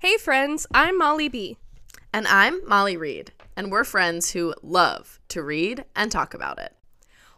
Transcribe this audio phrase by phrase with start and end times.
[0.00, 1.56] Hey, friends, I'm Molly B.
[2.12, 6.72] And I'm Molly Read, and we're friends who love to read and talk about it.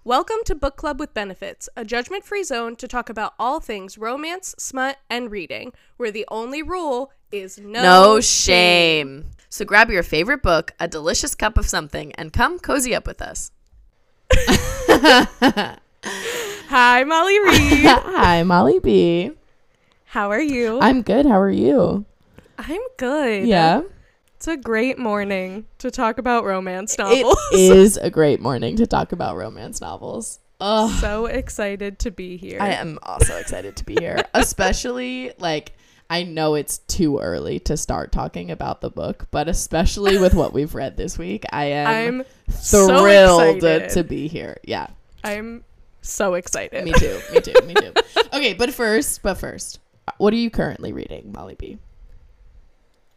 [0.04, 3.96] Welcome to Book Club with Benefits, a judgment free zone to talk about all things
[3.96, 9.30] romance, smut, and reading, where the only rule is no, No shame.
[9.48, 13.22] So grab your favorite book, a delicious cup of something, and come cozy up with
[13.22, 13.52] us.
[16.68, 17.86] Hi, Molly Read.
[17.86, 19.30] Hi, Molly B.
[20.04, 20.78] How are you?
[20.82, 21.24] I'm good.
[21.24, 22.04] How are you?
[22.68, 23.46] I'm good.
[23.46, 23.82] Yeah.
[24.36, 27.38] It's a great morning to talk about romance novels.
[27.52, 30.40] is a great morning to talk about romance novels.
[30.62, 30.90] Ugh.
[31.00, 32.58] so excited to be here.
[32.60, 35.72] I am also excited to be here, especially like
[36.10, 40.52] I know it's too early to start talking about the book, but especially with what
[40.52, 43.90] we've read this week, I am I'm so thrilled excited.
[43.90, 44.58] to be here.
[44.64, 44.88] Yeah.
[45.24, 45.64] I'm
[46.02, 46.84] so excited.
[46.84, 47.20] Me too.
[47.32, 47.54] Me too.
[47.66, 47.94] Me too.
[48.32, 51.78] Okay, but first, but first, uh, what are you currently reading, Molly B?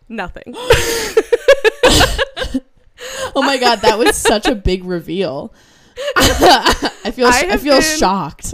[0.10, 0.56] Nothing.
[3.36, 5.54] Oh my god, that was such a big reveal.
[6.16, 8.54] I feel I I, feel been- shocked.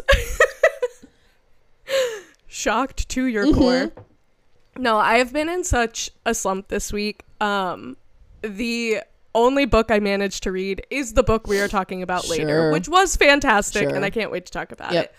[2.48, 3.56] shocked to your Mhm.
[3.58, 3.92] core.
[4.78, 7.24] No, I have been in such a slump this week.
[7.42, 7.98] Um
[8.42, 9.02] the
[9.36, 12.88] only book I managed to read is the book we are talking about later, which
[12.90, 13.96] was fantastic Sure.
[13.96, 15.06] and I can't wait to talk about Yep.
[15.06, 15.16] it.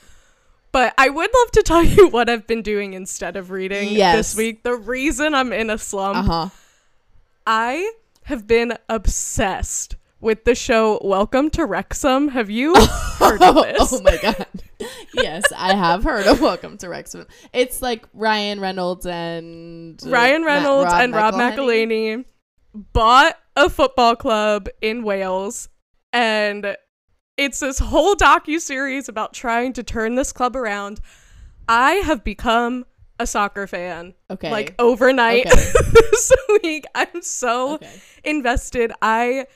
[0.72, 4.16] But I would love to tell you what I've been doing instead of reading Yes.
[4.16, 4.62] this week.
[4.62, 6.48] The reason I'm in a slump, Uh huh.
[7.46, 7.92] I
[8.24, 12.28] have been obsessed with the show Welcome to Wrexham.
[12.28, 12.74] Have you
[13.18, 13.92] heard of this?
[13.92, 14.46] Oh my god.
[15.14, 17.26] yes, I have heard of Welcome to Wrexham.
[17.52, 22.24] It's like Ryan Reynolds and Ryan Reynolds and Rob McElhenney
[22.74, 25.68] bought a football club in Wales
[26.12, 26.76] and
[27.40, 31.00] it's this whole docu series about trying to turn this club around.
[31.68, 32.84] I have become
[33.18, 34.50] a soccer fan Okay.
[34.50, 35.72] like overnight Okay.
[35.92, 36.32] this
[36.62, 36.84] week.
[36.94, 38.00] I'm so okay.
[38.24, 38.92] invested.
[39.02, 39.46] I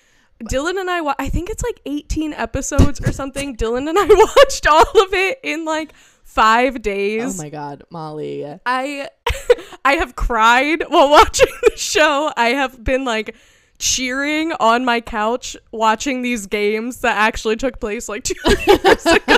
[0.42, 3.56] Dylan and I wa- I think it's like 18 episodes or something.
[3.62, 5.92] Dylan and I watched all of it in like
[6.24, 7.38] 5 days.
[7.38, 8.46] Oh my god, Molly.
[8.66, 9.08] I
[9.84, 12.32] I have cried while watching the show.
[12.36, 13.34] I have been like
[13.78, 18.34] cheering on my couch watching these games that actually took place like 2
[18.66, 19.36] years ago.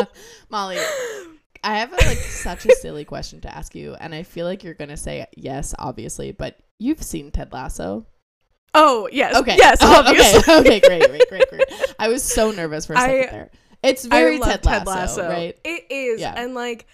[0.50, 0.78] Molly,
[1.62, 4.62] I have a, like such a silly question to ask you, and I feel like
[4.64, 8.06] you're gonna say yes, obviously, but you've seen Ted Lasso.
[8.76, 9.36] Oh, yes.
[9.36, 9.54] Okay.
[9.56, 10.40] Yes, Oh, obviously.
[10.40, 10.78] Okay.
[10.78, 10.80] okay.
[10.80, 11.08] Great.
[11.08, 11.28] Great.
[11.28, 11.48] Great.
[11.48, 11.94] Great.
[11.98, 13.50] I was so nervous for a second I- there.
[13.84, 15.56] It's very I love Ted, Lasso, right?
[15.62, 16.18] It is.
[16.20, 16.32] Yeah.
[16.34, 16.86] And like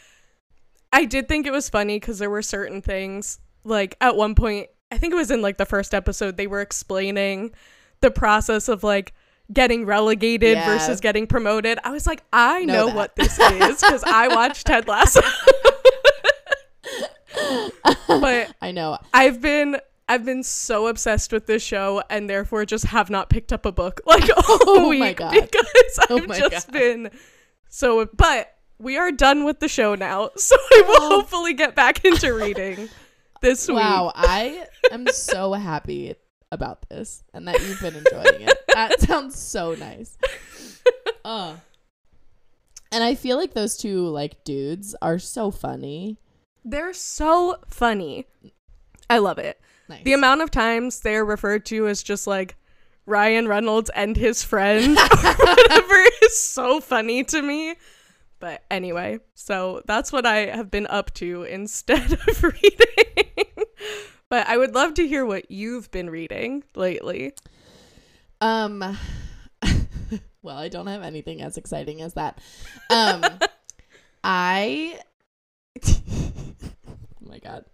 [0.93, 4.67] I did think it was funny because there were certain things like at one point
[4.91, 7.53] I think it was in like the first episode they were explaining
[8.01, 9.13] the process of like
[9.53, 10.67] getting relegated Yeah.
[10.67, 11.79] versus getting promoted.
[11.85, 15.21] I was like, I Know know, what this is because I watched Ted Lasso.
[18.09, 18.99] but I know.
[19.15, 19.77] I've been
[20.09, 23.71] I've been so obsessed with this show and therefore just have not picked up a
[23.73, 25.33] book like all Oh week my God.
[25.33, 26.73] because Oh I've my just God.
[26.73, 27.11] been
[27.69, 30.31] so but we are done with the show now.
[30.37, 31.09] So I will Oh.
[31.21, 32.89] hopefully get back into reading
[33.43, 33.77] this week.
[33.77, 36.15] Wow, I am so happy
[36.53, 38.59] about this and that you've been enjoying it.
[38.75, 40.19] That sounds so nice.
[41.25, 41.57] Uh.
[42.93, 46.19] And I feel like those two like dudes are so funny.
[46.65, 48.27] They're so funny.
[49.09, 49.61] I love it.
[49.89, 50.05] Nice.
[50.05, 52.57] The amount of times they're referred to as just like
[53.07, 55.03] Ryan Reynolds and his friend or
[55.35, 57.75] whatever is so funny to me.
[58.39, 63.10] But anyway, so that's what I have been up to instead of reading.
[64.31, 67.35] But I would love to hear what you've been reading lately.
[68.41, 68.97] Um
[70.43, 72.39] well, I don't have anything as exciting as that.
[72.89, 73.25] Um
[74.25, 74.99] I
[75.85, 77.65] Oh my god.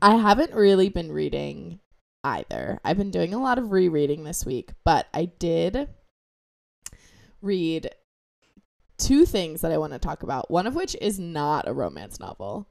[0.00, 1.78] I haven't really been reading
[2.24, 2.80] either.
[2.84, 5.88] I've been doing a lot of rereading this week, but I did
[7.40, 7.90] read
[8.98, 10.50] two things that I want to talk about.
[10.50, 12.68] One of which is not a romance novel,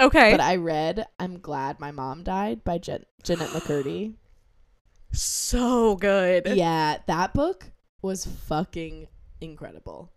[0.00, 0.30] Okay.
[0.32, 4.14] but I read I'm Glad My Mom Died by Jen- Jennette McCurdy.
[5.12, 6.46] so good.
[6.54, 7.70] yeah, that book
[8.02, 9.08] was fucking
[9.40, 10.12] incredible.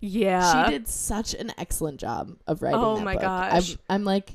[0.00, 0.64] Yeah.
[0.66, 2.80] she did such an excellent job of writing.
[2.80, 3.22] Oh that my book.
[3.22, 3.72] gosh.
[3.72, 4.34] I'm, I'm like,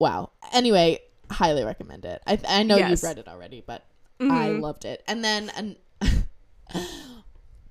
[0.00, 0.32] wow.
[0.52, 0.98] Anyway,
[1.30, 2.20] highly recommend it.
[2.26, 2.90] I I know Yes.
[2.90, 3.84] you've read it already, but
[4.20, 4.60] I Mhm.
[4.60, 5.04] loved it.
[5.06, 5.76] And then and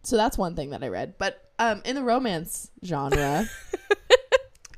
[0.04, 1.16] so that's one thing that I read.
[1.18, 3.50] But um, in the romance genre,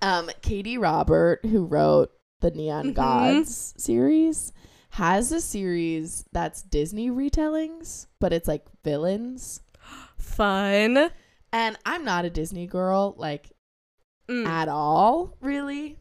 [0.01, 2.11] um, Katee Robert, who wrote
[2.41, 2.93] the Neon Mhm.
[2.95, 4.53] Gods series,
[4.91, 9.61] has a series that's Disney retellings, but it's like villains.
[10.17, 11.09] Fun.
[11.51, 13.51] And I'm not a Disney girl, like
[14.29, 14.45] Mm.
[14.45, 15.97] at all, really.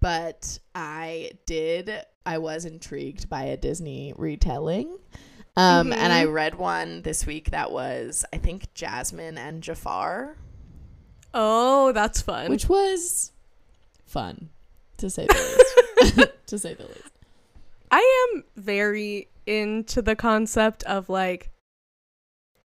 [0.00, 1.88] but I did.
[2.26, 4.98] I was intrigued by a Disney retelling.
[5.56, 10.36] Um, and I read one this week that was, I think, Jasmine and Jafar,
[11.34, 12.50] Oh, that's fun.
[12.50, 13.32] which was
[14.06, 14.50] fun,
[14.98, 16.28] to say the least.
[16.46, 17.10] to say the least.
[17.90, 21.50] I am very into the concept of like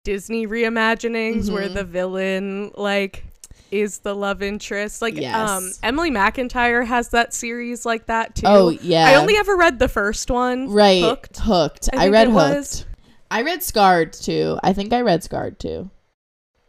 [0.04, 1.74] Disney reimaginings where Mhm.
[1.74, 3.24] the villain like
[3.70, 5.00] is the love interest.
[5.00, 8.46] Like um Emily McIntire has that series like that too.
[8.46, 10.68] Oh yeah, I only ever read the first one.
[10.70, 11.38] right Hooked.
[11.38, 11.88] Hooked.
[11.94, 12.34] I I, read Hooked.
[12.34, 12.86] was.
[13.30, 14.58] I read Scarred too.
[14.62, 15.90] I think I read Scarred too.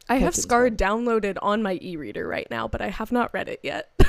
[0.09, 3.59] I have Scarred downloaded on my e-reader right now, but I have not read it
[3.63, 3.89] yet.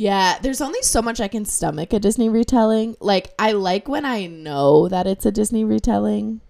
[0.00, 2.96] Yeah, there's only so much I can stomach a Disney retelling.
[3.00, 6.40] Like I like when I know that it's a Disney retelling.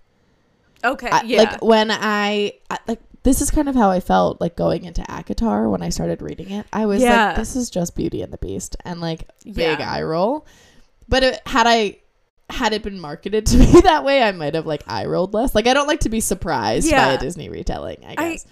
[0.85, 1.39] okay, I- yeah.
[1.45, 5.01] Like when I, I like this is kind of how I felt like going into
[5.01, 6.67] ACOTAR when I started reading it.
[6.75, 7.29] I was Yeah.
[7.29, 9.91] like, this is just Beauty and the Beast, and like big Yeah.
[9.95, 10.47] eye roll.
[11.09, 12.01] But it, had I
[12.51, 15.55] had it been marketed to me that way, I might have like eye rolled less.
[15.55, 17.99] Like I don't like to be surprised by a Disney retelling.
[18.07, 18.47] I I- guess.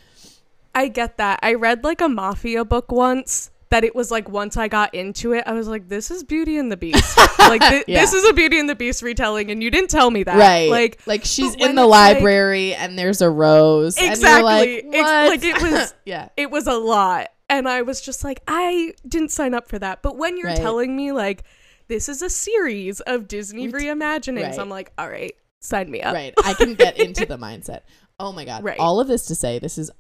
[0.75, 1.39] I get that.
[1.43, 5.33] I read like a mafia book once that it was like once I got into
[5.33, 7.17] it, I was like, this is Beauty and the Beast.
[7.39, 8.01] like thi- Yeah.
[8.03, 10.37] this is a Beauty and the Beast retelling, and you didn't tell me that.
[10.37, 13.97] right, Like like she's in the it's, like- library and there's a rose.
[13.97, 14.83] and Exactly.
[14.83, 16.29] like, Ex- like, it was- yeah.
[16.37, 20.03] it was a lot, and I was just like, I didn't sign up for that.
[20.03, 20.57] But when you're Right.
[20.59, 21.43] telling me like
[21.89, 24.59] this is a series of Disney reimaginings, right.
[24.59, 26.15] I'm like, all right, sign me up.
[26.15, 27.81] right i can get into the mindset
[28.21, 28.79] oh my god Right.
[28.79, 29.91] all of this to say this is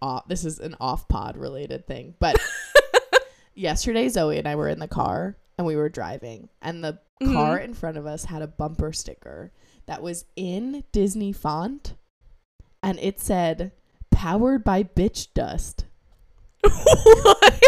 [0.00, 2.36] off this is an off pod related thing but
[3.54, 7.34] yesterday zoe and i were in the car and we were driving and the Mhm.
[7.34, 9.52] car in front of us had a bumper sticker
[9.86, 11.94] that was in disney font
[12.82, 13.72] and it said
[14.10, 15.84] powered by bitch dust
[16.62, 17.62] What?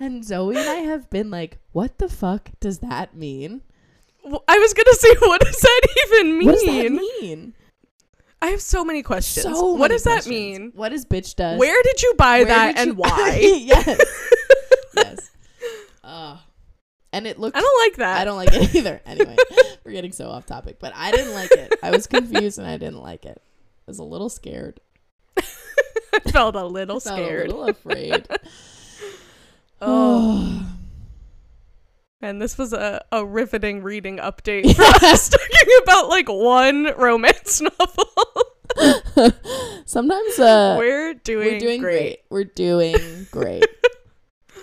[0.00, 3.62] And zoe and i have been like what the fuck does that mean
[4.48, 6.46] I was gonna say, what does that even mean?
[6.46, 7.54] what does that mean
[8.40, 9.44] I have so many questions.
[9.44, 10.28] so what many does that questions.
[10.58, 10.72] mean?
[10.74, 13.38] what is bitch dust Where did you buy Where that and why?
[13.42, 14.00] yes.
[14.96, 15.30] yes.
[16.02, 16.38] Uh,
[17.12, 17.54] and it looked.
[17.56, 18.20] I don't like that.
[18.20, 19.00] I don't like it either.
[19.06, 19.36] Anyway,
[19.84, 21.74] we're getting so off topic, but I didn't like it.
[21.82, 23.40] I was confused and I didn't like it.
[23.40, 24.80] I was a little scared.
[25.36, 27.46] I felt a little Felt scared.
[27.50, 28.26] a little afraid.
[29.86, 30.66] Oh,
[32.20, 37.60] and this was a, a riveting reading update for us talking about like one romance
[37.78, 38.10] novel.
[39.86, 41.98] Sometimes uh, we're doing, we're doing great.
[41.98, 42.18] great.
[42.30, 43.64] We're doing great.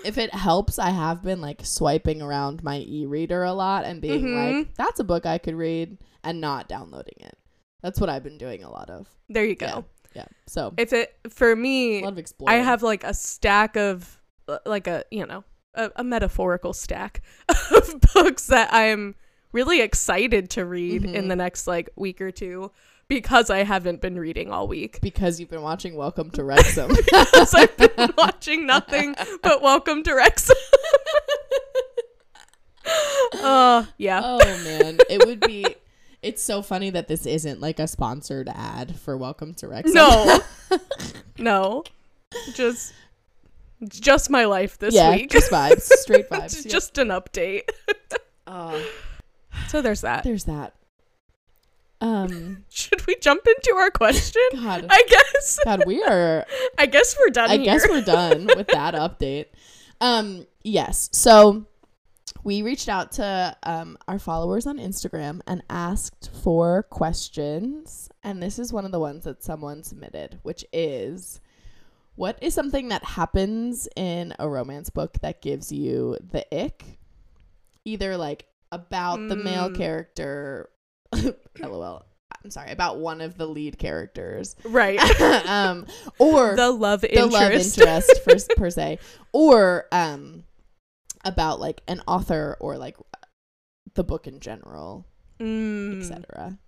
[0.04, 4.24] if it helps, I have been like swiping around my e-reader a lot and being
[4.26, 4.58] Mhm.
[4.58, 7.38] like, "That's a book I could read," and not downloading it.
[7.82, 9.08] That's what I've been doing a lot of.
[9.28, 9.66] There you go.
[9.66, 9.82] Yeah.
[10.14, 10.26] Yeah.
[10.46, 12.54] So If it for a me, lot of exploring.
[12.54, 14.20] I have like a stack of
[14.66, 15.44] like a you know
[15.74, 19.14] a, a metaphorical stack of books that I'm
[19.52, 21.28] really excited to read in Mhm.
[21.28, 22.70] the next like week or two
[23.08, 25.00] because I haven't been reading all week.
[25.02, 26.88] because you've been watching Welcome to Wrexham.
[26.94, 30.56] because I've been watching nothing but Welcome to Wrexham.
[33.34, 34.20] Oh yeah.
[34.24, 35.64] oh man, it would be.
[36.22, 39.94] It's so funny that this isn't like a sponsored ad for Welcome to Wrexham.
[39.94, 40.40] No.
[41.38, 41.84] no.
[42.54, 42.92] Just
[43.88, 45.30] just my life this yeah, week.
[45.30, 46.44] just vibes, straight vibes.
[46.44, 46.72] It's yep.
[46.72, 47.68] just an update.
[48.46, 48.84] Oh,
[49.68, 50.24] So there's that.
[50.24, 50.74] there's that.
[52.00, 54.42] Um, Should we jump into our question?
[54.54, 55.58] God, I guess.
[55.64, 56.46] God, we are.
[56.78, 57.64] I guess we're done I here.
[57.64, 59.46] guess we're done with that update.
[60.00, 61.08] Um, yes.
[61.12, 61.66] So
[62.44, 68.10] we reached out to um, our followers on Instagram and asked for questions.
[68.24, 71.40] And this is one of the ones that someone submitted, which is
[72.14, 76.98] what is something that happens in a romance book that gives you the ick?
[77.84, 79.74] Either like about the male Mm.
[79.76, 80.70] character,
[81.60, 82.04] lol.
[82.44, 84.98] I'm sorry, about one of the lead characters, right.
[85.48, 85.86] um,
[86.18, 87.32] or the love the interest.
[87.32, 88.98] love interest for, per se,
[89.32, 90.42] or um,
[91.24, 92.96] about like an author or like
[93.94, 95.06] the book in general,
[95.38, 95.98] Mm.
[96.00, 96.58] etc.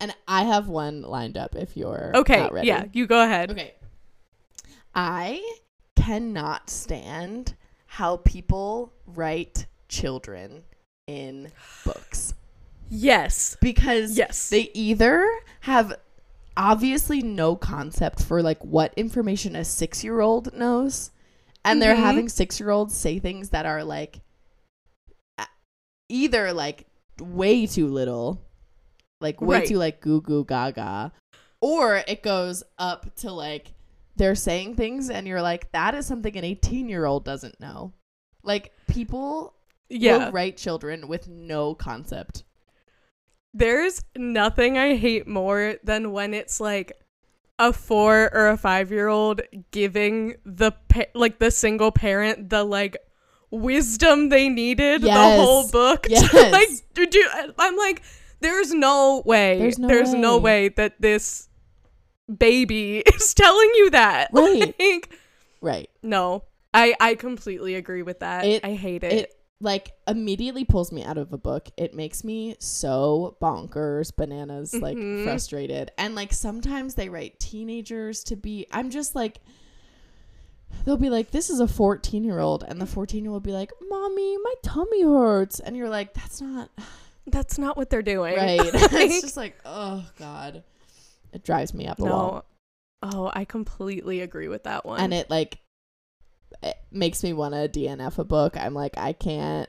[0.00, 2.38] And I have one lined up if you're Okay.
[2.40, 2.68] not ready.
[2.68, 3.50] Yeah, you go ahead.
[3.52, 3.74] Okay.
[4.94, 5.56] I
[5.96, 7.54] cannot stand
[7.86, 10.64] how people write children
[11.06, 11.52] in
[11.84, 12.34] books
[12.88, 13.56] Yes.
[13.60, 14.50] because Yes.
[14.50, 15.26] they either
[15.60, 15.94] have
[16.56, 21.10] obviously no concept for like what information a six year old knows
[21.64, 22.00] and they're Mhm.
[22.00, 24.20] having six year olds say things that are like
[26.08, 26.86] either like
[27.20, 28.40] way too little
[29.20, 29.68] like way Right.
[29.68, 31.12] too like goo goo gaga
[31.60, 33.72] or it goes up to like
[34.16, 37.92] they're saying things and you're like that is something an 18 year old doesn't know
[38.42, 39.54] Like people
[39.88, 40.26] Yeah.
[40.26, 42.44] will write children with no concept.
[43.54, 46.92] There's nothing I hate more than when it's like
[47.58, 52.64] a four or a five year old giving the pa- like the single parent the
[52.64, 52.96] like
[53.50, 56.04] wisdom they needed the whole book.
[56.04, 56.52] to, Yes.
[56.52, 57.28] like do, do
[57.58, 58.02] I'm like,
[58.40, 59.70] there's no way.
[59.78, 61.48] There's no way that this
[62.38, 64.30] baby is telling you that.
[64.34, 64.74] Right.
[64.78, 65.18] Like,
[65.60, 65.90] Right.
[66.02, 66.44] no.
[66.74, 68.44] I I completely agree with that.
[68.44, 69.12] It- I hate it.
[69.12, 71.68] It like immediately pulls me out of a book.
[71.76, 75.22] It makes me so bonkers, bananas, like Mhm.
[75.22, 75.92] frustrated.
[75.98, 79.38] And like sometimes they write teenagers to be I'm just like
[80.84, 83.52] they'll be like, This is a fourteen year old and the fourteen year old will
[83.52, 86.70] be like, Mommy, my tummy hurts and you're like, That's not
[87.26, 88.34] That's not what they're doing.
[88.36, 88.58] right.
[88.72, 90.64] Like, it's just like, oh God.
[91.32, 92.44] It drives me up wall.
[93.02, 93.10] no.
[93.10, 95.00] Oh, I completely agree with that one.
[95.00, 95.58] And it like
[96.62, 98.56] it makes me want to DNF a book.
[98.56, 99.68] I'm like, I can't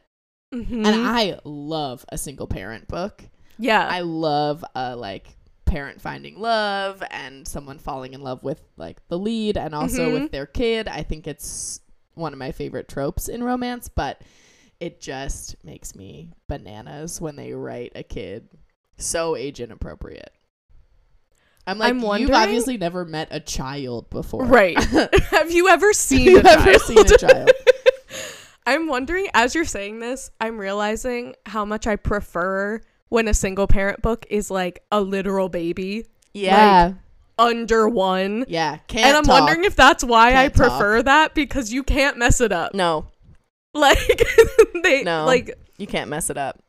[0.54, 0.86] Mhm.
[0.86, 3.24] and I love a single parent book.
[3.58, 3.88] yeah.
[3.88, 9.18] I love a like parent finding love and someone falling in love with like the
[9.18, 10.14] lead and also Mhm.
[10.22, 10.88] with their kid.
[10.88, 11.80] I think it's
[12.14, 14.22] one of my favorite tropes in romance, but
[14.80, 18.50] it just makes me bananas when they write a kid
[18.98, 20.32] so age inappropriate.
[21.66, 24.44] I'm like, I'm you've obviously never met a child before.
[24.46, 24.78] right.
[25.32, 26.82] Have you ever seen you a ever child?
[26.82, 27.52] seen a child?
[28.66, 33.68] I'm wondering as you're saying this, I'm realizing how much I prefer when a single
[33.68, 36.94] parent book is like a literal baby Yeah.
[37.38, 38.46] under one.
[38.48, 38.78] yeah.
[38.88, 39.42] Can't and I'm talk.
[39.42, 40.68] wondering if that's why I Can't talk.
[40.70, 42.74] prefer that because you can't mess it up.
[42.74, 43.08] No,
[43.74, 43.98] Like
[44.84, 45.26] they No.
[45.26, 46.62] like you can't mess it up.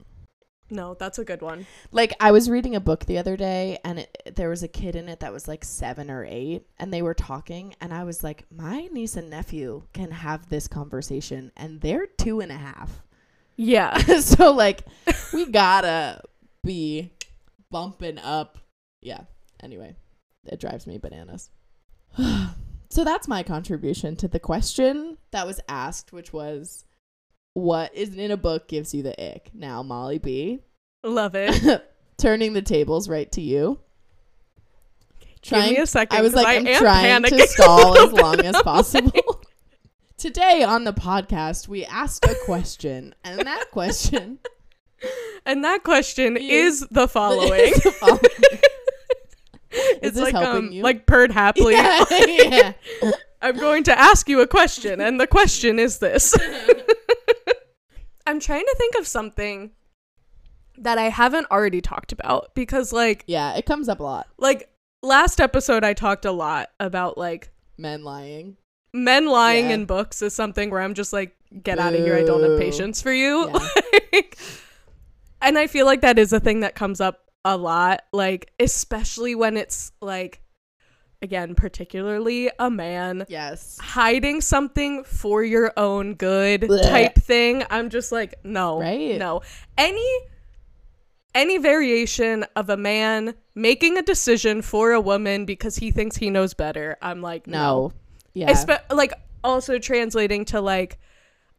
[0.70, 1.66] No, that's a good one.
[1.92, 4.96] Like I was reading a book the other day and it, there was a kid
[4.96, 8.24] in it that was like 7 or 8 and they were talking and I was
[8.24, 13.02] like my niece and nephew can have this conversation and they're two and a half.
[13.56, 13.96] Yeah.
[14.20, 14.82] so like
[15.32, 16.22] we gotta
[16.64, 17.12] be
[17.70, 18.58] bumping up.
[19.00, 19.22] Yeah.
[19.62, 19.96] Anyway,
[20.46, 21.50] it drives me bananas.
[22.88, 26.84] so that's my contribution to the question that was asked, which was
[27.54, 29.50] what is in a book gives you the ick.
[29.54, 30.60] Now, Molly B,
[31.02, 31.90] Love it.
[32.18, 33.80] turning the tables right to you.
[35.42, 36.18] Give me a second.
[36.18, 39.42] I was like, I'm am trying to stall as long as possible.
[40.16, 44.38] Today on the podcast, we asked a question, and that question
[45.44, 47.60] And that question Is- is the following.
[47.60, 48.20] is the following.
[49.70, 50.82] it's like helping um, you?
[50.82, 51.74] like purred happily.
[51.74, 52.72] yeah, yeah.
[53.42, 56.34] I'm going to ask you a question, and the question is this.
[58.26, 59.70] I'm trying to think of something
[60.78, 64.26] that I haven't already talked about because like Yeah, it comes up a lot.
[64.38, 64.68] like
[65.02, 68.56] last episode I talked a lot about like Men lying.
[68.92, 69.74] men lying Yeah.
[69.74, 72.58] in books is something where I'm just like get out of here I don't have
[72.58, 73.48] patience for you.
[73.52, 73.68] Yeah.
[74.12, 74.38] Like,
[75.42, 79.34] and I feel like that is a thing that comes up a lot like especially
[79.34, 80.40] when it's like
[81.22, 83.78] again particularly a man Yes.
[83.80, 86.82] hiding something for your own good Blech.
[86.88, 89.18] type thing i'm just like no Right.
[89.18, 89.40] no
[89.78, 90.06] any
[91.34, 96.30] any variation of a man making a decision for a woman because he thinks he
[96.30, 97.92] knows better i'm like no, No.
[98.34, 98.52] Yeah.
[98.52, 100.98] Espe- like also translating to like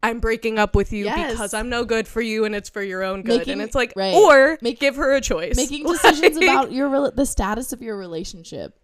[0.02, 1.32] i'm breaking up with you Yes.
[1.32, 3.74] because i'm no good for you and it's for your own good Making- and it's
[3.74, 4.14] like right.
[4.14, 7.96] or Make- give her a choice Making decisions Like, about your the status of your
[7.96, 8.78] relationship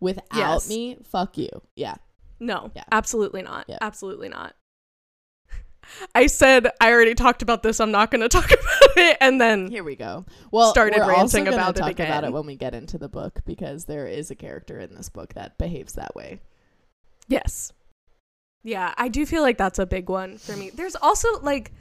[0.00, 0.68] without Yes.
[0.68, 1.48] me, fuck you.
[1.76, 1.94] Yeah.
[2.38, 2.84] No, Yeah.
[2.90, 3.66] absolutely not.
[3.68, 3.78] Yeah.
[3.80, 4.54] Absolutely not.
[6.14, 7.80] I said I already talked about this.
[7.80, 9.16] I'm not going to talk about it.
[9.20, 10.24] And then Here we go.
[10.50, 13.84] Well, Started ranting about it talk about it when we get into the book because
[13.84, 16.40] there is a character in this book that behaves that way.
[17.28, 17.72] yes,
[18.62, 20.68] yeah, I do feel like that's a big one for me.
[20.70, 21.72] There's also like,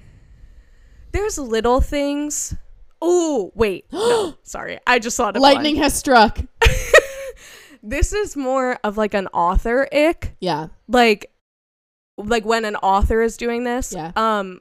[1.12, 2.56] there's little things.
[3.02, 5.84] Oh wait, no, sorry, I just thought of Lightning One.
[5.84, 6.40] has struck.
[7.82, 10.36] This is more of like an author ick.
[10.40, 10.68] Yeah.
[10.88, 11.32] like
[12.18, 14.12] like when an author is doing this Yeah.
[14.18, 14.60] um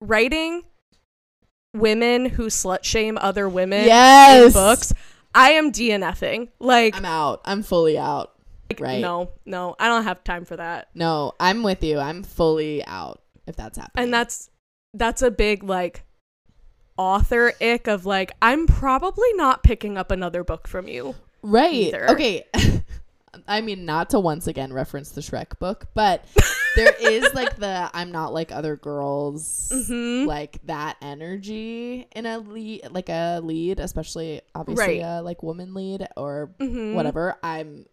[0.00, 0.62] writing
[1.74, 4.46] women who slut shame other women Yes.
[4.46, 4.94] in books
[5.34, 7.40] i am dnfing like, I'm out.
[7.44, 8.32] I'm fully out.
[8.70, 9.00] like, right.
[9.00, 11.98] no no i don't have time for that No, I'm with you.
[11.98, 14.04] I'm fully out if that's happening.
[14.04, 14.48] and that's
[14.94, 16.04] that's a big like
[16.96, 21.14] author ick of like i'm probably not picking up another book from you
[21.50, 21.72] right.
[21.72, 22.10] either.
[22.10, 22.44] Okay.
[23.48, 26.24] I mean, not to once again reference the Shrek book, but
[26.74, 30.26] there is like the I'm not like other girls, Mhm.
[30.26, 35.18] like that energy in a lead, like a lead, especially obviously Right.
[35.18, 36.94] a like woman lead or Mhm.
[36.94, 37.36] whatever.
[37.42, 37.84] I'm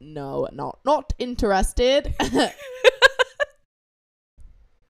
[0.00, 2.14] no, not not interested.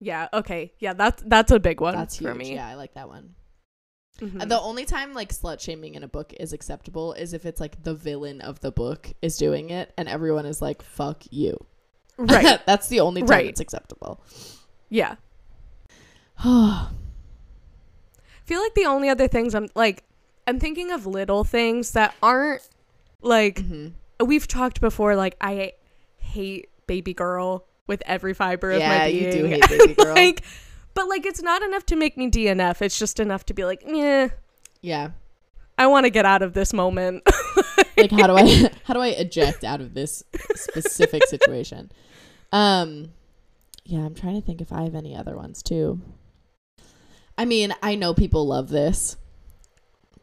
[0.03, 0.29] Yeah.
[0.33, 0.73] Okay.
[0.79, 0.95] Yeah.
[0.95, 2.37] That's that's a big one That's for huge.
[2.39, 2.55] me.
[2.55, 3.35] Yeah, I like that one.
[4.21, 4.43] Mhm.
[4.43, 7.61] Uh, The only time like slut shaming in a book is acceptable is if it's
[7.61, 11.57] like the villain of the book is doing it and everyone is like fuck you.
[12.19, 12.61] right.
[12.67, 13.47] That's the only time Right.
[13.47, 14.21] it's acceptable.
[14.91, 15.17] Yeah.
[16.39, 16.89] I
[18.45, 20.05] feel like the only other things I'm like
[20.47, 22.67] I'm thinking of little things that aren't
[23.23, 23.93] like Mhm.
[24.25, 25.73] we've talked before like I
[26.19, 29.23] hate baby girl with every fiber of my being.
[29.23, 30.15] Yeah, you do hate baby girl.
[30.15, 30.43] like
[31.01, 32.83] but like it's not enough to make me DNF.
[32.83, 34.29] It's just enough to be like, yeah,
[34.83, 35.11] Yeah.
[35.79, 37.27] I want to get out of this moment.
[37.97, 40.23] Like how do I how do I eject out of this
[40.55, 41.93] specific situation?
[42.51, 43.11] Um
[43.85, 46.01] yeah, I'm trying to think if I have any other ones too.
[47.37, 49.19] I mean, I know people love this,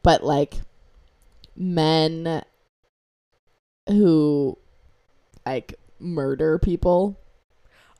[0.01, 0.55] but like
[1.55, 2.41] men
[3.87, 4.57] who
[5.45, 7.19] like murder people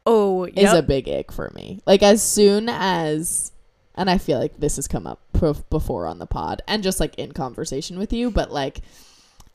[0.07, 1.81] oh, is a big ick for me.
[1.85, 3.51] Like as soon as
[3.93, 6.99] and I feel like this has come up prof- before on the pod and just
[6.99, 8.79] like in conversation with you, but like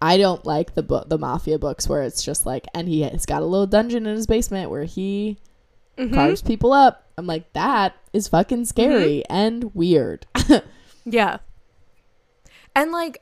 [0.01, 3.25] I don't like the book the mafia books where it's just like and he has
[3.27, 5.39] got a little dungeon in his basement where he
[5.99, 6.13] Mhm.
[6.15, 7.07] carves people up.
[7.19, 10.27] I'm like that is fucking scary and weird.
[11.05, 11.39] Yeah.
[12.77, 13.19] And like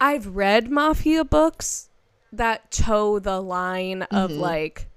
[0.00, 1.88] I've read mafia books
[2.32, 4.38] that toe the line of Mhm.
[4.38, 4.88] like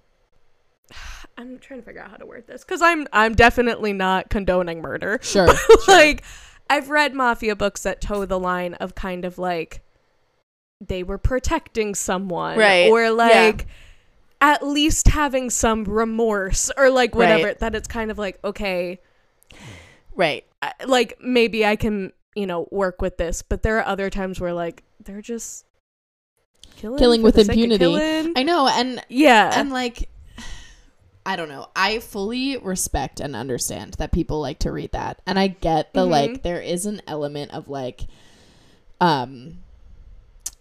[1.37, 4.81] I'm trying to figure out how to word this cuz I'm I'm definitely not condoning
[4.81, 5.19] murder.
[5.23, 5.47] sure.
[5.87, 6.23] like
[6.69, 9.81] I've read mafia books that toe the line of kind of like
[10.85, 12.89] they were protecting someone Right.
[12.89, 13.09] or Yeah.
[13.11, 13.67] like
[14.41, 17.59] at least having some remorse or like whatever Right.
[17.59, 18.99] that it's kind of like okay
[20.15, 20.45] Right.
[20.85, 24.53] Like maybe I can, you know, work with this, but there are other times where
[24.53, 25.65] like they're just
[26.77, 27.79] killing, Killing with the sake of impunity.
[27.79, 28.33] killing.
[28.37, 30.09] I know and yeah, and like
[31.25, 31.67] I don't know.
[31.75, 35.21] I fully respect and understand that people like to read that.
[35.25, 36.09] And I get the Mhm.
[36.11, 38.01] like there is an element of like
[39.01, 39.57] um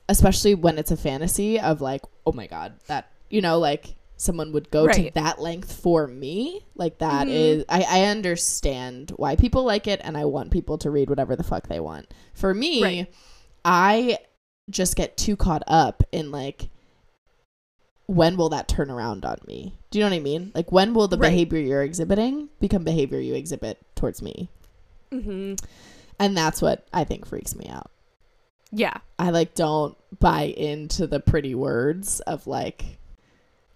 [0.09, 4.53] especially when it's a fantasy of like, oh my god, that you know, like someone
[4.53, 6.61] would go to that length for me.
[6.77, 7.31] Like that Mhm.
[7.33, 11.37] is I, I understand why people like it and I want people to read whatever
[11.37, 12.13] the fuck they want.
[12.33, 13.15] For me, Right.
[13.65, 14.19] I
[14.71, 16.69] just get too caught up in like
[18.07, 19.79] when will that turn around on me?
[19.91, 20.53] Do you know what I mean?
[20.55, 21.31] Like when will the Right.
[21.31, 24.49] behavior you're exhibiting become behavior you exhibit towards me?
[25.11, 25.55] hmm
[26.19, 27.91] And that's what I think freaks me out.
[28.73, 32.99] yeah, I like don't buy into the pretty words of like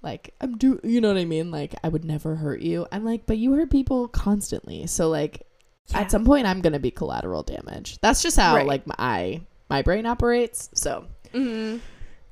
[0.03, 1.51] like I'm do you know what I mean?
[1.51, 2.87] Like I would never hurt you.
[2.93, 4.87] I'm like, but you hurt people constantly.
[4.87, 5.43] So like
[5.88, 6.01] Yeah.
[6.01, 7.99] at some point I'm gonna be collateral damage.
[8.01, 8.67] That's just how Right.
[8.67, 10.69] like my my brain operates.
[10.75, 11.79] So hmm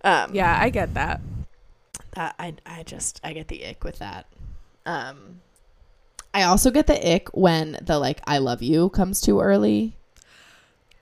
[0.05, 1.21] um yeah, I get that.
[2.17, 4.27] That I I just I get the ick with that.
[4.85, 5.41] Um
[6.35, 9.97] I also get the ick when the like I love you comes too early.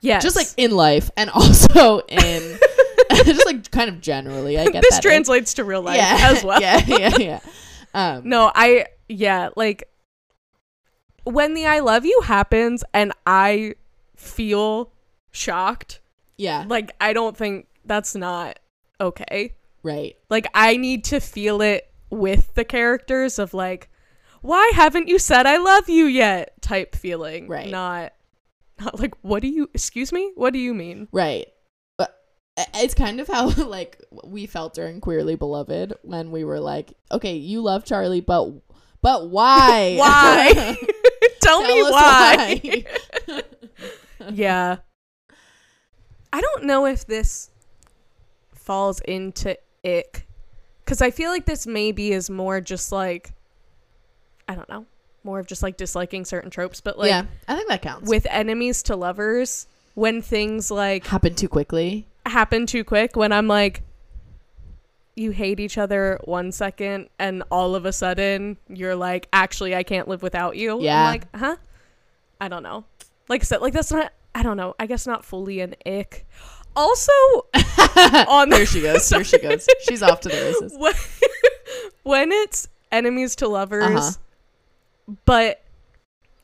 [0.01, 2.59] Yeah, Just like in life and also in
[3.25, 5.03] just like kind of generally I get this that ick.
[5.03, 6.61] translates to real life yeah, as well.
[6.61, 7.39] Yeah, yeah, yeah.
[7.93, 9.89] Um No, I yeah, like
[11.23, 13.75] when the I love you happens and I
[14.15, 14.91] feel
[15.31, 15.99] shocked,
[16.37, 18.59] yeah, like I don't think that's not
[19.01, 19.53] okay.
[19.85, 20.17] Right.
[20.29, 23.89] Like I need to feel it with the characters of like
[24.41, 27.47] why haven't you said I love you yet type feeling.
[27.47, 27.69] Right.
[27.69, 28.13] Not
[28.79, 30.31] not like what do you excuse me?
[30.35, 31.07] What do you mean?
[31.11, 31.47] Right.
[31.97, 32.15] But
[32.57, 36.93] uh, it's kind of how like we felt during Queerly Beloved when we were like,
[37.11, 38.51] okay, you love Charlie, but
[39.01, 39.95] but why?
[39.99, 40.77] Why?
[41.41, 42.83] Tell, me why.
[43.27, 43.43] why.
[44.31, 44.77] yeah.
[46.33, 47.51] I don't know if this
[48.55, 50.25] falls into ick
[50.85, 53.33] cuz I feel like this maybe is more just like
[54.47, 54.85] I don't know,
[55.23, 58.07] more of just like disliking certain tropes, but like yeah, I think that counts.
[58.09, 62.05] with enemies to lovers when things like happen too quickly.
[62.25, 63.81] happen too quick when I'm like
[65.15, 69.83] you hate each other one second and all of a sudden you're like actually I
[69.83, 70.81] can't live without you.
[70.81, 70.99] Yeah.
[71.01, 71.55] I'm like, "Huh?"
[72.41, 72.83] I don't know.
[73.29, 74.75] Like I said like that's not I don't know.
[74.77, 76.25] I guess not fully an ick.
[76.75, 77.11] Also
[78.27, 79.07] on there she goes.
[79.09, 79.67] There she goes.
[79.87, 80.73] She's off to the races.
[80.77, 80.93] when,
[82.03, 84.11] when it's enemies to lovers Uh-huh.
[85.25, 85.61] but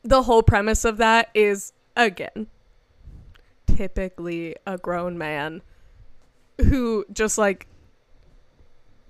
[0.02, 2.46] the whole premise of that is again
[3.66, 5.62] typically a grown man
[6.58, 7.66] who just like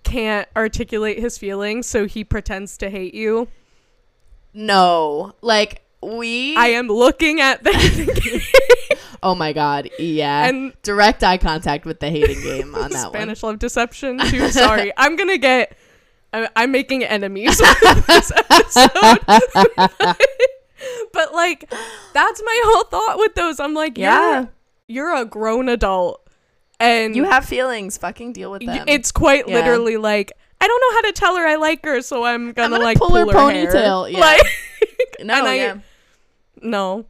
[0.05, 3.49] can't articulate his feelings so he pretends to hate you
[4.53, 5.33] No.
[5.41, 7.71] Like we i am looking at the
[9.23, 9.89] Oh my god.
[9.99, 10.47] Yeah.
[10.49, 13.13] and direct eye contact with the hating game on that one.
[13.13, 15.77] spanish love deception too sorry i'm gonna get
[16.35, 18.89] I, I'm making enemies with this episode.
[21.13, 21.71] but like,
[22.15, 23.61] that's my whole thought with those.
[23.61, 24.47] I'm like, Yeah.
[24.89, 26.27] you're, you're a grown adult,
[26.81, 27.99] and You have feelings.
[27.99, 28.85] Fucking deal with them.
[28.89, 29.57] it's quite Yeah.
[29.57, 32.71] literally like I don't know how to tell her I like her, so I'm gonna,
[32.71, 33.35] gonna like pull her hair.
[33.35, 34.19] ponytail, yeah.
[34.19, 34.43] Like,
[35.21, 35.77] no, and I- yeah.
[36.63, 37.05] no,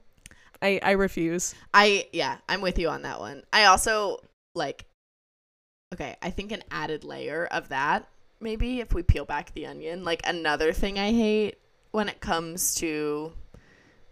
[0.63, 1.55] I I refuse.
[1.75, 3.43] I yeah, I'm with you on that one.
[3.53, 4.19] I also
[4.55, 4.85] like
[5.93, 8.09] okay, I think an added layer of that,
[8.41, 11.59] maybe if we peel back the onion, like another thing I hate
[11.91, 13.33] when it comes to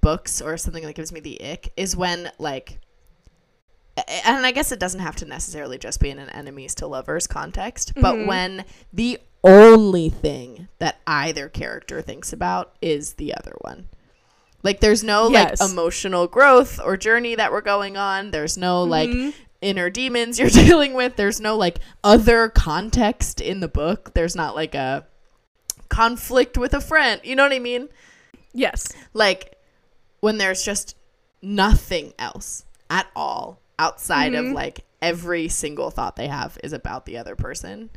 [0.02, 2.80] books or something that gives me the ick is when like
[4.24, 7.26] and I guess it doesn't have to necessarily just be in an enemies to lovers
[7.26, 8.26] context, but Mhm.
[8.26, 13.88] when the only thing that either character thinks about is the other one.
[14.62, 15.60] Like there's no Yes.
[15.60, 18.30] like emotional growth or journey that we're going on.
[18.30, 19.34] There's no like Mhm.
[19.60, 21.16] inner demons you're dealing with.
[21.16, 24.12] There's no like other context in the book.
[24.14, 25.06] There's not like a
[25.88, 27.20] conflict with a friend.
[27.24, 27.88] You know what I mean?
[28.52, 29.56] yes, Like
[30.20, 30.96] when there's just
[31.40, 34.54] nothing else at all outside of Mhm.
[34.54, 37.88] like every single thought they have is about the other person.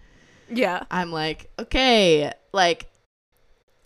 [0.49, 2.87] yeah, I'm like, okay, like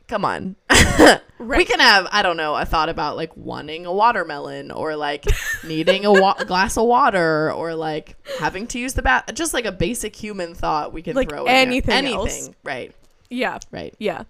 [0.08, 0.56] come on.
[0.70, 1.22] right.
[1.40, 5.26] We can have, I don't know, a thought about like wanting a watermelon or like
[5.64, 9.26] needing a wa- glass of water or like having to use the bath.
[9.34, 12.16] Just like a basic human thought we can Like throw in anything Anything.
[12.18, 12.50] else.
[12.64, 12.94] Right.
[13.30, 13.94] yeah, Right.
[14.00, 14.24] yeah.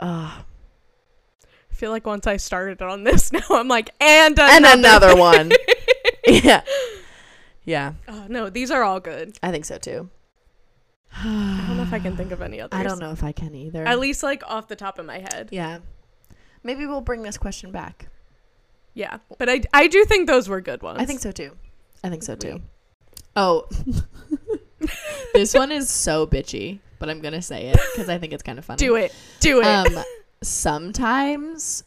[0.00, 0.40] Uh,
[1.70, 5.16] I feel like once I started on this, now I'm like, and and another, another
[5.16, 5.52] one.
[6.26, 6.62] yeah.
[7.64, 7.92] Yeah.
[8.08, 9.38] Oh, no, these are all good.
[9.42, 10.10] I think so too.
[11.14, 12.78] I don't know if I can think of any others.
[12.78, 13.84] I don't know if I can either.
[13.84, 15.48] At least like off the top of my head.
[15.50, 15.78] yeah.
[16.64, 18.08] Maybe we'll bring this question back.
[18.94, 20.98] Yeah, but I I do think those were good ones.
[21.00, 21.56] I think so too.
[22.04, 22.60] I think so too.
[23.34, 23.66] Oh,
[25.34, 28.58] this one is so bitchy, but I'm gonna say it because I think it's kind
[28.58, 28.76] of funny.
[28.78, 29.14] Do it.
[29.40, 29.66] Do it.
[29.66, 30.04] Um,
[30.42, 31.84] sometimes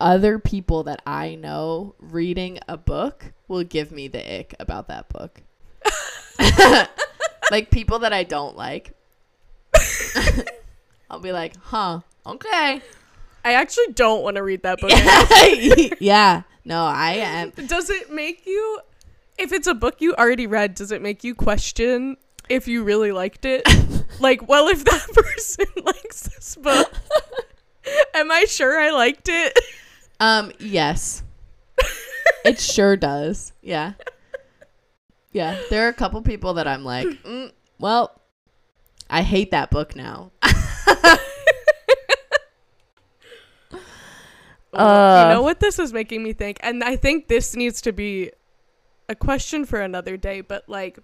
[0.00, 5.08] other people that I know reading a book will give me the ick about that
[5.08, 5.42] book.
[7.50, 8.92] like people that I don't like.
[11.10, 12.82] I'll be like, huh, okay.
[13.44, 14.90] I actually don't want to read that book.
[16.00, 16.42] yeah.
[16.64, 17.50] No, I am.
[17.66, 18.80] Does it make you
[19.38, 22.16] if it's a book you already read, does it make you question
[22.48, 23.66] if you really liked it?
[24.20, 26.92] like, well, if that person likes this book,
[28.14, 29.58] am I sure I liked it?
[30.20, 31.22] Um, yes.
[32.44, 33.52] it sure does.
[33.62, 33.92] Yeah.
[35.38, 35.56] Yeah.
[35.70, 38.20] There are a couple people that I'm like, mm, well,
[39.08, 40.32] I hate that book now.
[44.70, 45.24] Uh.
[45.26, 46.58] you know what this is making me think?
[46.62, 48.30] And I think this needs to be
[49.08, 50.98] a question for another day, but like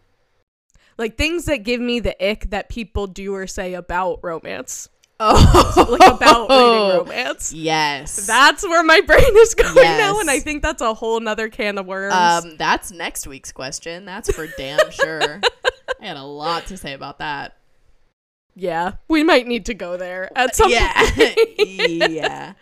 [0.98, 4.90] like things that give me the ick that people do or say about romance.
[5.26, 7.52] Oh, Like about reading romance.
[7.52, 8.26] Yes.
[8.26, 11.78] That's where my brain is going now, and I think that's a whole nother can
[11.78, 12.14] of worms.
[12.14, 14.04] um, that's next week's question.
[14.04, 15.40] That's for damn sure.
[16.00, 17.56] I had a lot to say about that.
[18.54, 20.92] yeah, we might need to go there at some yeah.
[21.10, 21.38] point.
[22.10, 22.52] yeah.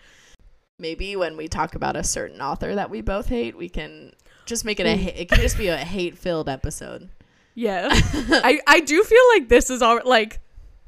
[0.78, 4.12] Maybe when we talk about a certain author that we both hate, we can
[4.46, 5.20] just make it a.
[5.20, 7.08] It can just be a hate-filled episode.
[7.54, 10.40] Yeah, I I do feel like this is all like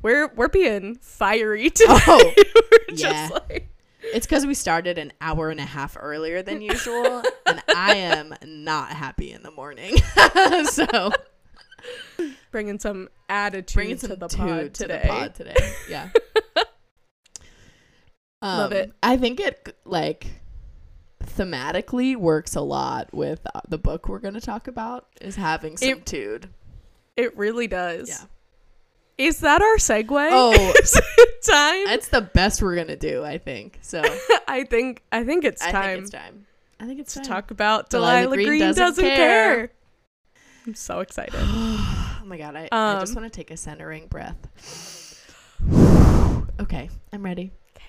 [0.04, 1.98] we're we're being fiery today.
[2.06, 2.32] Oh,
[2.92, 3.30] yeah.
[3.32, 3.68] like
[4.02, 8.34] It's because we started an hour and a half earlier than usual, and I am
[8.44, 9.96] not happy in the morning.
[10.66, 11.10] so
[12.52, 15.00] bringing some attitude bringing some to the pod to today.
[15.02, 15.72] the pod today.
[15.88, 16.10] Yeah,
[18.42, 18.92] Love Um, it.
[19.02, 20.26] I think it like
[21.24, 25.06] thematically works a lot with uh, the book we're going to talk about.
[25.20, 26.48] Is having some It- tude.
[27.16, 28.08] It really does.
[28.08, 28.26] Yeah.
[29.16, 30.28] Is that our segue?
[30.32, 30.52] Oh.
[30.74, 31.84] it time?
[31.86, 33.78] That's the best we're gonna do, I think.
[33.82, 34.02] So
[34.48, 36.46] I think I think it's I time think it's time.
[36.80, 37.28] I think it's to time.
[37.28, 39.16] talk about Delilah Delilah, Green Green, doesn't doesn't, care.
[39.16, 39.70] care.
[40.66, 41.34] I'm so excited.
[41.42, 44.36] oh my god, I, I just Um, want to take a centering breath.
[46.60, 47.52] okay, I'm ready.
[47.76, 47.84] Okay.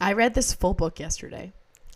[0.00, 1.52] I read this full book yesterday.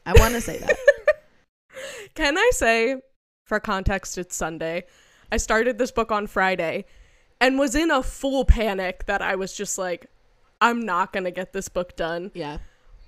[0.06, 0.76] I want to say that.
[2.14, 2.96] Can I say,
[3.44, 4.84] for context, it's Sunday.
[5.30, 6.84] I started this book on Friday
[7.42, 10.06] and was in a full panic that I was just like,
[10.60, 12.30] I'm not going to get this book done.
[12.34, 12.58] yeah.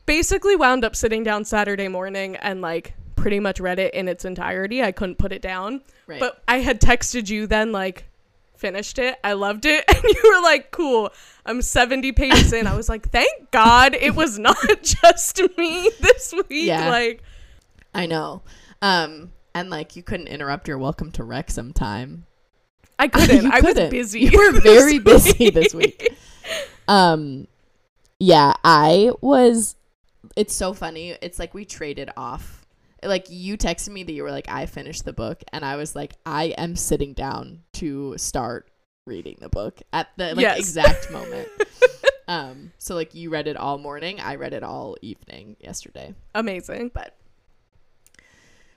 [0.07, 4.27] Basically, wound up sitting down Saturday morning and like pretty much read it in its
[4.27, 4.83] entirety.
[4.83, 5.81] I couldn't put it down.
[6.07, 6.20] Right.
[6.20, 8.05] But I had texted you then, like,
[8.55, 9.16] finished it.
[9.25, 9.83] I loved it.
[9.94, 11.11] And you were like, cool.
[11.47, 12.66] I'm 70 pages in.
[12.66, 16.44] I was like, thank God it was not just me this week.
[16.51, 16.90] Yeah.
[16.90, 17.23] Like,
[17.94, 18.42] I know.
[18.83, 22.27] Um, and like you couldn't interrupt your welcome to Wrexham time.
[22.99, 23.47] I couldn't.
[23.53, 24.21] I was busy.
[24.21, 26.15] You were very busy this week.
[26.89, 27.47] Um,
[28.19, 29.77] yeah, I was.
[30.37, 31.17] It's so funny.
[31.23, 32.65] It's like we traded off.
[33.03, 35.95] Like you texted me that you were like, I finished the book, and I was
[35.95, 38.71] like, I am sitting down to start
[39.07, 40.59] reading the book at the like Yes.
[40.59, 41.49] exact moment.
[42.29, 46.15] um, so like you read it all morning, I read it all evening yesterday.
[46.35, 46.93] Amazing.
[46.95, 47.15] But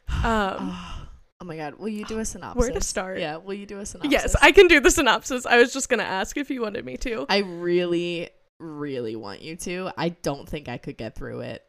[0.10, 1.07] Um, oh
[1.46, 2.60] my god, will you do a synopsis?
[2.60, 3.20] Where to start?
[3.20, 4.12] Yeah, will you do a synopsis?
[4.12, 5.46] yes, I can do the synopsis.
[5.46, 7.26] I was just gonna ask if you wanted me to.
[7.30, 9.92] I really, really want you to.
[9.98, 11.64] I don't think I could get through it.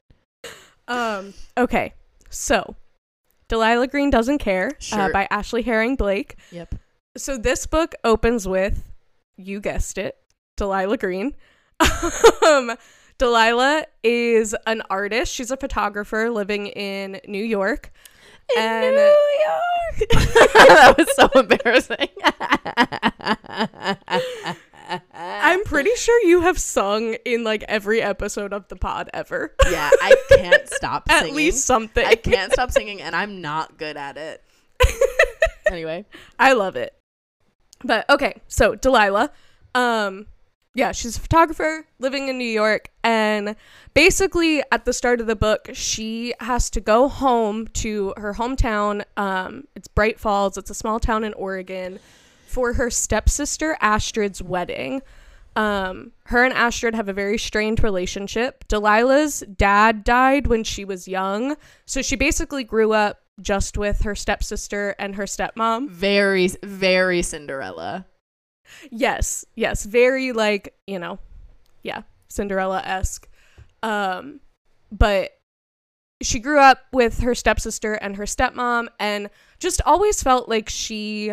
[0.91, 1.35] Um.
[1.59, 1.93] Okay.
[2.31, 2.75] So,
[3.49, 4.69] Delilah Green doesn't care.
[4.69, 5.13] Uh, Sure.
[5.13, 6.37] by Ashley Herring Blake.
[6.51, 6.77] Yep.
[7.19, 8.91] So this book opens with,
[9.37, 10.17] you guessed it,
[10.57, 11.35] Delilah Green.
[12.47, 12.73] um,
[13.19, 15.35] Delilah is an artist.
[15.35, 17.93] She's a photographer living in New York.
[18.57, 19.01] And New
[19.45, 20.09] York.
[20.11, 22.09] that was so embarrassing.
[25.13, 29.55] I'm pretty sure you have sung in like every episode of the pod ever.
[29.71, 31.37] yeah, I can't stop At singing.
[31.37, 32.07] least something.
[32.07, 34.43] I can't stop singing, and I'm not good at it.
[35.71, 36.07] anyway,
[36.39, 36.95] I love it.
[37.85, 39.31] But okay, so Delilah,
[39.75, 40.27] um,
[40.75, 43.57] yeah, she's a photographer living in New York, and
[43.95, 49.05] basically at the start of the book, she has to go home to her hometown.
[49.17, 50.57] Um, it's Bright Falls.
[50.57, 51.99] It's a small town in Oregon
[52.47, 55.03] for her stepsister Astrid's wedding.
[55.57, 58.65] Um, her and Astrid have a very strained relationship.
[58.69, 64.15] Delilah's dad died when she was young, so she basically grew up just with her
[64.15, 65.89] stepsister and her stepmom.
[65.89, 68.07] very, very Cinderella.
[68.91, 71.19] Yes, yes, very like, you know,
[71.83, 73.29] yeah, Cinderella esque.
[73.83, 74.41] Um,
[74.91, 75.33] but
[76.21, 81.33] she grew up with her stepsister and her stepmom and just always felt like she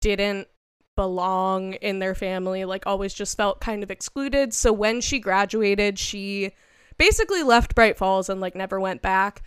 [0.00, 0.48] didn't
[0.96, 4.52] belong in their family, like always just felt kind of excluded.
[4.54, 6.52] So when she graduated, she
[6.98, 9.42] basically left Bright Falls and like never went back.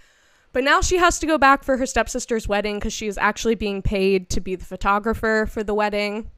[0.52, 3.56] But now she has to go back for her stepsister's wedding because she is actually
[3.56, 6.30] being paid to be the photographer for the wedding.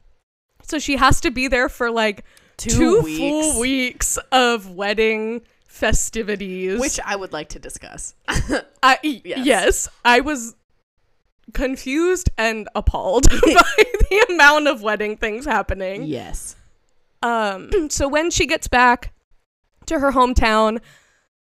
[0.68, 2.24] So she has to be there for like
[2.58, 6.80] two, full weeks of wedding festivities.
[6.80, 8.16] which I would like to discuss.
[8.28, 9.46] I Yes.
[9.46, 9.90] yes.
[10.04, 10.56] I was
[11.54, 13.40] confused and appalled by
[14.10, 16.04] the amount of wedding things happening.
[16.04, 16.56] yes.
[17.22, 19.14] Um so when she gets back
[19.86, 20.80] to her hometown,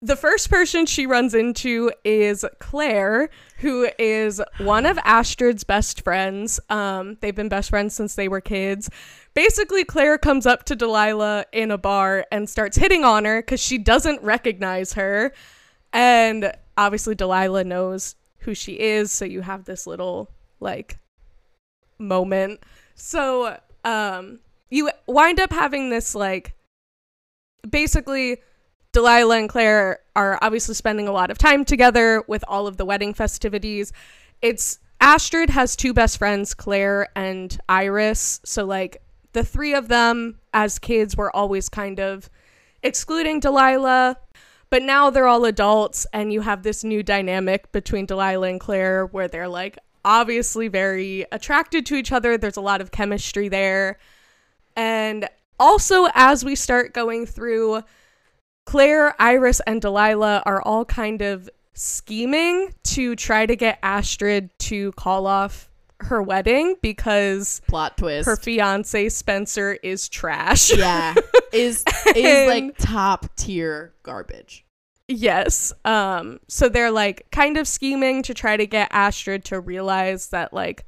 [0.03, 6.61] the first person she runs into is Claire, who is one of Astrid's best friends.
[6.69, 8.91] Um, they've been best friends since they were kids.
[9.33, 13.61] Basically, Claire comes up to Delilah in a bar and starts hitting on her because
[13.61, 15.33] she doesn't recognize her.
[15.93, 19.11] And obviously, Delilah knows who she is.
[19.11, 20.31] So you have this little,
[20.61, 20.99] like,
[21.99, 22.61] moment.
[22.95, 26.55] So um, you wind up having this, like,
[27.69, 28.39] basically
[28.97, 32.87] Delilah and Claire are obviously spending a lot of time together with all of the
[32.87, 33.93] wedding festivities.
[34.41, 38.41] It's Astrid has two best friends, Claire and Iris.
[38.47, 39.03] So like
[39.35, 42.31] the three of them as kids were always kind of
[42.83, 44.17] excluding Delilah,
[44.71, 49.05] but now they're all adults and you have this new dynamic between Delilah and Claire
[49.05, 52.39] where they're like obviously very attracted to each other.
[52.39, 53.99] There's a lot of chemistry there.
[54.75, 55.29] And
[55.61, 57.83] also as we start going through
[58.67, 64.93] Claire, Iris, and Delilah are all kind of scheming to try to get Astrid to
[64.93, 68.27] call off her wedding because Plot twist.
[68.27, 70.77] her fiance Spencer is trash.
[70.77, 71.15] yeah.
[71.53, 74.67] Is is like top tier garbage.
[75.09, 75.73] yes.
[75.87, 80.53] Um so they're like kind of scheming to try to get Astrid to realize that
[80.53, 80.85] like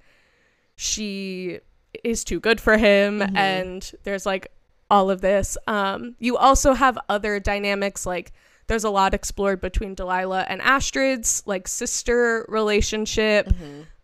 [0.77, 1.61] she
[2.05, 3.37] is too good for him Mhm.
[3.37, 4.49] and there's like
[4.91, 5.57] all of this.
[5.67, 8.33] Um you also have other dynamics like
[8.67, 13.51] there's a lot explored between Delilah and Astrid's like sister relationship.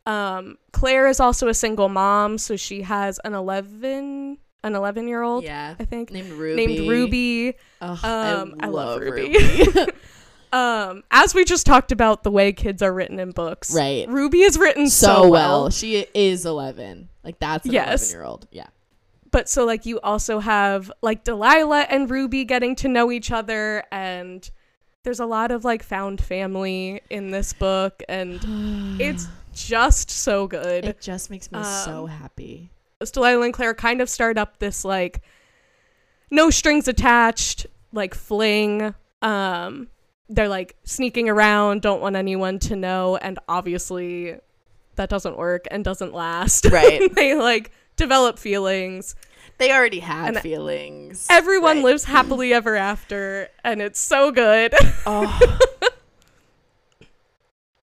[0.07, 5.23] Um Claire is also a single mom, so she has an 11 an 11 year
[5.23, 5.75] old, Yeah.
[5.79, 6.67] I think, Named Ruby.
[6.67, 7.55] named Ruby.
[7.83, 9.37] Ugh, Um, I, love, Ruby.
[9.37, 9.93] Ruby.
[10.55, 14.09] um, as we just talked about the way kids are written in books, Right.
[14.09, 15.31] Ruby is written so, so well.
[15.65, 15.71] well.
[15.71, 17.11] She is 11.
[17.23, 18.05] Like that's an Yes.
[18.11, 18.49] 11 year old.
[18.51, 18.67] Yeah.
[19.35, 23.83] But so like you also have like Delilah and Ruby getting to know each other,
[23.91, 24.49] and
[25.03, 28.39] there's a lot of like found family in this book, and
[29.01, 30.85] it's just so good.
[30.85, 32.71] it just makes me so Um, happy.
[33.13, 35.21] Delilah and Claire kind of start up this like
[36.31, 38.95] no strings attached like fling.
[39.21, 39.89] Um,
[40.29, 44.37] they're like sneaking around, don't want anyone to know, and obviously
[44.95, 46.67] that doesn't work and doesn't last.
[46.71, 47.13] Right.
[47.17, 49.15] they like develop feelings.
[49.59, 51.27] They already had And- feelings.
[51.31, 51.85] Everyone Right.
[51.85, 54.75] lives happily ever after, and it's so good.
[55.07, 55.39] Oh,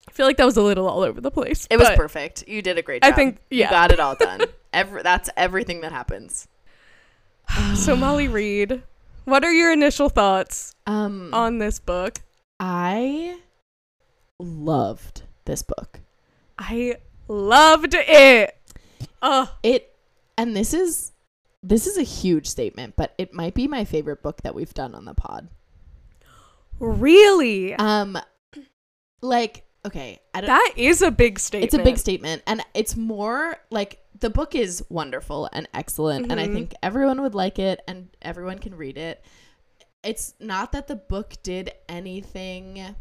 [0.08, 1.68] I feel like that was a little all over the place.
[1.72, 2.48] it was perfect.
[2.48, 3.12] You did a great job.
[3.12, 4.42] I think- you got it all done.
[4.74, 6.48] Every, that's everything that happens.
[7.76, 8.82] So Molly Read,
[9.26, 12.18] what are your initial thoughts Um, on this book?
[12.60, 13.38] I
[14.39, 16.00] loved this book.
[16.58, 16.96] I
[17.28, 18.58] loved it.
[19.22, 19.93] Oh, It,
[20.38, 21.12] and this is
[21.62, 24.93] this is a huge statement, but it might be my favorite book that we've done
[24.96, 25.48] on the pod.
[26.80, 27.74] really?
[27.76, 28.17] Um,
[29.22, 30.48] like okay, I don't.
[30.48, 31.65] That is a big statement.
[31.65, 36.39] It's a big statement, and it's more like the book is wonderful and excellent, and
[36.39, 36.54] I Mhm.
[36.54, 39.24] think everyone would like it, and everyone can read it.
[40.04, 42.96] It's not that the book did anything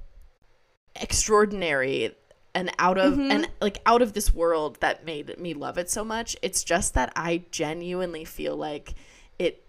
[0.95, 2.15] extraordinary
[2.55, 3.31] and out of Mhm.
[3.31, 6.37] and like out of this world that made me love it so much.
[6.43, 8.95] It's just that I genuinely feel like
[9.39, 9.65] it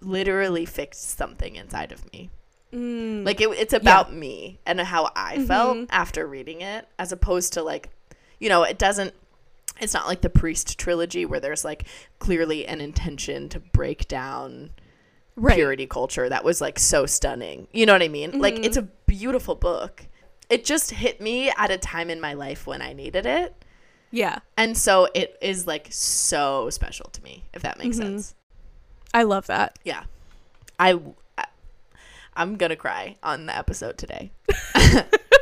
[0.00, 2.30] literally fixed something inside of me.
[2.72, 3.24] Mm.
[3.24, 5.86] Like it, it's about me and how I felt Mhm.
[5.90, 7.90] after reading it, as opposed to like,
[8.38, 9.14] you know, it doesn't.
[9.80, 11.84] It's not like the Priest trilogy where there's like
[12.18, 14.70] clearly an intention to break down
[15.36, 15.54] right.
[15.54, 17.68] purity culture that was like so stunning.
[17.72, 18.38] You know what I mean?
[18.40, 18.64] Like Mhm.
[18.64, 20.06] it's a beautiful book.
[20.50, 23.54] It just hit me at a time in my life when I needed it.
[24.10, 28.02] Yeah, And so it is like so special to me, if that makes Mhm.
[28.02, 28.34] sense.
[29.12, 29.78] I love that.
[29.84, 30.04] Yeah.
[30.78, 30.98] I,
[31.36, 31.44] I
[32.34, 34.30] I'm going to cry on the episode today.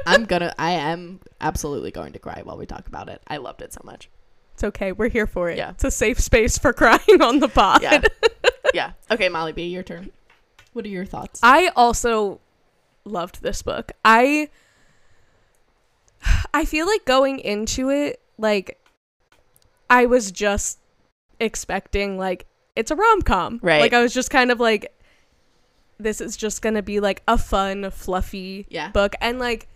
[0.06, 3.22] I'm going to I am absolutely going to cry while we talk about it.
[3.28, 4.08] I loved it so much.
[4.54, 4.90] It's okay.
[4.92, 5.58] We're here for it.
[5.58, 5.70] Yeah.
[5.70, 7.82] It's a safe space for crying on the pod.
[7.82, 8.00] Yeah.
[8.74, 8.92] yeah.
[9.10, 10.10] Okay, Molly B, your turn.
[10.72, 11.38] What are your thoughts?
[11.42, 12.40] I also
[13.04, 13.92] loved this book.
[14.04, 14.48] I
[16.56, 18.80] I feel like going into it like
[19.90, 20.78] I was just
[21.38, 23.60] expecting like it's a rom-com.
[23.62, 23.80] Right.
[23.80, 24.92] Like I was just kind of like
[25.98, 28.90] this is just going to be like a fun, fluffy Yeah.
[28.90, 29.68] book and like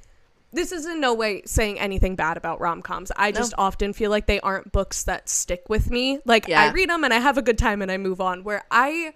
[0.53, 3.13] this is in no way saying anything bad about rom-coms.
[3.17, 3.39] I No.
[3.39, 6.19] just often feel like they aren't books that stick with me.
[6.25, 8.43] Like I read them and I have a good time and I move on.
[8.43, 9.13] Where I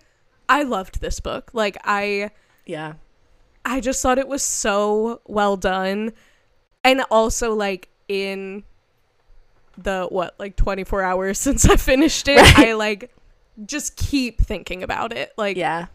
[0.49, 1.51] I loved this book.
[1.55, 2.31] Like I
[2.67, 2.95] yeah.
[3.65, 6.13] I just thought it was so well done.
[6.85, 8.63] And also like in
[9.79, 12.69] the what, like 24 hours since I finished it, Right.
[12.69, 13.11] I like
[13.67, 15.33] just keep thinking about it.
[15.37, 15.87] Like Yeah.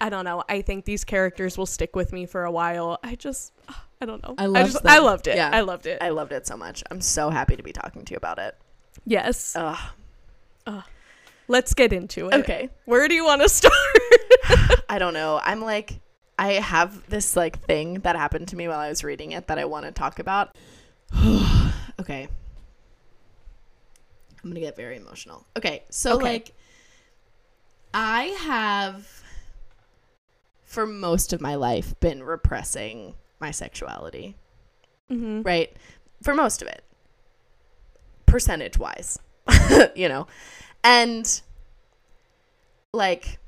[0.00, 0.42] I don't know.
[0.48, 2.98] I think these characters will stick with me for a while.
[3.02, 3.52] I just
[4.00, 4.34] I don't know.
[4.38, 4.92] I loved just, them.
[4.92, 5.36] I loved it.
[5.36, 5.50] Yeah.
[5.52, 5.98] I loved it.
[6.00, 6.82] I loved it so much.
[6.90, 8.56] I'm so happy to be talking to you about it.
[9.04, 9.54] yes.
[9.56, 9.78] Ugh.
[11.48, 12.34] Let's get into it.
[12.34, 12.70] Okay.
[12.84, 13.74] Where do you want to start?
[14.88, 15.40] I don't know.
[15.42, 15.98] I'm like
[16.40, 19.58] I have this like thing that happened to me while I was reading it that
[19.58, 20.56] I want to talk about.
[22.00, 22.28] okay.
[24.42, 25.46] I'm going to get very emotional.
[25.54, 25.82] Okay.
[25.90, 26.24] So Okay.
[26.24, 26.54] like
[27.92, 29.22] I have
[30.64, 34.34] for most of my life been repressing my sexuality,
[35.10, 35.42] mm-hmm.
[35.42, 35.76] right?
[36.22, 36.82] For most of it.
[38.24, 39.18] Percentage wise.
[39.94, 40.26] you know.
[40.82, 41.42] And
[42.94, 43.39] like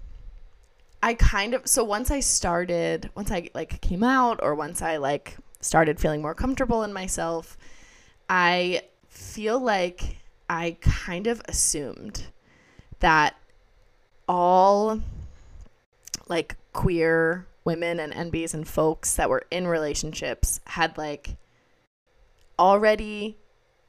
[1.03, 4.99] I kind of so once I started once I like came out or once I
[4.99, 7.57] like started feeling more comfortable in myself,
[8.29, 12.27] I feel like I kind of assumed
[13.01, 13.35] that
[14.29, 15.01] all
[16.29, 21.37] like queer women and NBs and folks that were in relationships had like
[22.59, 23.37] already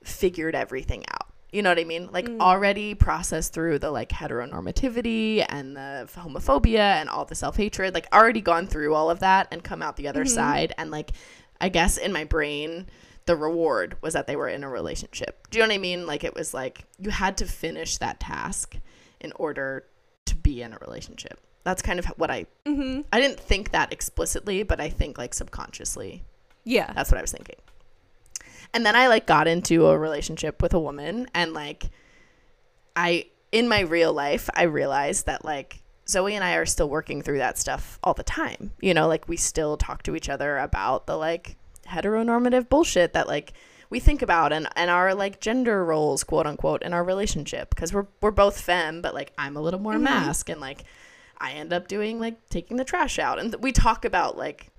[0.04, 1.33] figured everything out.
[1.54, 2.10] You know what I mean?
[2.12, 2.40] Like Mm.
[2.42, 8.42] already processed through the like heteronormativity and the homophobia and all the self-hatred, like already
[8.42, 10.30] gone through all of that and come out the other Mhm.
[10.30, 11.12] side and like
[11.62, 12.88] I guess in my brain
[13.26, 15.48] the reward was that they were in a relationship.
[15.50, 16.06] Do you know what I mean?
[16.06, 18.76] Like it was like you had to finish that task
[19.22, 19.86] in order
[20.26, 21.40] to be in a relationship.
[21.64, 23.02] That's kind of what I Mm-hmm.
[23.14, 26.24] I didn't think that explicitly, but I think like subconsciously
[26.66, 26.92] Yeah.
[26.94, 27.56] that's what I was thinking.
[28.74, 31.90] And then I like got into a relationship with a woman and like
[32.96, 37.22] I in my real life I realized that like Zoe and I are still working
[37.22, 38.72] through that stuff all the time.
[38.82, 41.56] You know, like we still talk to each other about the like
[41.88, 43.54] heteronormative bullshit that like
[43.90, 47.94] we think about and, and our like gender roles, quote unquote, in our relationship because
[47.94, 50.02] we're we're both femme, but like I'm a little more Mhm.
[50.02, 50.84] masc and like
[51.38, 54.70] I end up doing like taking the trash out and th- we talk about like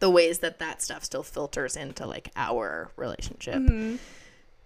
[0.00, 3.56] the ways that that stuff still filters into like our relationship.
[3.56, 3.96] Mm-hmm.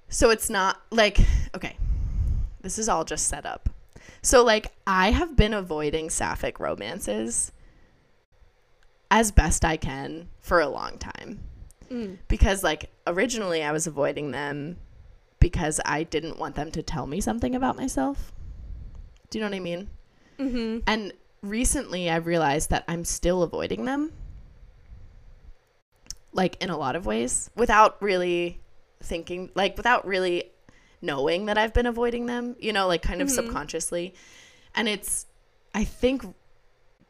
[0.09, 1.19] So it's not like,
[1.55, 1.77] okay,
[2.63, 3.69] this is all just set up.
[4.23, 7.53] So, like, I have been avoiding sapphic romances
[9.11, 11.41] as best I can for a long time
[11.91, 12.17] Mm.
[12.29, 14.79] because, like, originally I was avoiding them
[15.39, 18.33] because I didn't want them to tell me something about myself.
[19.29, 19.91] Do you know what I mean?
[20.39, 20.79] Mm-hmm.
[20.87, 21.13] And
[21.43, 24.13] recently I've realized that I'm still avoiding them.
[26.35, 28.61] Like in a lot of ways without really
[29.03, 30.51] thinking like without really
[31.01, 33.35] knowing that I've been avoiding them, you know, like kind of Mhm.
[33.37, 34.15] subconsciously.
[34.75, 35.27] And it's
[35.75, 36.25] I think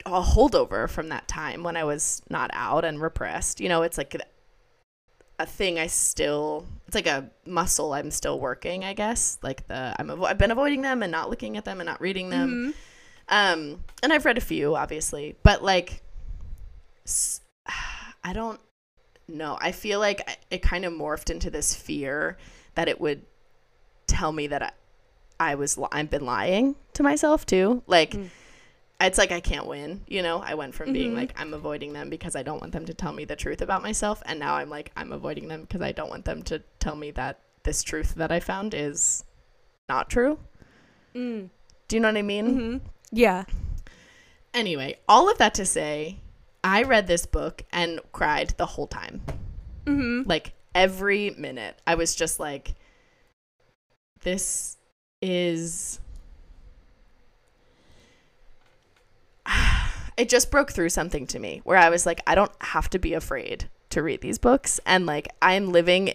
[0.06, 3.60] a holdover from that time when I was not out and repressed.
[3.60, 4.14] You know, it's like
[5.38, 9.38] a thing I still it's like a muscle I'm still working, I guess.
[9.42, 12.00] Like the I'm avo- I've been avoiding them and not looking at them and not
[12.00, 12.74] reading them.
[12.74, 12.74] Mhm.
[13.26, 16.02] Um, and I've read a few, obviously, but like,
[18.22, 18.60] I don't
[19.28, 19.56] know.
[19.60, 22.36] I feel like it kind of morphed into this fear
[22.74, 23.22] that it would
[24.06, 24.70] tell me that I,
[25.52, 27.82] I was li- I've been lying to myself too.
[27.86, 28.28] Like, Mm.
[29.00, 30.02] it's like I can't win.
[30.06, 31.16] You know, I went from being Mhm.
[31.16, 33.82] like I'm avoiding them because I don't want them to tell me the truth about
[33.82, 36.96] myself, and now I'm like I'm avoiding them because I don't want them to tell
[36.96, 39.24] me that this truth that I found is
[39.88, 40.38] not true.
[41.14, 41.48] Mm.
[41.88, 42.58] Do you know what I mean?
[42.58, 42.80] Mhm.
[43.10, 43.44] Yeah.
[44.52, 46.18] Anyway, all of that to say,
[46.64, 49.20] I read this book and cried the whole time.
[49.84, 50.28] Mm-hmm.
[50.28, 51.80] Like every minute.
[51.86, 52.74] I was just like,
[54.22, 54.78] this
[55.22, 56.00] is.
[60.16, 63.00] It just broke through something to me where I was like, I don't have to
[63.00, 64.78] be afraid to read these books.
[64.86, 66.14] And like, I'm living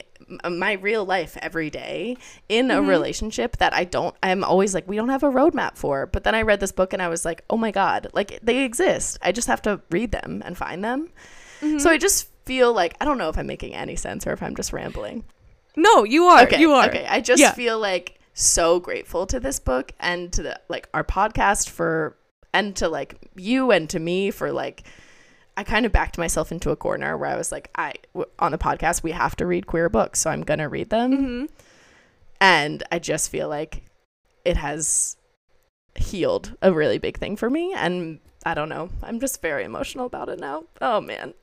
[0.49, 2.17] my real life every day
[2.47, 2.87] in a Mhm.
[2.87, 6.05] relationship that I don't, I'm always like, we don't have a roadmap for.
[6.05, 8.63] But then I read this book and I was like, oh my God, like they
[8.63, 9.17] exist.
[9.21, 11.09] I just have to read them and find them.
[11.61, 11.79] Mm-hmm.
[11.79, 14.41] So I just feel like, I don't know if I'm making any sense or if
[14.41, 15.23] I'm just rambling.
[15.75, 16.43] No, you are.
[16.43, 16.87] Okay, You are.
[16.87, 17.51] Okay, I just Yeah.
[17.51, 22.15] feel like so grateful to this book and to the like our podcast for
[22.53, 24.83] and to like you and to me for like
[25.59, 28.53] I kind of backed myself into a corner where I was like I w- on
[28.53, 31.11] the podcast we have to read queer books, so I'm going to read them.
[31.11, 31.45] Mm-hmm.
[32.39, 33.83] And I just feel like
[34.45, 35.17] it has
[35.95, 38.87] healed a really big thing for me and I don't know.
[39.03, 40.63] I'm just very emotional about it now.
[40.79, 41.33] Oh man.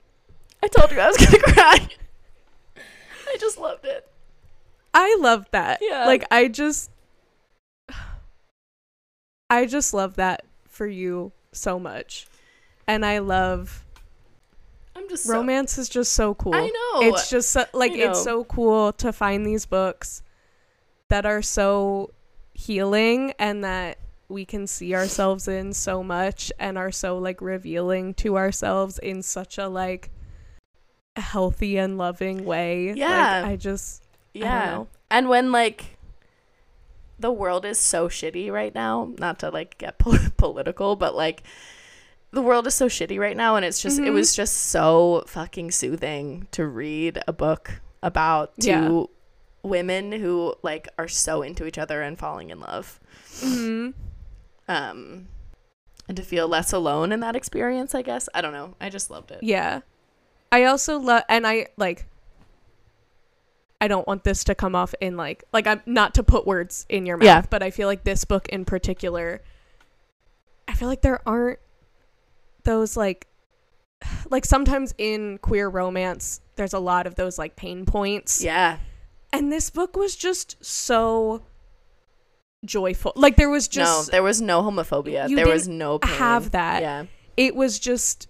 [0.62, 1.86] I told you I was going to cry.
[3.28, 4.10] I just loved it.
[4.94, 5.80] I love that.
[5.82, 6.06] Yeah.
[6.06, 6.90] Like I just
[9.50, 12.28] I just love that for you so much.
[12.86, 13.82] And I love
[14.96, 16.54] I'm just so- romance is just so cool.
[16.54, 17.02] I know.
[17.02, 20.22] It's just so, like it's so cool to find these books
[21.08, 22.10] that are so
[22.54, 28.14] healing and that we can see ourselves in so much and are so like revealing
[28.14, 30.10] to ourselves in such a like
[31.16, 32.92] healthy and loving way.
[32.94, 33.42] Yeah.
[33.42, 34.02] Like I just
[34.34, 34.64] I yeah.
[34.64, 34.88] know.
[35.10, 35.98] And when like
[37.18, 41.42] the world is so shitty right now, not to like get pol- political, but like
[42.36, 44.12] the world is so shitty right now and it's just it Mhm.
[44.12, 49.04] was just so fucking soothing to read a book about two Yeah.
[49.62, 53.00] women who like are so into each other and falling in love.
[53.40, 53.94] Mhm.
[54.68, 55.28] Um
[56.08, 58.28] and to feel less alone in that experience, I guess.
[58.34, 58.74] I don't know.
[58.80, 59.42] I just loved it.
[59.42, 59.80] Yeah.
[60.52, 62.06] I also love and I like
[63.80, 66.84] I don't want this to come off in like like I'm not to put words
[66.90, 67.42] in your mouth, Yeah.
[67.48, 69.40] but I feel like this book in particular
[70.68, 71.60] I feel like there aren't
[72.66, 73.26] those like
[74.30, 78.42] like sometimes in queer romance there's a lot of those like pain points.
[78.42, 78.78] Yeah.
[79.32, 81.42] And this book was just so
[82.64, 83.12] joyful.
[83.14, 85.34] Like there was just no, there was no homophobia.
[85.34, 86.14] There was no pain.
[86.14, 86.82] have that.
[86.82, 87.04] Yeah.
[87.36, 88.28] it was just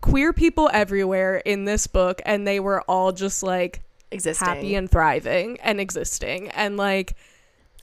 [0.00, 4.46] queer people everywhere in this book and they were all just like Existing.
[4.46, 7.14] happy and thriving and existing and like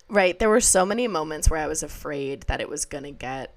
[0.07, 0.37] Right.
[0.37, 3.53] There were so many moments where I was afraid that it was gonna get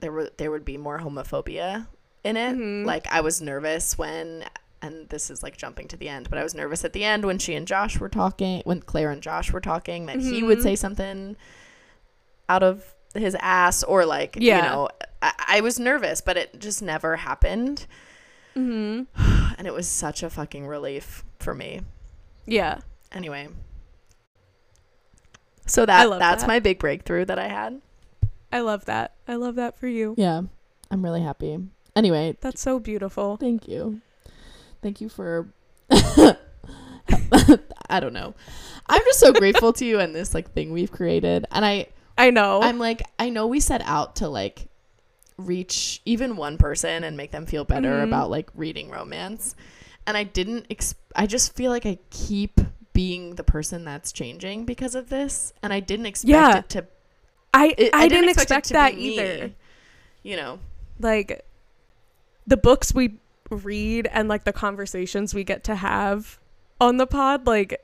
[0.00, 1.86] there were there would be more homophobia
[2.24, 2.56] in it.
[2.56, 2.84] Mhm.
[2.84, 4.44] Like I was nervous when
[4.82, 7.24] and this is like jumping to the end, but I was nervous at the end
[7.24, 10.58] when she and Josh were talking when Claire and Josh were talking that he would
[10.58, 10.62] Mhm.
[10.62, 11.36] say something
[12.48, 14.56] out of his ass or like Yeah.
[14.56, 14.88] you know
[15.22, 17.86] I, I was nervous, but it just never happened.
[18.54, 19.06] mhm.
[19.58, 21.80] And it was such a fucking relief for me.
[22.44, 22.80] yeah
[23.12, 23.48] Anyway.
[25.66, 26.46] So that that's that.
[26.48, 27.80] my big breakthrough that I had.
[28.52, 30.42] I love that i love that for you Yeah,
[30.90, 31.58] I'm really happy.
[31.96, 34.00] Anyway, that's so beautiful thank you.
[34.82, 35.48] Thank you for.
[37.88, 38.34] I don't know.
[38.88, 41.46] I'm just so grateful to you and this like thing we've created.
[41.50, 41.86] And I,
[42.18, 44.68] i know I'm like, I know we set out to like
[45.38, 48.04] reach even one person and make them feel better Mhm.
[48.04, 49.54] about like reading romance.
[50.06, 52.60] And I didn't, ex- I just feel like I keep
[52.92, 55.52] being the person that's changing because of this.
[55.62, 56.58] And I didn't expect Yeah.
[56.58, 56.86] it to
[57.54, 59.50] i it- i, didn't, expect, it to that be me, either
[60.22, 60.58] You know,
[61.00, 61.44] like
[62.46, 63.18] the books we
[63.50, 66.38] read and like the conversations we get to have
[66.80, 67.80] on the pod like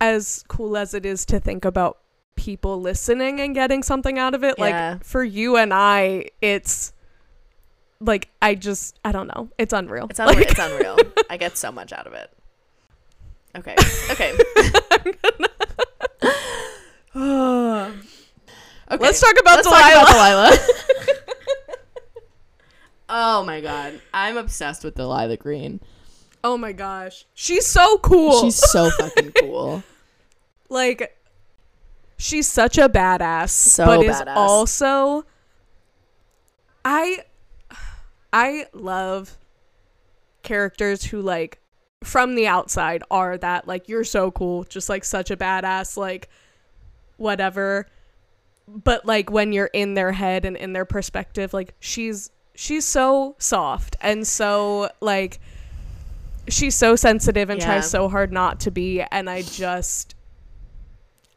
[0.00, 1.98] as cool as it is to think about
[2.36, 4.92] people listening and getting something out of it, Yeah.
[4.92, 6.92] like for you and I, it's
[7.98, 9.48] like I just I don't know.
[9.56, 10.06] It's unreal.
[10.10, 10.36] It's unreal.
[10.36, 10.98] Like, it's unreal.
[11.30, 12.30] I get so much out of it.
[13.56, 13.74] Okay.
[14.10, 14.36] Okay.
[18.90, 18.96] okay.
[19.00, 19.82] Let's talk about Let's Delilah.
[19.92, 20.58] talk about Delilah.
[23.08, 25.80] Oh my god, I'm obsessed with Delilah Green.
[26.42, 27.24] oh my gosh.
[27.34, 28.42] She's so cool.
[28.42, 29.84] She's so fucking cool.
[30.68, 31.16] like
[32.18, 34.34] she's such a badass So but is badass.
[34.36, 35.24] also
[36.84, 37.18] i
[38.32, 39.36] i love
[40.42, 41.58] characters who like
[42.02, 46.28] from the outside are that like you're so cool just like such a badass like
[47.16, 47.86] whatever
[48.68, 53.34] but like when you're in their head and in their perspective like she's she's so
[53.38, 55.38] soft and so like
[56.48, 57.66] she's so sensitive and Yeah.
[57.66, 60.14] tries so hard not to be and i just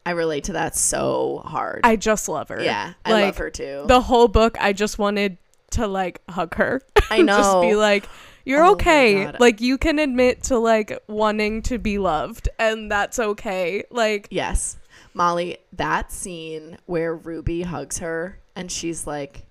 [0.06, 1.82] I relate to that so hard.
[1.84, 2.62] I just love her.
[2.62, 3.84] yeah, I like, love her too.
[3.86, 5.36] The whole book, I just wanted
[5.72, 6.80] to like hug her.
[7.10, 7.36] I and know.
[7.36, 8.08] just be like,
[8.46, 9.30] you're Oh okay.
[9.38, 13.84] Like you can admit to like wanting to be loved, and that's okay.
[13.90, 14.78] Like yes,
[15.14, 15.58] Molly.
[15.72, 19.46] That scene where Ruby hugs her and she's like,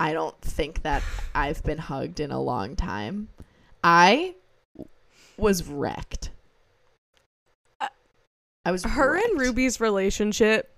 [0.00, 1.02] "I don't think that
[1.34, 3.28] I've been hugged in a long time."
[3.82, 4.34] I
[5.36, 6.30] was wrecked.
[8.64, 9.28] I was her wrecked.
[9.28, 10.76] and Ruby's relationship,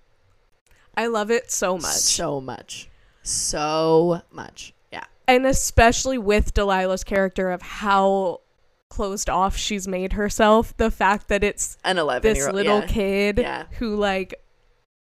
[0.97, 1.95] I love it so much.
[1.95, 2.89] so much,
[3.23, 4.75] so much.
[4.93, 8.43] Yeah, and especially with Delilah's character of how
[8.91, 10.77] closed off she's made herself.
[10.77, 12.87] The fact that it's an eleven this year old little yeah.
[12.87, 13.65] kid Yeah.
[13.79, 14.35] who like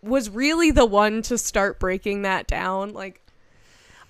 [0.03, 2.93] was really the one to start breaking that down.
[2.93, 3.21] Like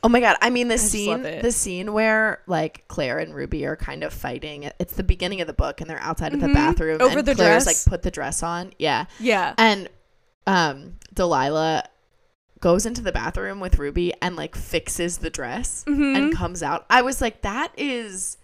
[0.02, 0.38] Oh my god!
[0.42, 4.14] I mean, the I scene, the scene where like Claire and Ruby are kind of
[4.14, 4.72] fighting.
[4.80, 6.54] It's the beginning of the book, and they're outside of the Mhm.
[6.54, 7.02] bathroom.
[7.02, 7.86] Over and the Claire's dress.
[7.86, 8.72] like put the dress on.
[8.80, 9.56] Yeah, yeah.
[9.58, 9.90] and
[10.48, 11.84] um, Delilah
[12.62, 16.16] goes into the bathroom with Ruby and like fixes the dress Mhm.
[16.16, 16.86] and comes out.
[16.90, 18.38] I was like, that is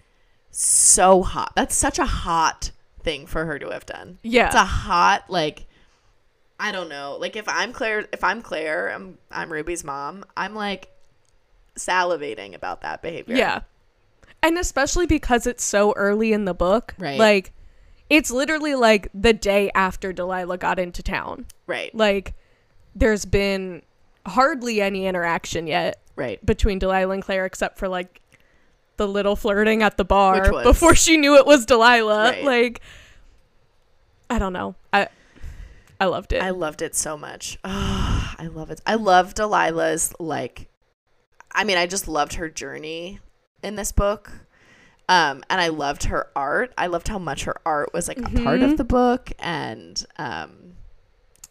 [0.57, 1.51] so hot.
[1.55, 2.71] That's such a hot
[3.03, 4.19] thing for her to have done.
[4.23, 4.47] Yeah.
[4.47, 5.65] It's a hot like.
[6.57, 7.17] I don't know.
[7.19, 10.23] Like if I'm Claire, if I'm Claire, I'm I'm Ruby's mom.
[10.37, 10.87] I'm like
[11.75, 13.35] salivating about that behavior.
[13.35, 13.61] Yeah.
[14.41, 16.95] And especially because it's so early in the book.
[16.97, 17.19] Right.
[17.19, 17.51] Like
[18.09, 21.45] it's literally like the day after Delilah got into town.
[21.67, 21.93] Right.
[21.93, 22.33] Like
[22.95, 23.81] there's been
[24.25, 26.43] hardly any interaction yet Right.
[26.45, 28.21] between Delilah and Claire except for like
[28.97, 32.31] the little flirting at the bar was- before she knew it was Delilah.
[32.31, 32.43] Right.
[32.43, 32.81] Like
[34.29, 34.75] I don't know.
[34.91, 35.07] I
[35.99, 36.41] I loved it.
[36.41, 37.57] I loved it so much.
[37.63, 38.81] Oh, I love it.
[38.85, 40.67] I love Delilah's like
[41.51, 43.19] I mean, I just loved her journey
[43.63, 44.31] in this book.
[45.07, 46.73] Um, and I loved her art.
[46.77, 50.73] I loved how much her art was like a part of the book and um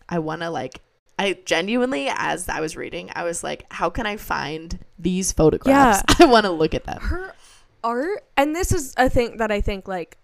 [0.08, 0.80] I want to like
[1.18, 6.02] I genuinely as I was reading, I was like how can I find These photographs.
[6.18, 6.26] Yeah.
[6.26, 7.00] I want to look at them.
[7.00, 7.34] her
[7.84, 10.16] art and this is a thing that i think like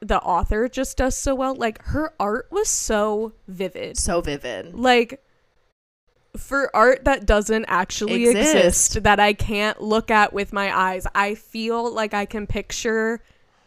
[0.00, 4.74] the author just does so well like her art was so vivid so vivid.
[4.74, 5.22] like
[6.36, 8.54] for art that doesn't actually Exist.
[8.54, 9.02] exist.
[9.02, 13.22] that i can't look at with my eyes i feel like i can picture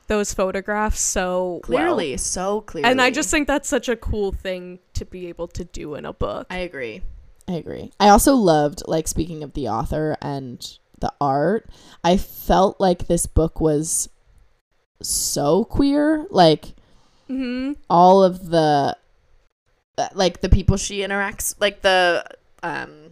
[0.08, 1.62] those photographs so well.
[1.62, 2.89] Clearly, so clearly.
[2.89, 6.06] and i just think that's such a cool thing to be able to do in
[6.06, 7.01] a book I agree.
[7.47, 7.91] I agree.
[7.99, 10.66] I also loved, like, speaking of the author and
[10.99, 11.70] the art,
[12.01, 14.08] I felt like this book was
[15.01, 16.26] so queer.
[16.30, 16.74] Like,
[17.30, 17.74] mm-hmm.
[17.89, 18.95] all of the.
[19.97, 22.26] uh, like the people she interacts like the
[22.64, 23.12] um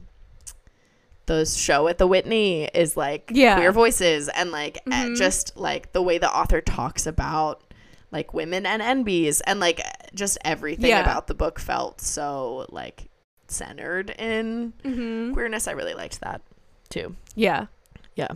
[1.31, 3.55] the show at the Whitney is like Yeah.
[3.55, 5.15] queer voices and like Mhm.
[5.17, 7.63] just like the way the author talks about
[8.11, 9.79] like women and NBs and like
[10.13, 11.01] just everything Yeah.
[11.01, 13.05] about the book felt so like
[13.47, 15.33] centered in Mm-hmm.
[15.33, 15.67] queerness.
[15.67, 16.41] I really liked that
[16.89, 17.15] too.
[17.35, 17.67] yeah
[18.15, 18.27] Yeah.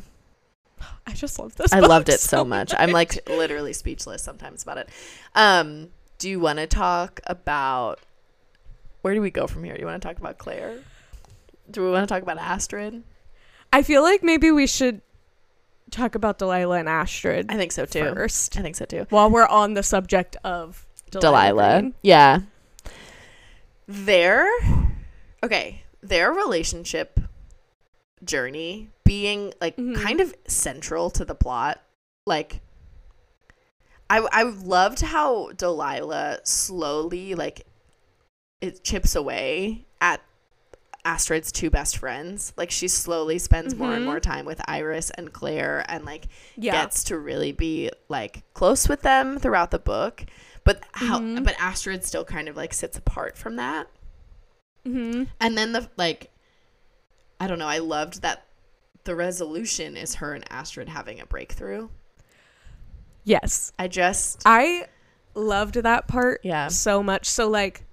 [1.08, 2.74] i just love this I loved it so much.
[2.78, 4.90] I'm like literally speechless sometimes about it.
[5.36, 8.00] Um, do you want to talk about
[9.02, 9.74] where do we go from here?
[9.76, 10.80] Do you want to talk about Claire?
[11.70, 13.04] Do we want to talk about Astrid?
[13.74, 15.02] I feel like maybe we should
[15.92, 18.14] talk about Delilah and Astrid I think so too.
[18.14, 19.06] first I think so too.
[19.10, 21.82] while we're on the subject of Delilah.
[21.82, 21.92] Delilah.
[22.02, 22.40] Yeah.
[23.88, 24.48] Their
[25.44, 27.20] okay, their relationship
[28.24, 30.02] journey being like Mhm.
[30.02, 31.82] kind of central to the plot.
[32.26, 32.62] Like
[34.10, 37.66] I I loved how Delilah slowly like
[38.62, 40.22] it chips away at
[41.06, 42.52] Astrid's two best friends.
[42.58, 44.06] Like she slowly spends more and Mhm.
[44.06, 46.28] more time with Iris and Claire and like
[46.58, 46.72] Yeah.
[46.72, 50.26] gets to really be like close with them throughout the book.
[50.64, 51.44] But how Mhm.
[51.46, 53.88] but Astrid still kind of like sits apart from that.
[54.86, 55.26] Mm-hmm.
[55.40, 56.32] And then the like
[57.40, 58.46] I don't know, I loved that
[59.04, 61.90] the resolution is her and Astrid having a breakthrough.
[63.24, 63.72] Yes.
[63.78, 64.88] I just I
[65.36, 66.68] loved that part Yeah.
[66.70, 67.28] so much.
[67.30, 67.84] So like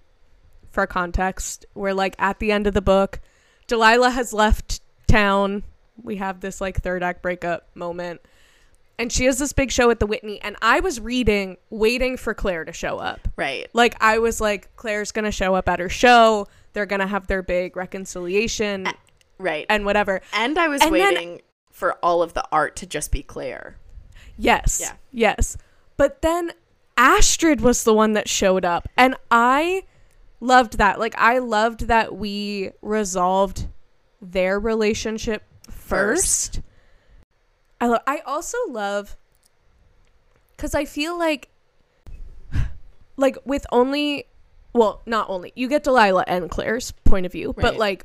[0.72, 3.20] for context, we're like at the end of the book,
[3.68, 5.62] Delilah has left town.
[6.02, 8.20] We have this like third act breakup moment.
[8.98, 12.34] And she has this big show at the Whitney and I was reading waiting for
[12.34, 13.28] Claire to show up.
[13.36, 13.68] right.
[13.72, 16.46] Like I was like Claire's going to show up at her show.
[16.72, 18.88] They're going to have their big reconciliation
[19.38, 19.66] Right.
[19.68, 20.20] and whatever.
[20.32, 23.76] And I was And then- waiting for all of the art to just be Claire.
[24.38, 24.78] Yes.
[24.80, 24.92] Yeah.
[25.10, 25.56] Yes.
[25.96, 26.52] But then
[26.96, 28.88] Astrid was the one that showed up.
[28.96, 29.84] And I
[30.42, 30.98] loved that.
[30.98, 33.68] Like, I loved that we resolved
[34.20, 36.60] their relationship first.
[37.80, 39.16] I, lo- I also love,
[40.56, 41.48] because I feel like,
[43.16, 44.26] like, with only,
[44.72, 48.04] well, not only, you get Delilah and Claire's point of view, but like,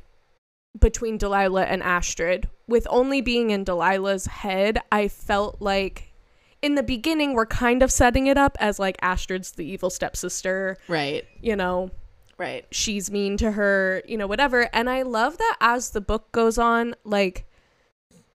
[0.78, 6.12] between Delilah and Astrid, with only being in Delilah's head, I felt like
[6.60, 10.76] in the beginning we're kind of setting it up as like Astrid's the evil stepsister,
[10.88, 11.24] Right.
[11.40, 11.90] you know,
[12.38, 12.64] Right.
[12.70, 14.68] she's mean to her, you know, whatever.
[14.72, 17.44] And I love that as the book goes on, like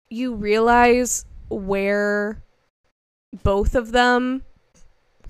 [0.09, 2.43] you realize where
[3.43, 4.43] both of them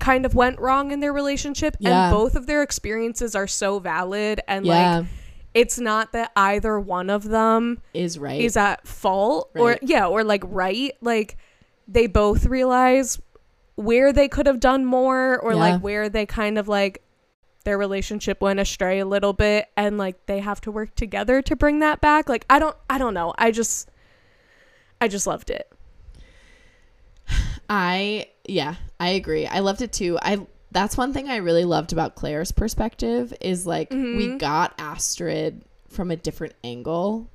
[0.00, 2.06] kind of went wrong in their relationship Yeah.
[2.08, 5.06] and both of their experiences are so valid and yeah, like
[5.54, 8.40] it's not that either one of them is right.
[8.40, 11.36] is at fault or yeah or like right like
[11.86, 13.20] they both realize
[13.76, 15.58] where they could have done more or Yeah.
[15.58, 17.02] like where they kind of like
[17.64, 21.56] their relationship went astray a little bit and like they have to work together to
[21.56, 23.90] bring that back like i don't i don't know i just
[25.00, 25.70] i just loved it
[27.68, 29.46] I yeah, I agree.
[29.46, 30.18] I loved it too.
[30.20, 33.96] I that's one thing I really loved about Claire's perspective is like we
[34.28, 34.38] Mhm.
[34.38, 37.30] got Astrid from a different angle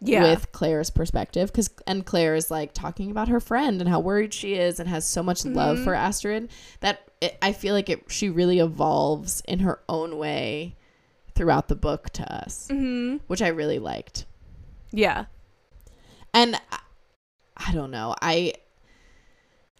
[0.00, 4.00] yeah with Claire's perspective cuz and Claire is like talking about her friend and how
[4.00, 5.84] worried she is and has so much love Mhm.
[5.84, 6.48] for Astrid
[6.80, 10.76] that it, I feel like it she really evolves in her own way
[11.34, 13.16] throughout the book to us, mm-hmm.
[13.26, 14.26] which I really liked.
[14.90, 15.24] yeah
[16.34, 16.78] And I,
[17.56, 18.14] I don't know.
[18.20, 18.52] I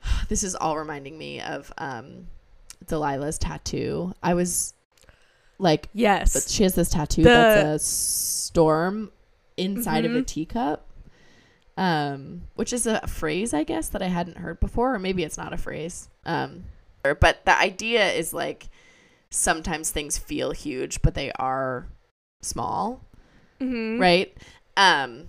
[0.29, 2.27] this is all reminding me of um
[2.87, 4.13] Delilah's tattoo.
[4.23, 4.75] I was
[5.59, 9.13] like but yes she has this tattoo The- that's a storm
[9.57, 10.27] inside of a Mhm.
[10.27, 10.89] teacup.
[11.77, 15.39] Um which is a phrase I guess that I hadn't heard before or maybe it's
[15.39, 16.09] not a phrase.
[16.25, 16.65] Um
[17.03, 18.69] But the idea is like
[19.31, 21.87] sometimes things feel huge, but they are
[22.43, 23.05] small,
[23.61, 24.01] mm-hmm.
[24.01, 24.37] right?
[24.77, 25.29] Um,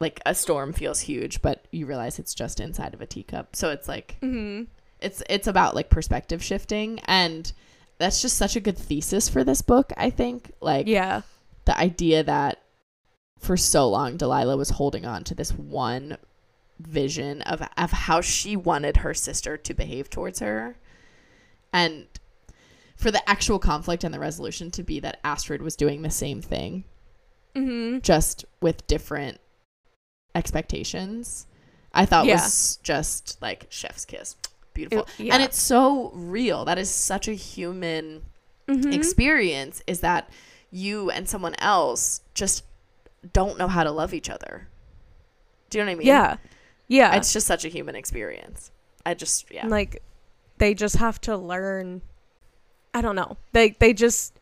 [0.00, 3.56] like a storm feels huge, but you realize it's just inside of a teacup.
[3.56, 4.64] So it's like mm-hmm.
[5.00, 7.52] it's it's about like perspective shifting and
[7.98, 10.52] that's just such a good thesis for this book, I think.
[10.60, 11.22] Like yeah
[11.66, 12.62] the idea that
[13.38, 16.16] for so long Delilah was holding on to this one
[16.80, 20.76] vision of of how she wanted her sister to behave towards her.
[21.72, 22.06] And
[22.96, 26.40] for the actual conflict and the resolution to be that Astrid was doing the same
[26.40, 26.84] thing
[27.54, 27.98] mm-hmm.
[28.00, 29.38] just with different
[30.34, 31.46] expectations.
[31.92, 32.34] I thought Yeah.
[32.42, 34.36] was just Like chef's kiss.
[34.74, 35.06] Beautiful.
[35.18, 35.34] It- yeah.
[35.34, 36.64] And it's so real.
[36.64, 38.22] That is such a human
[38.68, 38.92] Mhm.
[38.94, 40.28] experience is that
[40.70, 42.64] you and someone else just
[43.32, 44.68] don't know how to love each other.
[45.70, 46.06] Do you know what I mean?
[46.06, 46.36] yeah
[46.88, 48.70] yeah It's just such a human experience.
[49.04, 49.66] I just yeah.
[49.66, 50.02] like
[50.58, 52.02] they just have to learn
[52.94, 54.38] i don't know they they just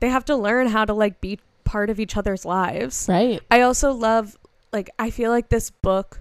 [0.00, 3.40] they have to learn how to like be part of each other's lives right.
[3.50, 4.36] i also love
[4.72, 6.20] like i feel like this book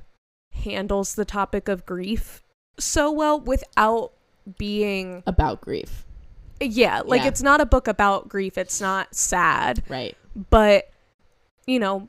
[0.54, 2.42] handles the topic of grief
[2.80, 4.12] so well without
[4.58, 6.06] being About grief.
[6.60, 7.28] yeah like Yeah.
[7.28, 10.16] it's not a book about grief it's not sad Right.
[10.50, 10.90] but
[11.68, 12.08] you know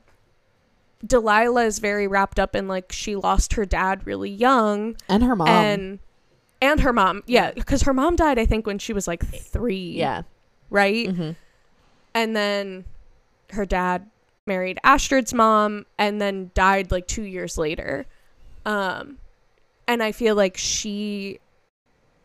[1.05, 5.35] delilah is very wrapped up in like she lost her dad really young And her
[5.35, 5.47] mom.
[5.49, 5.99] and
[6.63, 9.91] and her mom yeah because her mom died i think when she was like three
[9.91, 10.23] yeah.
[10.69, 11.09] right?
[11.09, 11.31] Hmm
[12.13, 12.85] and then
[13.51, 14.09] her dad
[14.45, 18.05] married astrid's mom and then died like two years later.
[18.65, 19.17] Um
[19.87, 21.39] and i feel like she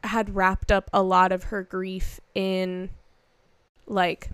[0.04, 2.90] had wrapped up a lot of her grief in
[3.86, 4.30] like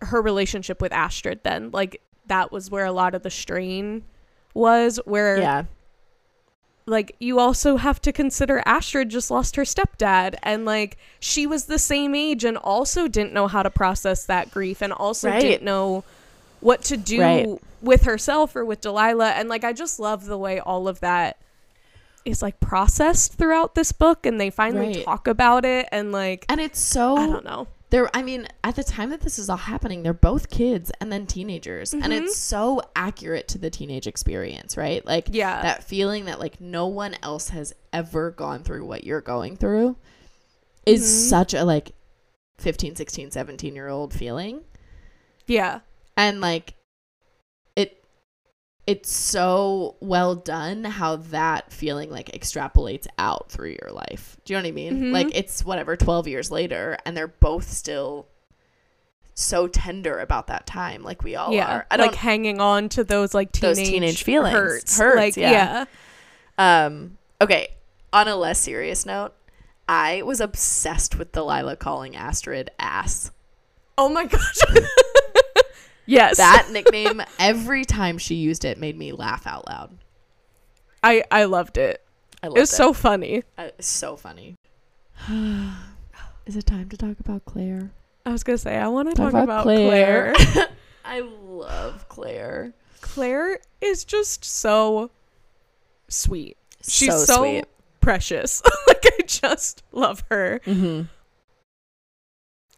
[0.00, 1.70] her relationship with astrid then.
[1.70, 4.04] Like that was where a lot of the strain
[4.54, 5.64] was where Yeah.
[6.86, 11.64] Like you also have to consider Astrid just lost her stepdad and like she was
[11.64, 15.40] the same age and also didn't know how to process that grief and also Right.
[15.40, 16.04] didn't know
[16.60, 17.46] what to do Right.
[17.80, 21.38] with herself or with Delilah and like I just love the way all of that
[22.24, 25.04] is like processed throughout this book and they finally Right.
[25.04, 27.66] talk about it and like And it's so I don't know.
[27.90, 31.12] They're I mean, at the time that this is all happening, they're both kids and
[31.12, 31.92] then teenagers.
[31.92, 32.22] And Mhm.
[32.22, 35.04] it's so accurate to the teenage experience, right?
[35.06, 35.62] Like Yeah.
[35.62, 39.96] that feeling that like no one else has ever gone through what you're going through
[40.84, 41.28] is Mhm.
[41.30, 41.92] such a like
[42.58, 44.62] 15, 16, 17 year old feeling.
[45.46, 45.80] yeah.
[46.16, 46.74] And like
[48.86, 54.36] it's so well done how that feeling like extrapolates out through your life.
[54.44, 55.02] Do you know what I mean?
[55.02, 55.12] Mhm.
[55.12, 58.28] Like it's whatever 12 years later and they're both still
[59.34, 61.78] so tender about that time like we all yeah.
[61.78, 61.86] are.
[61.90, 64.54] I like hanging on to those like teenage, Those teenage feelings.
[64.54, 64.98] Hurts.
[64.98, 65.84] Hurts, like yeah.
[66.58, 66.86] yeah.
[66.86, 67.68] Um, okay,
[68.12, 69.34] on a less serious note,
[69.88, 73.30] I was obsessed with Delilah calling Astrid ass.
[73.98, 74.58] Oh my gosh.
[76.06, 76.36] Yes.
[76.38, 79.98] That nickname, every time she used it, made me laugh out loud.
[81.02, 82.02] I I loved it.
[82.42, 83.42] I loved It was so funny.
[83.56, 84.56] Uh, it's so funny.
[86.46, 87.90] Is it time to talk about Claire?
[88.24, 90.34] I was gonna say I want to Talk talk, about about, Claire.
[90.34, 90.68] Claire.
[91.04, 92.72] I love Claire.
[93.00, 95.10] Claire is just so
[96.08, 96.56] sweet.
[96.82, 97.64] She's so, so, sweet.
[98.00, 98.62] precious.
[98.86, 100.60] like I just love her.
[100.66, 101.02] Mm-hmm.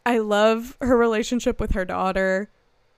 [0.04, 2.50] I love her relationship with her daughter.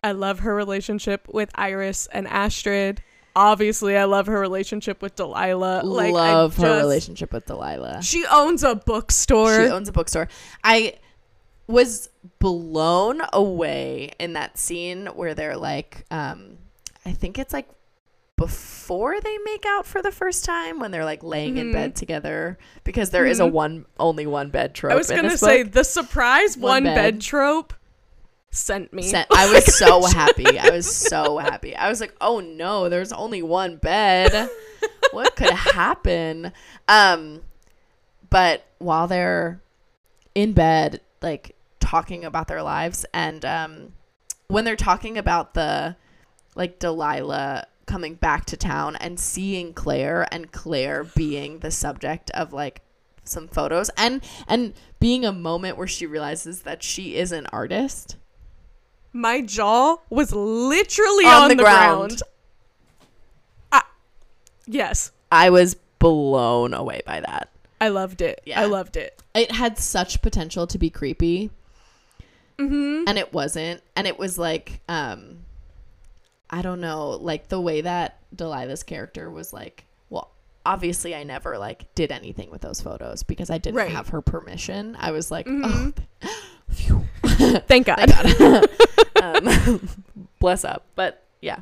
[0.03, 3.03] I love her relationship with Iris and Astrid.
[3.36, 5.82] Obviously, I love her relationship with Delilah.
[5.84, 8.03] Like, I love her relationship with Delilah.
[8.03, 9.55] She owns a bookstore.
[9.64, 10.28] She owns a bookstore.
[10.64, 10.94] I
[11.66, 16.59] was blown away in that scene where they're like, um,
[17.07, 17.68] I think it's like
[18.36, 21.72] before they make out for the first time when they're like laying in Mhm.
[21.72, 23.53] bed together because there is a Mhm.
[23.53, 24.92] one only one bed trope.
[24.92, 25.72] I was gonna say book.
[25.72, 26.94] the surprise One one, bed.
[26.94, 27.20] bed.
[27.20, 27.74] trope
[28.51, 29.03] sent me.
[29.03, 30.59] Sent- I was so happy.
[30.59, 31.74] I was so happy.
[31.74, 34.48] I was like, oh no, there's only one bed.
[35.12, 36.53] what could happen?
[36.88, 37.42] Um,
[38.28, 39.61] but while they're
[40.34, 43.92] in bed, like talking about their lives, and um,
[44.48, 45.96] when they're talking about the
[46.55, 52.53] like Delilah coming back to town and seeing Claire and Claire being the subject of
[52.53, 52.82] like
[53.24, 58.16] some photos and and being a moment where she realizes that she is an artist
[59.12, 62.08] My jaw was literally On on, the the, ground.
[62.08, 62.22] ground.
[63.72, 63.82] I-
[64.66, 67.50] yes, I was blown away by that.
[67.80, 68.40] I loved it.
[68.44, 68.61] Yeah.
[68.61, 69.20] I loved it.
[69.34, 71.50] It had such potential to be creepy,
[72.58, 73.04] Mm-hmm.
[73.08, 73.82] and it wasn't.
[73.96, 75.38] And it was like, um,
[76.50, 80.30] I don't know, like the way that Delilah's character was like, well,
[80.66, 83.90] obviously I never like did anything with those photos because I didn't Right.
[83.90, 84.94] have her permission.
[85.00, 85.94] I was like, Mhm.
[86.22, 86.28] oh,
[86.70, 87.06] phew.
[87.68, 87.99] Thank God.
[87.99, 88.68] Thank God.
[89.22, 89.88] um,
[90.38, 90.86] bless up.
[90.95, 91.59] But yeah,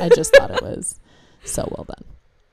[0.00, 0.98] I just thought it was
[1.44, 2.04] so well done.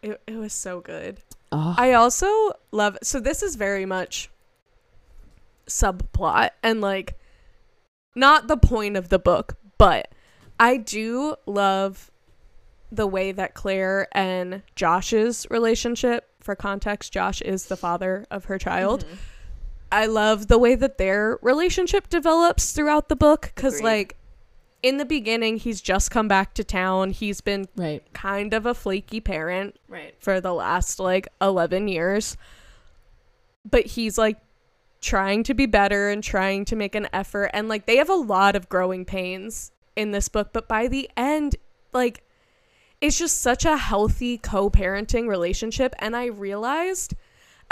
[0.01, 1.19] It, it was so good.
[1.51, 4.29] Oh, I also love so this is very much
[5.67, 7.17] subplot and like
[8.15, 10.09] not the point of the book, but
[10.59, 12.11] I do love
[12.91, 18.59] the way that Claire and Josh's relationship, for context, Josh is the father of her
[18.59, 19.05] child.
[19.05, 19.17] Mhm.
[19.93, 24.17] I love the way that their relationship develops throughout the book cuz like
[24.81, 27.11] in the beginning he's just come back to town.
[27.11, 32.35] He's been right, kind of a flaky parent right, for the last like 11 years.
[33.63, 34.37] But he's like
[34.99, 37.51] trying to be better and trying to make an effort.
[37.53, 40.49] And like they have a lot of growing pains in this book.
[40.53, 41.55] But by the end,
[41.93, 42.23] like
[42.99, 45.93] it's just such a healthy co parenting relationship.
[45.99, 47.13] And I realized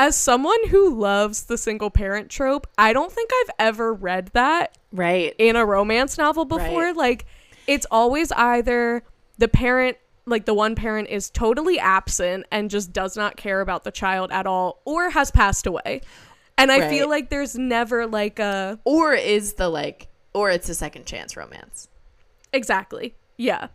[0.01, 4.75] as someone who loves the single parent trope, I don't think I've ever read that
[4.91, 5.35] right.
[5.37, 6.85] in a romance novel before.
[6.85, 6.95] Right.
[6.95, 7.27] Like
[7.67, 9.03] it's always either
[9.37, 13.83] the parent like the one parent is totally absent and just does not care about
[13.83, 16.01] the child at all or has passed away.
[16.57, 16.89] And I Right.
[16.89, 21.37] feel like there's never like a Or is the like, or it's a second chance
[21.37, 21.89] romance.
[22.51, 23.13] exactly.
[23.37, 23.67] Yeah.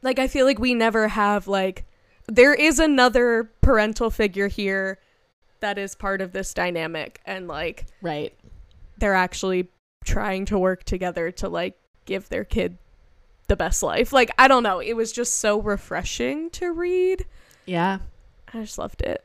[0.00, 1.84] Like I feel like we never have like
[2.26, 4.98] there is another parental figure here
[5.62, 8.34] that is part of this dynamic and like Right.
[8.98, 9.68] they're actually
[10.04, 12.76] trying to work together to like give their kid
[13.48, 14.12] the best life.
[14.12, 17.24] Like I don't know, it was just so refreshing to read.
[17.66, 17.98] Yeah.
[18.52, 19.24] I just loved it.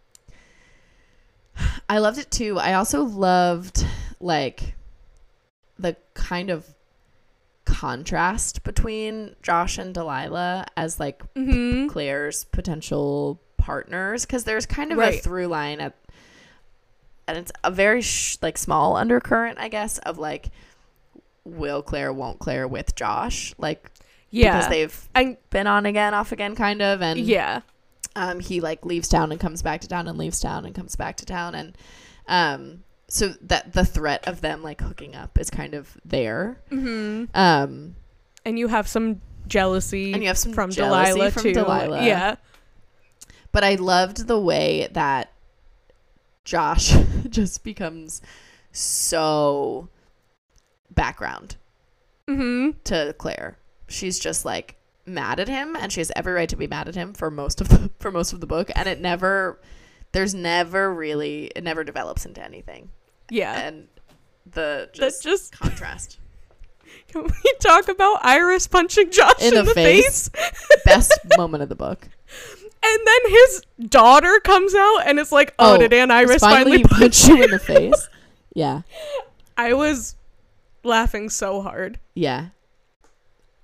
[1.90, 2.60] I loved it too.
[2.60, 3.86] I also loved
[4.20, 4.76] like
[5.80, 6.66] the kind of
[7.66, 11.90] contrast between Josh and Delilah as like Mhm.
[11.90, 15.94] Claire's potential partners because there's kind of a through line at
[17.28, 20.50] and it's a very sh- like small undercurrent I guess of like
[21.44, 23.92] will Claire won't Claire with Josh like
[24.30, 24.54] Yeah.
[24.58, 27.62] because they've been on again off again kind of and yeah.
[28.16, 30.96] um, he like leaves town and comes back to town and leaves town and comes
[30.96, 31.78] back to town and
[32.28, 36.60] um, so that the threat of them like hooking up is kind of there.
[36.70, 37.26] Mm-hmm.
[37.34, 37.96] Um,
[38.44, 41.54] And you have some jealousy and you have some from Delilah from too.
[41.54, 42.04] Delilah.
[42.06, 42.36] Yeah.
[43.54, 45.32] but I loved the way that
[46.48, 46.96] Josh
[47.30, 48.22] just becomes
[48.72, 49.90] so
[50.90, 51.58] background
[52.30, 52.80] Mm-hmm.
[52.86, 53.58] to Claire.
[53.90, 54.76] She's just like
[55.06, 57.60] mad at him and she has every right to be mad at him for most
[57.62, 59.60] of the for most of the book and it never
[60.12, 62.90] there's never really it never develops into anything.
[63.30, 63.58] Yeah.
[63.60, 63.88] And
[64.46, 66.18] the That just, just contrast.
[67.10, 70.30] can we talk about Iris punching Josh in, In the the face?
[70.86, 72.08] Best moment of the book.
[72.90, 76.84] And then his daughter comes out and it's like, oh, Oh, did Aunt Iris finally
[76.84, 78.10] finally punch you in the face.
[78.54, 78.82] Yeah.
[79.58, 80.16] I was
[80.84, 82.00] laughing so hard.
[82.14, 82.50] Yeah.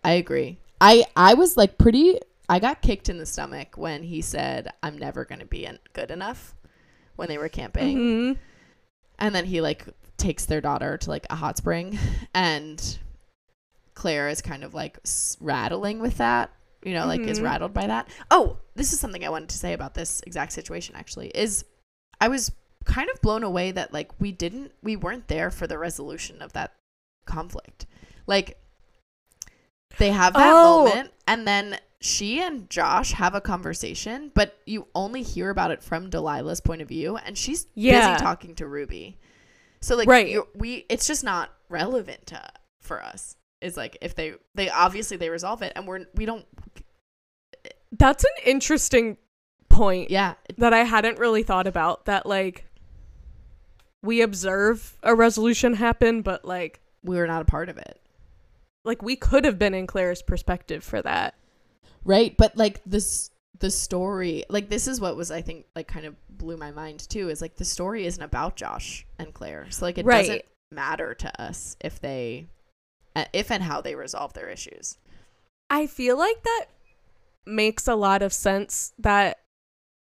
[0.03, 0.57] I agree.
[0.81, 2.19] I I was like pretty
[2.49, 6.11] I got kicked in the stomach when he said I'm never going to be good
[6.11, 6.55] enough
[7.15, 7.95] when they were camping.
[7.97, 8.31] hmm
[9.19, 9.85] And then he like
[10.17, 11.97] takes their daughter to like a hot spring
[12.33, 12.97] and
[13.93, 16.49] Claire is kind of like s- rattling with that,
[16.85, 17.43] you know, like is Mhm.
[17.43, 18.07] rattled by that.
[18.31, 21.29] Oh, this is something I wanted to say about this exact situation actually.
[21.29, 21.65] Is
[22.21, 22.51] I was
[22.85, 26.53] kind of blown away that like we didn't we weren't there for the resolution of
[26.53, 26.73] that
[27.25, 27.85] conflict.
[28.27, 28.57] Like
[29.97, 30.85] they have that Oh.
[30.85, 35.81] moment and then she and Josh have a conversation, but you only hear about it
[35.81, 38.11] from Delilah's point of view and she's Yeah.
[38.13, 39.17] busy talking to Ruby.
[39.81, 40.37] So like Right.
[40.55, 42.41] we it's just not relevant to
[42.81, 43.35] for us.
[43.63, 46.45] Is like if they they obviously they resolve it and we're we don't
[47.97, 49.17] That's an interesting
[49.69, 52.05] point yeah that I hadn't really thought about.
[52.05, 52.65] That like
[54.01, 57.99] we observe a resolution happen, but like we were not a part of it.
[58.85, 61.35] like we could have been in Claire's perspective for that.
[62.03, 66.05] right but like this the story like this is what was i think like kind
[66.05, 69.85] of blew my mind too is like the story isn't about josh and claire so
[69.85, 70.21] like it Right.
[70.27, 70.41] doesn't
[70.71, 72.47] matter to us if they
[73.33, 74.97] if and how they resolve their issues
[75.69, 76.65] I feel like that
[77.45, 79.39] makes a lot of sense that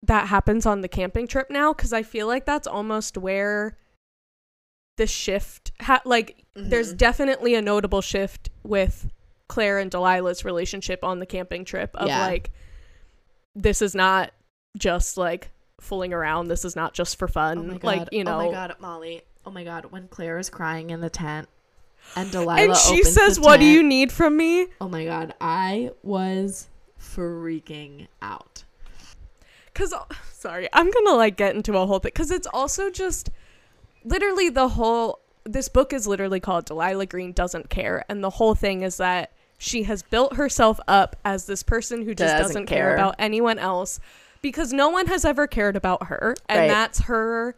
[0.02, 3.76] that happens on the camping trip now because I feel like that's almost where
[4.96, 6.98] the shift ha- like there's Mhm.
[6.98, 9.10] definitely a notable shift with
[9.48, 12.26] Claire and Delilah's relationship on the camping trip of Yeah.
[12.26, 12.50] like
[13.54, 14.32] this is not
[14.76, 15.50] just like
[15.80, 18.46] fooling around this is not just for fun oh my god like you know oh
[18.46, 21.48] my god molly oh my god when claire is crying in the tent
[22.16, 25.90] and delilah and she says what do you need from me oh my god i
[26.02, 26.68] was
[27.00, 28.64] freaking out
[29.74, 33.30] Cause uh, sorry, I'm gonna like get into a whole thing because it's also just
[34.04, 35.20] literally the whole.
[35.44, 39.32] This book is literally called Delilah Green doesn't care, and the whole thing is that
[39.56, 42.88] she has built herself up as this person who just Doesn't doesn't, care.
[42.88, 42.94] care.
[42.94, 43.98] about anyone else
[44.42, 46.68] because no one has ever cared about her, and Right.
[46.68, 47.56] that's her.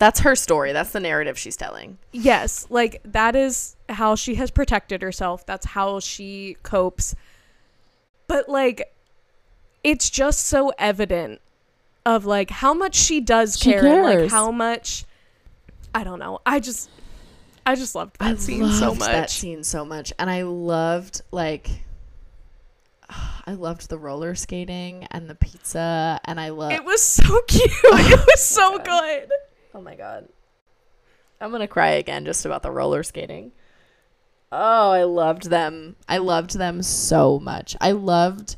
[0.00, 4.50] that's her story that's the narrative she's telling Yes, like that is how she has
[4.50, 5.44] protected herself.
[5.46, 7.14] That's how she copes.
[8.26, 8.94] But like
[9.82, 11.40] it's just so evident
[12.06, 15.04] of like how much she does She care and like how much
[15.94, 16.40] I don't know.
[16.44, 16.90] I just
[17.66, 19.08] I just loved that scene so much.
[19.08, 21.68] That scene so much, and I loved like.
[23.46, 27.70] I loved the roller skating and the pizza, and I loved It was so cute.
[27.82, 28.84] it was so God.
[28.84, 29.30] good.
[29.74, 30.28] oh my god,
[31.40, 33.52] I'm gonna cry again just about the roller skating.
[34.56, 35.96] Oh, I loved them.
[36.08, 37.74] I loved them so much.
[37.80, 38.54] I loved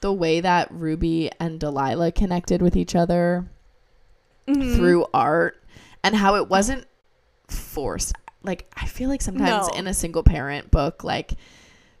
[0.00, 3.46] the way that Ruby and Delilah connected with each other.
[4.48, 4.74] Mhm.
[4.76, 5.62] through art
[6.02, 6.84] and how it wasn't
[7.46, 8.12] forced.
[8.42, 9.78] Like I feel like sometimes No.
[9.78, 11.34] in a single parent book, like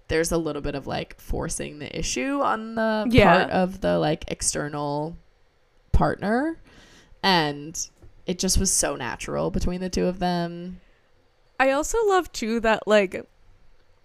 [0.08, 3.38] there's a little bit of like forcing the issue on the Yeah.
[3.38, 5.16] part of the like external
[5.92, 6.56] partner.
[7.22, 7.78] And
[8.26, 10.80] it just was so natural between the two of them.
[11.60, 13.24] I also love too that like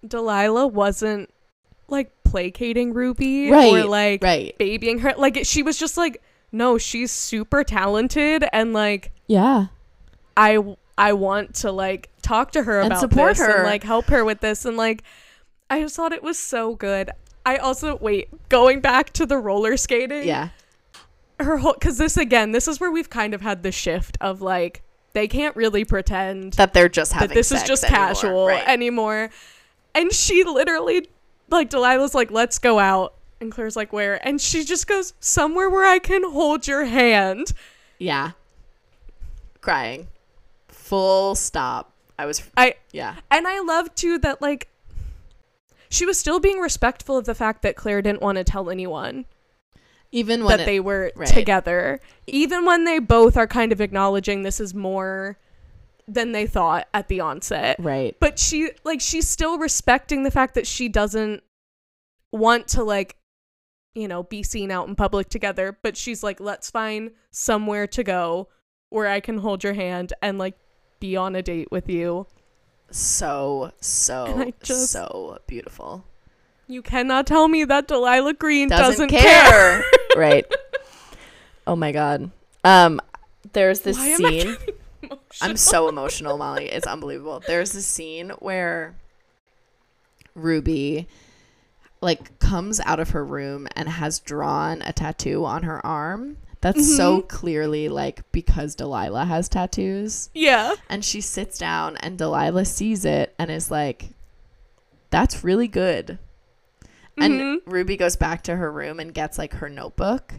[0.07, 1.29] Delilah wasn't
[1.87, 4.57] like placating Ruby or Right, like Right.
[4.57, 5.13] babying her.
[5.17, 9.67] Like she was just like, no, she's super talented and like Yeah.
[10.37, 13.55] I I want to like talk to her And about support this her.
[13.57, 15.03] and like help her with this and like
[15.69, 17.11] I just thought it was so good.
[17.45, 20.27] I also wait, going back to the roller skating.
[20.27, 20.49] Yeah.
[21.39, 24.41] Her whole cuz this again, this is where we've kind of had the shift of
[24.41, 24.81] like
[25.13, 27.99] they can't really pretend That they're just having that this is just anymore.
[28.07, 28.67] casual Right.
[28.67, 29.29] anymore.
[29.95, 31.07] And she literally,
[31.49, 33.15] like, Delilah's like, let's go out.
[33.41, 34.25] And Claire's like, where?
[34.27, 37.53] And she just goes, somewhere where I can hold your hand.
[37.97, 38.31] yeah.
[39.61, 40.07] Crying.
[40.67, 41.91] Full stop.
[42.19, 43.15] I was I yeah.
[43.31, 44.67] And I love, too, that, like,
[45.89, 49.25] she was still being respectful of the fact that Claire didn't want to tell anyone.
[50.11, 51.27] Even when that it- they were right.
[51.27, 51.99] together.
[52.27, 55.37] Even when they both are kind of acknowledging this is more
[56.07, 57.77] than they thought at the onset.
[57.79, 58.15] right.
[58.19, 61.41] But she like she's still respecting the fact that she doesn't
[62.31, 63.15] want to like
[63.95, 68.03] you know be seen out in public together, but she's like let's find somewhere to
[68.03, 68.49] go
[68.89, 70.55] where I can hold your hand and like
[70.99, 72.27] be on a date with you.
[72.91, 76.05] So so just- so beautiful.
[76.67, 79.81] You cannot tell me that Delilah Green Doesn't, doesn't, care.
[79.81, 79.83] care.
[80.15, 80.45] right.
[81.67, 82.29] Oh my god.
[82.63, 83.01] Um
[83.53, 84.57] there's this Why scene.
[85.09, 86.65] Getting I'm so emotional, Molly.
[86.67, 87.41] It's unbelievable.
[87.45, 88.95] There's a scene where
[90.33, 91.07] Ruby
[92.01, 96.37] like comes out of her room and has drawn a tattoo on her arm.
[96.61, 100.29] That's so clearly like because Delilah has tattoos.
[100.33, 100.73] Yeah.
[100.89, 104.09] And she sits down and Delilah sees it and is like,
[105.11, 106.17] That's really good.
[107.17, 107.57] And Mhm.
[107.65, 110.33] Ruby goes back to her room and gets like her notebook.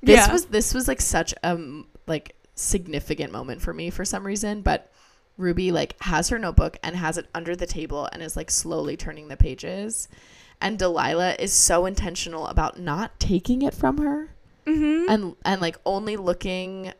[0.00, 0.32] This Yeah.
[0.32, 1.58] was this was like such a
[2.06, 4.90] like significant moment for me for some reason, but
[5.36, 8.96] Ruby like has her notebook and has it under the table and is like slowly
[8.96, 10.08] turning the pages.
[10.60, 14.30] And Delilah is so intentional about not taking it from her
[14.66, 15.06] Mhm.
[15.08, 16.92] and and like only looking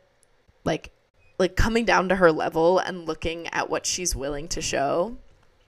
[0.63, 0.91] like
[1.37, 5.17] like coming down to her level and looking at what she's willing to show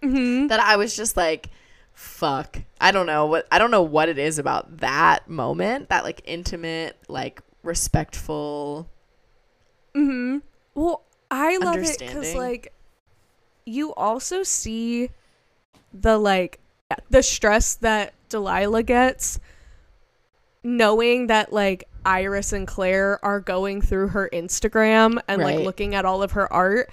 [0.02, 0.48] Mhm.
[0.50, 1.50] that I was just like
[1.94, 6.06] fuck I don't know what I don't know what it is about that moment that
[6.06, 8.88] like intimate like respectful
[9.96, 10.38] Mm-hmm.
[10.76, 12.74] Well, I love it because like
[13.66, 15.10] you also see
[15.94, 16.60] the like
[17.10, 19.40] the stress that Delilah gets
[20.64, 25.58] knowing that like Iris and Claire are going through her Instagram and Right.
[25.58, 26.90] like looking at all of her art.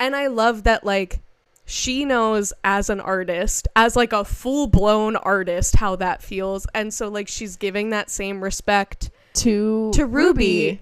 [0.00, 1.20] And I love that like
[1.66, 6.66] she knows as an artist, as like a full-blown artist how that feels.
[6.74, 10.80] And so like she's giving that same respect To to Ruby.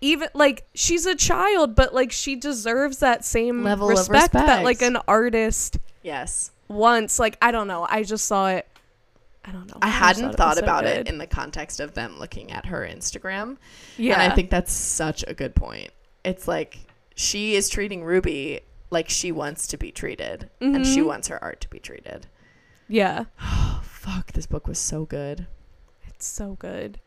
[0.00, 4.62] Even like she's a child, but like she deserves that same Level of respect, that
[4.64, 7.18] like an artist yes wants.
[7.18, 8.66] Like I don't know, I just saw it.
[9.44, 9.78] I don't know.
[9.80, 10.98] I just hadn't it thought was so about good.
[10.98, 13.56] it in the context of them looking at her Instagram
[13.96, 15.90] yeah, and I think that's such a good point
[16.22, 16.78] it's like
[17.14, 21.06] she is treating Ruby like she wants to be treated and she Mhm.
[21.06, 22.26] wants her art to be treated
[22.88, 25.46] yeah, oh fuck this book was so good
[26.06, 27.00] it's so good.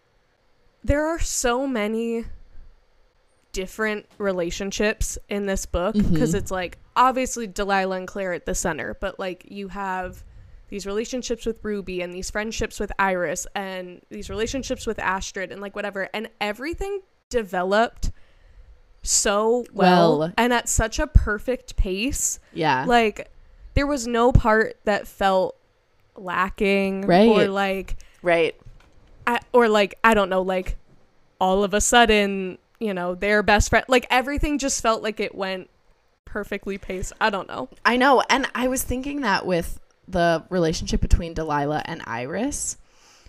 [0.84, 2.26] There are so many
[3.54, 6.38] different relationships in this book because Mhm.
[6.38, 10.24] it's like obviously Delilah and Claire at the center, but like you have
[10.70, 15.60] these relationships with Ruby and these friendships with Iris and these relationships with Astrid and
[15.62, 18.12] like whatever and everything developed
[19.04, 20.34] so well, Well.
[20.38, 22.40] and at such a perfect pace.
[22.54, 22.86] Yeah.
[22.88, 23.30] Like
[23.74, 25.56] there was no part that felt
[26.16, 28.56] lacking or like right
[29.26, 30.78] I, or like I don't know, like
[31.40, 35.34] all of a sudden, you know, their best friend, like everything just felt like it
[35.36, 35.70] went
[36.26, 37.14] perfectly paced.
[37.22, 37.70] I don't know.
[37.86, 38.24] I know.
[38.30, 42.78] And I was thinking that with the relationship between Delilah and Iris,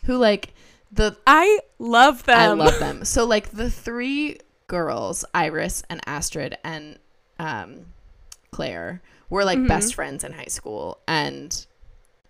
[0.06, 0.54] who like
[0.90, 2.38] the I love them.
[2.38, 3.04] I love them.
[3.04, 6.98] So like the three girls, Iris and Astrid and
[7.38, 7.86] um
[8.52, 9.68] Claire, were like Mhm.
[9.68, 11.66] best friends in high school and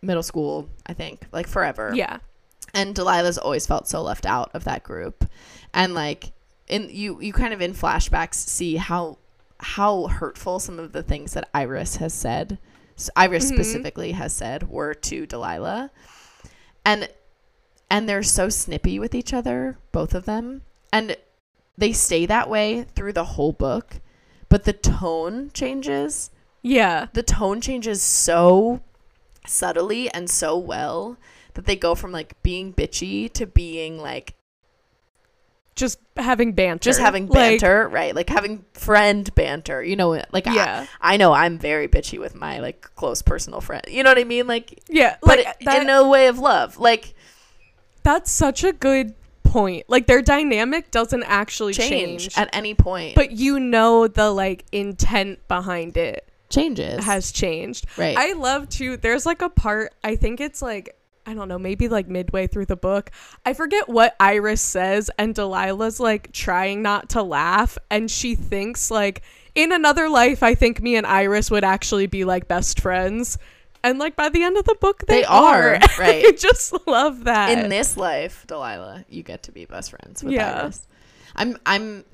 [0.02, 1.92] middle school, I think, like forever.
[1.94, 2.18] Yeah.
[2.74, 5.26] and Delilah's always felt so left out of that group.
[5.74, 6.32] And like
[6.72, 9.18] in you you kind of in flashbacks see how
[9.58, 12.58] how hurtful some of the things that Iris has said,
[13.14, 13.54] Iris Mhm.
[13.54, 15.90] specifically has said were to Delilah.
[16.84, 17.08] And
[17.90, 20.62] and they're so snippy with each other, both of them.
[20.92, 21.16] And
[21.76, 24.00] they stay that way through the whole book,
[24.48, 26.30] but the tone changes
[26.62, 27.06] Yeah.
[27.12, 28.80] the tone changes so
[29.46, 31.16] subtly and so well
[31.54, 34.34] that they go from like being bitchy to being like
[35.74, 36.82] Just having banter.
[36.84, 38.14] just having Like, banter, right?
[38.14, 39.82] Like having friend banter.
[39.82, 40.86] You know, like yeah.
[41.00, 43.82] I, I know I'm very bitchy with my like close personal friend.
[43.88, 44.46] You know what I mean?
[44.46, 45.16] Like, yeah.
[45.22, 47.14] but Like it- that, in a way of love, like
[48.02, 49.14] that's such a good
[49.44, 49.84] point.
[49.88, 52.38] Like their dynamic doesn't actually change, change.
[52.38, 53.14] at any point.
[53.14, 57.02] but you know the like intent behind it Changes.
[57.04, 57.86] has changed.
[57.96, 58.16] right.
[58.18, 58.96] I love to.
[58.98, 59.94] There's like a part.
[60.04, 60.96] I think it's like
[61.26, 63.10] I don't know, maybe like midway through the book.
[63.46, 68.90] I forget what Iris says, and Delilah's like trying not to laugh, and she thinks
[68.90, 69.22] like
[69.54, 73.38] in another life, I think me and Iris would actually be like best friends.
[73.84, 76.24] And like by the end of the book, they, They are, right.
[76.26, 77.56] I just love that.
[77.58, 80.62] in this life, Delilah, you get to be best friends with Yeah.
[80.62, 80.86] Iris.
[81.36, 82.04] I'm I'm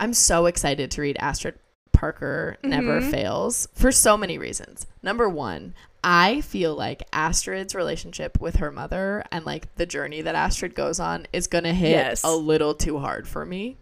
[0.00, 1.58] I'm so excited to read Astrid
[1.92, 3.10] Parker never Mhm.
[3.10, 4.86] fails for so many reasons.
[5.02, 5.74] Number one,
[6.04, 11.00] I feel like Astrid's relationship with her mother and like the journey that Astrid goes
[11.00, 12.22] on is gonna hit Yes.
[12.24, 13.76] a little too hard for me.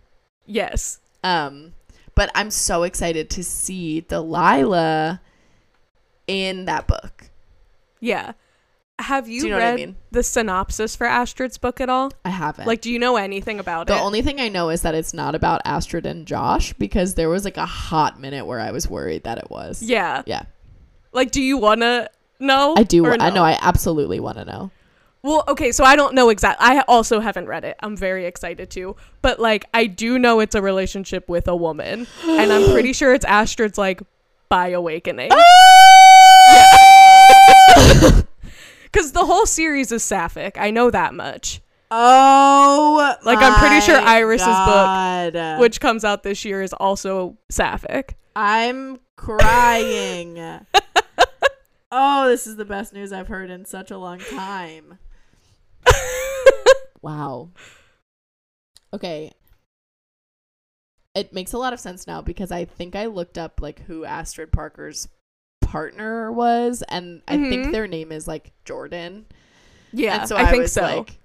[0.47, 1.01] Yes.
[1.23, 1.75] Um,
[2.15, 5.21] but I'm so excited to see Delilah
[6.27, 7.31] in that book.
[8.01, 8.33] Yeah.
[9.01, 9.97] Have you, you know what I read mean?
[10.13, 12.13] the synopsis for Astrid's book at all?
[12.25, 12.67] I haven't.
[12.67, 13.97] Like, do you know anything about the it?
[13.97, 17.29] The only thing I know is that it's not about Astrid and Josh because there
[17.29, 19.83] was like a hot minute where I was worried that it was.
[19.83, 20.23] yeah.
[20.27, 20.45] Yeah.
[21.15, 22.11] Like, do you want to
[22.41, 22.75] know?
[22.77, 23.07] I do.
[23.07, 23.31] I no?
[23.31, 23.43] know.
[23.43, 24.71] I absolutely want to know.
[25.23, 26.67] Well, okay, so I don't know exactly.
[26.67, 27.77] I also haven't read it.
[27.81, 32.07] I'm very excited to, but like I do know it's a relationship with a woman,
[32.27, 34.03] and I'm pretty sure it's Astrid's like
[34.51, 35.31] by awakening.
[35.33, 35.45] Ah!
[38.83, 40.59] Because the whole series is sapphic.
[40.59, 46.23] I know that much, Oh, Like, I'm pretty sure Iris's book, book, which comes out
[46.23, 48.17] this year, is also sapphic.
[48.35, 50.37] I'm crying.
[51.97, 54.99] oh, this is the best news I've heard in such a long time.
[57.03, 57.51] wow.
[58.93, 59.33] Okay.
[61.15, 64.05] It makes a lot of sense now because I think I looked up like who
[64.05, 65.09] Astrid Parker's
[65.61, 67.49] partner was and I Mhm.
[67.49, 69.27] think their name is like Jordan.
[69.93, 70.83] Yeah, and so I, I, think was so.
[70.83, 71.19] like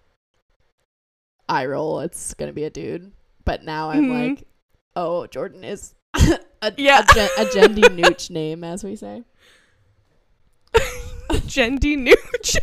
[1.47, 3.11] eye roll, it's going to be a dude.
[3.45, 4.29] But now I'm Mhm.
[4.37, 4.47] like,
[4.95, 5.95] oh, Jordan is
[6.61, 7.01] a, Yeah.
[7.09, 9.23] a, gen- a Jendi Nooch name, as we say.
[11.47, 12.57] Jendi Nooch.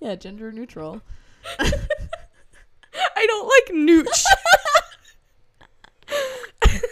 [0.00, 1.02] Yeah, gender neutral.
[1.58, 4.24] I don't like Nooch.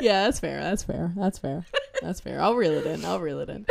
[0.00, 0.60] yeah, that's fair.
[0.60, 1.12] That's fair.
[1.16, 1.64] That's fair.
[2.02, 2.40] That's fair.
[2.40, 3.04] I'll reel it in.
[3.04, 3.66] I'll reel it in.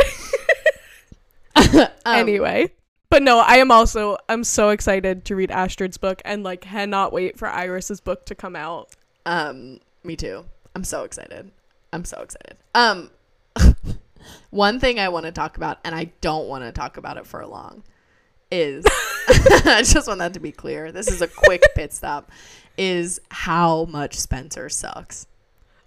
[2.06, 2.72] Um, anyway.
[3.10, 7.12] But no, I am also I'm so excited to read Astrid's book and like cannot
[7.12, 8.90] wait for Iris's book to come out.
[9.26, 10.46] Um, me too.
[10.76, 11.52] I'm so excited.
[11.92, 12.58] I'm so excited.
[12.76, 13.10] Um,
[14.50, 17.26] one thing I want to talk about, and I don't want to talk about it
[17.28, 17.84] for long,
[18.52, 18.86] is
[19.30, 20.92] I just want that to be clear.
[20.92, 22.32] This is a quick pit stop.
[22.78, 25.28] Is how much Spencer sucks.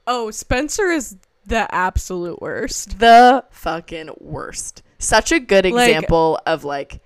[0.06, 1.16] Oh, Spencer is
[1.46, 2.98] the absolute worst.
[2.98, 4.82] The fucking worst.
[4.98, 7.00] Such a good Like- example of like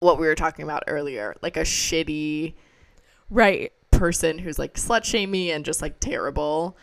[0.00, 2.54] what we were talking about earlier, like a shitty
[3.28, 3.72] Right.
[3.90, 6.76] person who's like slut shamey and just like terrible.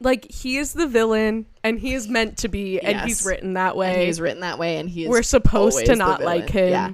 [0.00, 3.76] Like he is the villain and he is meant to be and he's written that
[3.76, 3.92] way.
[3.94, 6.70] And he's written that way, and he is We're supposed to not like him.
[6.70, 6.90] Yeah.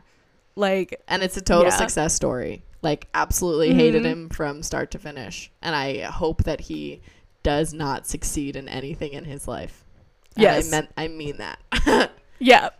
[0.56, 1.76] Like and it's a total Yeah.
[1.76, 2.62] success story.
[2.82, 4.06] Like absolutely hated Mhm.
[4.06, 7.00] him from start to finish, and I hope that he
[7.42, 9.84] does not succeed in anything in his life.
[10.34, 10.66] And Yes.
[10.66, 11.58] I meant I mean that.
[12.40, 12.70] yeah.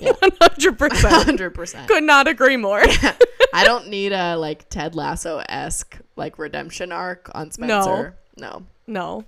[0.00, 0.12] Yeah.
[0.22, 1.24] 100%.
[1.24, 1.88] Hundred percent.
[1.88, 2.82] Could not agree more.
[3.54, 8.16] I don't need a like Ted Lasso esque like redemption arc on Spencer.
[8.36, 8.62] No.
[8.66, 8.66] No.
[8.86, 9.24] No.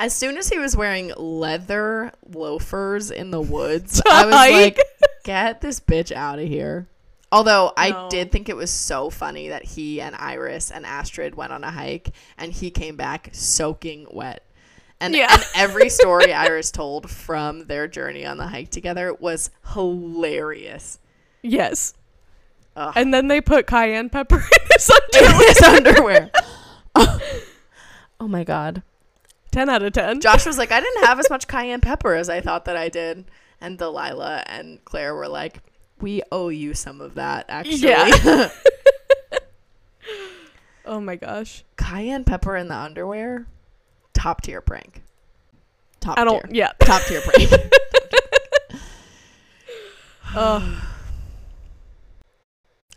[0.00, 4.80] As soon as he was wearing leather loafers in the woods, I was like,
[5.24, 6.88] get this bitch out of here.
[7.30, 11.52] Although I did think it was so funny that he and Iris and Astrid went
[11.52, 14.42] on a hike and he came back soaking wet.
[15.00, 15.28] And, Yeah.
[15.32, 20.98] and every story Iris told from their journey on the hike together was hilarious.
[21.42, 21.94] Yes.
[22.74, 22.92] Ugh.
[22.96, 24.90] And then they put cayenne pepper in his
[25.20, 26.30] in his underwear.
[26.96, 27.20] oh
[28.28, 28.82] my god.
[29.50, 30.20] 10 out of 10.
[30.20, 32.88] Josh was like, I didn't have as much cayenne pepper as I thought that I
[32.88, 33.24] did.
[33.60, 35.60] And Delilah and Claire were like,
[36.00, 37.76] We owe you some of that, actually.
[37.78, 38.50] Yeah.
[40.86, 41.64] oh my gosh.
[41.76, 43.46] cayenne pepper in the underwear?
[44.14, 45.02] Top tier prank.
[46.00, 46.54] Top I don't tier.
[46.54, 46.72] yeah.
[46.80, 47.50] Top tier prank.
[50.34, 50.80] Oh,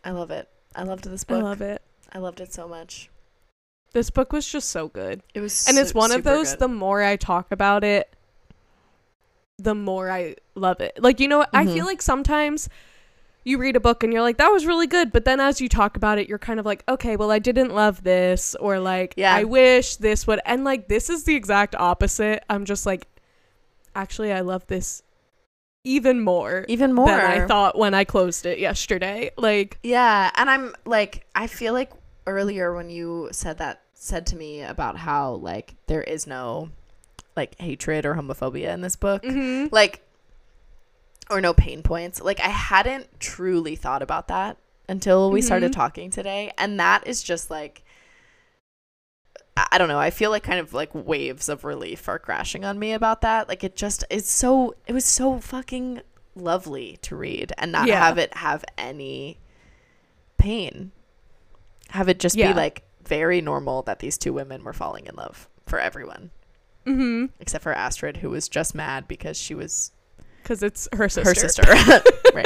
[0.03, 0.49] I love it.
[0.75, 1.39] I loved this book.
[1.39, 1.81] I love it.
[2.11, 3.09] I loved it so much.
[3.93, 5.21] This book was just so good.
[5.33, 6.59] It was And it's one of those good.
[6.59, 8.13] the more I talk about it,
[9.59, 10.97] the more I love it.
[11.01, 11.49] Like, you know, what?
[11.53, 11.85] I feel mm-hmm.
[11.85, 12.69] like sometimes
[13.43, 15.11] you read a book and you're like, that was really good.
[15.11, 17.73] But then as you talk about it, you're kind of like, okay, well, I didn't
[17.73, 18.55] love this.
[18.55, 19.33] Or like, Yeah.
[19.33, 20.39] I wish this would.
[20.45, 22.43] And like, this is the exact opposite.
[22.49, 23.07] I'm just like,
[23.95, 25.03] actually, I love this
[25.83, 29.31] even more, even more than I thought when I closed it yesterday.
[29.37, 31.91] Like, Yeah, and I'm like I feel like
[32.27, 36.69] earlier when you said that said to me about how like there is no
[37.35, 39.23] like hatred or homophobia in this book.
[39.23, 39.69] mhm.
[39.71, 40.01] Like
[41.29, 42.21] or no pain points.
[42.21, 44.57] Like I hadn't truly thought about that
[44.89, 45.75] until we started Mhm.
[45.75, 47.83] talking today, and that is just like
[49.57, 49.99] I I don't know.
[49.99, 53.47] I feel like kind of like waves of relief are crashing on me about that.
[53.47, 56.01] Like it just it's so it was so fucking
[56.35, 58.03] lovely to read and not Yeah.
[58.05, 59.37] have it have any
[60.37, 60.91] pain.
[61.93, 62.51] Have it just Yeah.
[62.51, 66.29] be like very normal that these two women were falling in love for everyone.
[66.85, 67.27] Mm-hmm.
[67.39, 69.91] except for Astrid, who was just mad because she was
[70.41, 71.29] Because it's her sister.
[71.29, 71.63] her sister.
[72.35, 72.45] right.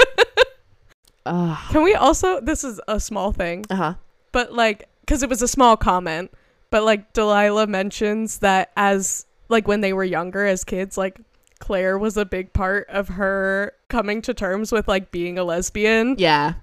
[1.26, 2.40] Uh Can we also?
[2.40, 3.94] This is a small thing, Uh huh.
[4.32, 6.32] but like, because it was a small comment,
[6.70, 11.20] but like Delilah mentions that as like when they were younger as kids, like
[11.60, 16.16] Claire was a big part of her coming to terms with like being a lesbian,
[16.20, 16.54] Yeah.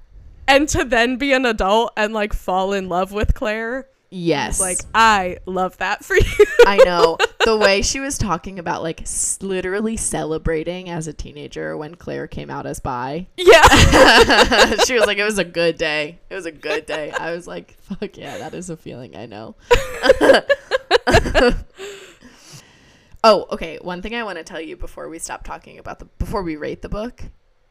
[0.47, 3.89] And to then be an adult and like fall in love with Claire.
[4.17, 4.61] Yes.
[4.61, 6.47] Like I love that for you.
[6.67, 11.77] I know the way she was talking about like s- literally celebrating as a teenager
[11.77, 13.27] when Claire came out as bi.
[13.37, 13.63] yeah.
[14.87, 16.21] she was like, "It was a good day.
[16.31, 19.27] It was a good day." I was like, "Fuck yeah, that is a feeling I
[19.27, 19.57] know."
[23.25, 23.79] oh, okay.
[23.83, 26.57] One thing I want to tell you before we stop talking about the before we
[26.57, 27.23] rate the book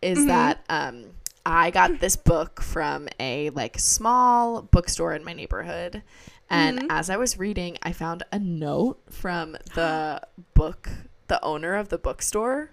[0.02, 0.28] is Mhm.
[0.28, 1.06] that um
[1.46, 6.04] I got this book from a like small bookstore in my neighborhood.
[6.50, 6.88] And Mhm.
[6.90, 10.22] as I was reading, I found a note from the
[10.54, 10.90] book,
[11.28, 12.72] the owner of the bookstore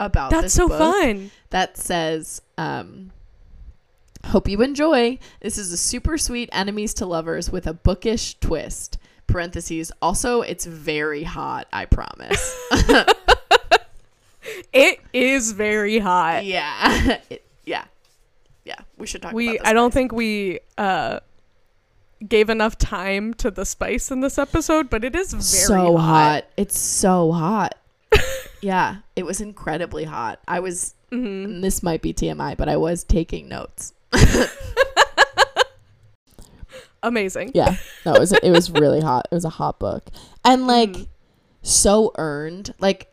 [0.00, 1.30] about That's so fun.
[1.50, 3.10] that says, um,
[4.28, 5.18] Hope you enjoy.
[5.42, 8.96] This is a super sweet enemies to lovers with a bookish twist.
[9.26, 9.92] Parentheses.
[10.00, 12.56] Also, it's very hot, I promise.
[14.74, 16.44] It is very hot.
[16.44, 17.18] yeah.
[17.30, 17.84] It- yeah.
[18.64, 18.80] Yeah.
[18.96, 19.58] We should talk we.
[19.60, 21.20] I don't think we uh
[22.26, 26.32] gave enough time to the spice in this episode, but it is very so hot.
[26.32, 26.44] hot.
[26.56, 27.74] It's so hot.
[28.62, 28.96] yeah.
[29.16, 30.40] It was incredibly hot.
[30.48, 31.44] I was, Mhm.
[31.44, 33.92] and this might be TMI, but I was taking notes.
[37.02, 37.50] Amazing.
[37.54, 37.76] Yeah.
[38.06, 39.28] No, it was it was really hot.
[39.30, 40.04] It was a hot book.
[40.44, 41.08] And like Mhm.
[41.62, 42.72] so earned.
[42.78, 43.08] Like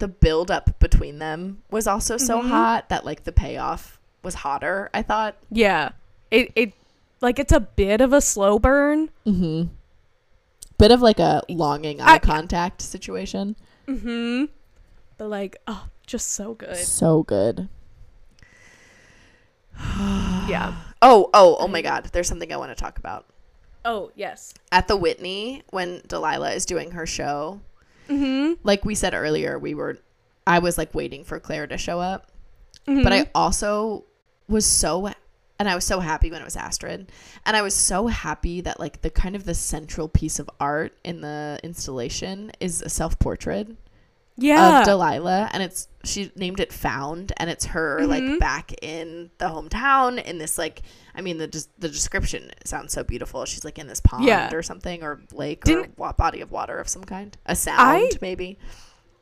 [0.00, 2.48] the build up between them was also so Mhm.
[2.48, 5.36] hot that like the payoff was hotter, I thought.
[5.50, 5.90] Yeah.
[6.30, 6.72] It it
[7.20, 9.10] like it's a bit of a slow burn.
[9.26, 9.68] Mhm.
[10.78, 13.54] Bit of like a longing eye I- contact situation.
[13.86, 14.48] Mhm.
[15.18, 16.76] But like, oh, just so good.
[16.76, 17.68] So good.
[20.48, 20.74] Yeah.
[21.02, 22.06] Oh, oh, oh my god.
[22.12, 23.26] There's something I want to talk about.
[23.84, 24.52] Oh, yes.
[24.72, 27.60] At the Whitney when Delilah is doing her show,
[28.10, 28.58] Mhm.
[28.64, 29.98] like we said earlier, we were
[30.46, 32.30] I was like waiting for Claire to show up.
[32.88, 33.04] Mhm.
[33.04, 34.04] But I also
[34.48, 35.12] was so
[35.58, 37.12] and I was so happy when it was Astrid.
[37.44, 40.96] And I was so happy that like the kind of the central piece of art
[41.04, 43.68] in the installation is a self-portrait
[44.42, 44.80] yeah.
[44.80, 48.08] of Delilah and it's she named it Found and it's her Mhm.
[48.08, 50.82] like back in the hometown in this like
[51.14, 53.44] I mean the des- the description sounds so beautiful.
[53.44, 54.50] She's like in this pond Yeah.
[54.52, 57.36] or something or lake Didn't- or body of water of some kind.
[57.46, 58.58] A sound I- maybe.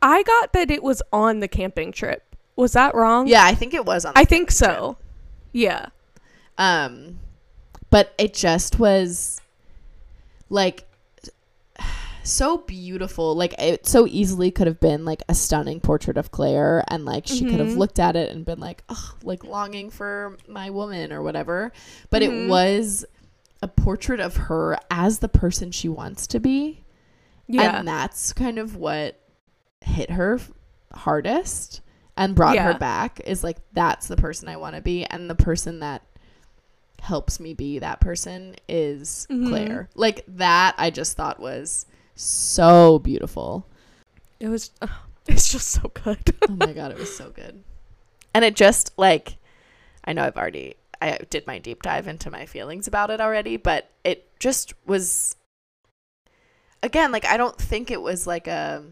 [0.01, 2.23] I got that it was on the camping trip.
[2.57, 3.27] Was that wrong?
[3.27, 4.79] Yeah, I think it was on I think camping trip.
[4.79, 4.97] so.
[5.53, 5.87] Yeah.
[6.57, 7.19] Um,
[7.91, 9.41] but it just was
[10.51, 10.85] like
[12.23, 13.35] so beautiful.
[13.35, 17.27] Like it so easily could have been like a stunning portrait of Claire, and like
[17.27, 17.77] she could have Mhm.
[17.79, 21.73] looked at it and been like, oh, like longing for my woman or whatever.
[22.11, 22.47] But Mhm.
[22.47, 23.05] it was
[23.63, 26.85] a portrait of her as the person she wants to be.
[27.49, 27.79] Yeah.
[27.79, 29.19] And that's kind of what
[29.81, 30.39] hit her
[30.93, 31.81] hardest
[32.17, 35.35] and brought her back is like that's the person I want to be and the
[35.35, 36.03] person that
[37.01, 39.49] helps me be that person is Mhm.
[39.49, 39.89] Claire.
[39.95, 41.87] Like that I just thought was
[42.21, 43.67] so beautiful.
[44.41, 46.35] it was oh, it's just so good.
[46.49, 47.63] Oh my god, it was so good.
[48.35, 49.37] And it just like
[50.05, 53.57] I know I've already I did my deep dive into my feelings about it already,
[53.57, 55.37] but it just was
[56.83, 58.83] again, like I don't think it was like a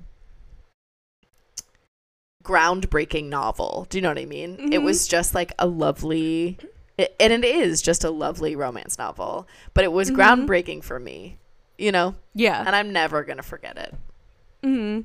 [2.45, 3.87] groundbreaking novel.
[3.91, 4.55] Do you know what I mean?
[4.73, 4.85] It Mhm.
[4.85, 6.59] was just like a lovely
[6.99, 10.17] it, and it is just a lovely romance novel, but it was Mhm.
[10.17, 11.39] groundbreaking for me,
[11.79, 12.63] you know, yeah.
[12.67, 13.95] and I'm never going to forget it.
[14.63, 15.05] Mhm.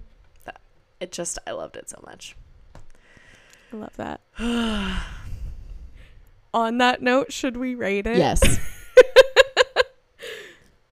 [1.00, 2.36] It just I loved it so much.
[3.74, 4.22] I love that.
[6.54, 8.18] On that note, should we rate it?
[8.18, 8.42] Yes.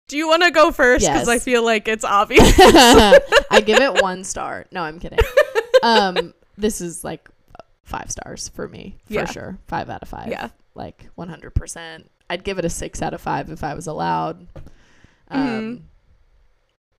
[0.07, 1.05] Do you want to go first?
[1.05, 2.53] Because I feel like it's obvious.
[2.59, 4.65] I give it one star.
[4.71, 5.19] No, I'm kidding.
[5.81, 7.29] Um, this is like
[7.85, 9.25] five stars for me for Yeah.
[9.25, 9.57] sure.
[9.67, 10.27] Five out of five.
[10.27, 10.49] Yeah.
[10.75, 11.51] like 100.
[11.55, 14.45] percent I'd give it a six out of five if I was allowed.
[15.29, 15.81] Um, Mhm.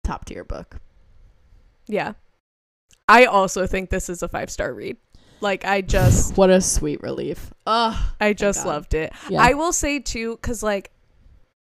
[0.04, 0.76] top tier book.
[1.86, 2.12] Yeah.
[3.08, 4.96] I also think this is a five star read.
[5.40, 7.52] Like I just What a sweet relief.
[7.66, 9.12] Oh, I just loved it.
[9.28, 9.40] yeah.
[9.42, 10.90] I will say too, because like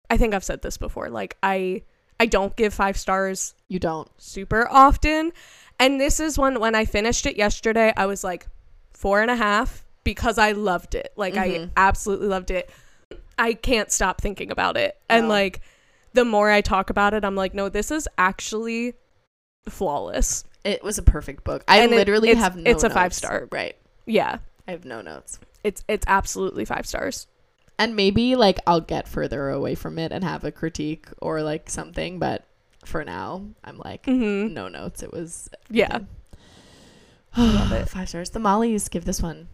[0.09, 1.09] I think I've said this before.
[1.09, 1.81] Like I
[2.19, 4.07] I don't give five stars you don't.
[4.17, 5.33] super often.
[5.79, 8.47] And this is one when I finished it yesterday, I was like
[8.93, 11.11] four and a half because I loved it.
[11.17, 11.71] Like I Mhm.
[11.75, 12.69] absolutely loved it.
[13.37, 14.95] I can't stop thinking about it.
[15.09, 15.59] And like
[16.15, 18.93] the more I talk about it, I'm like, no, this is actually
[19.69, 20.43] flawless.
[20.63, 21.63] It was a perfect book.
[21.67, 22.71] I And literally it's- have no notes.
[22.75, 22.95] it's a notes.
[22.95, 23.47] five-star.
[23.51, 23.75] Right.
[24.07, 24.37] Yeah,
[24.67, 25.39] I have no notes.
[25.63, 27.27] it's it's absolutely five stars.
[27.77, 31.69] And maybe like I'll get further away from it and have a critique or like
[31.69, 32.43] something, but
[32.85, 34.53] for now, I'm like Mm-hmm.
[34.53, 35.03] no notes.
[35.03, 35.99] It was Yeah.
[37.37, 37.89] love it.
[37.89, 38.29] Five stars.
[38.29, 39.47] The Mollys give this one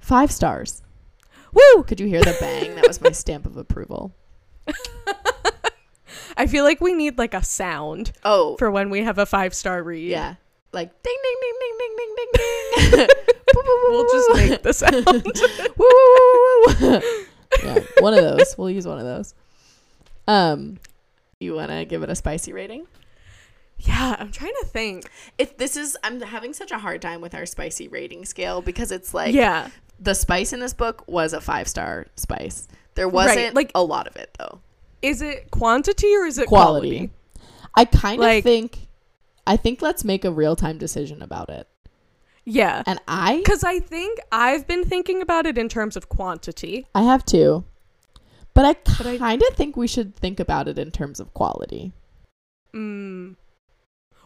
[0.00, 0.82] five stars.
[1.52, 1.82] Woo!
[1.84, 2.74] Could you hear the bang?
[2.76, 4.14] that was my stamp of approval.
[6.36, 9.54] I feel like we need like a sound Oh, for when we have a five
[9.54, 10.10] star read.
[10.10, 10.34] Yeah,
[10.72, 13.08] like ding ding ding ding ding ding ding ding.
[13.88, 15.06] We'll just make the sound.
[15.76, 17.26] Woo, woo, woo, woo,
[17.64, 18.56] yeah, one of those.
[18.58, 19.34] We'll use one of those.
[20.28, 20.78] Um,
[21.40, 22.86] you want to give it a spicy rating?
[23.78, 25.08] yeah, I'm trying to think.
[25.38, 28.90] if this is, I'm having such a hard time with our spicy rating scale because
[28.90, 29.68] it's like yeah.
[30.00, 32.68] the spice in this book was a five star spice.
[32.94, 34.60] There wasn't like- a lot of it though.
[35.06, 36.88] Is it quantity or is it Quality.
[37.08, 37.10] quality?
[37.74, 38.78] I kind Like- of think.
[39.46, 41.68] I think let's make a real time decision about it.
[42.44, 42.82] Yeah.
[42.86, 46.86] And I, Because I think I've been thinking about it in terms of quantity.
[46.94, 47.64] I have too.
[48.54, 51.32] but I But I- kind of think we should think about it in terms of
[51.34, 51.92] quality.
[52.74, 53.36] Mm.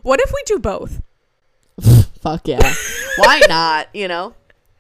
[0.03, 1.03] What if we do both?
[2.23, 2.73] Fuck yeah,
[3.17, 3.89] Why not?
[3.95, 4.35] You know,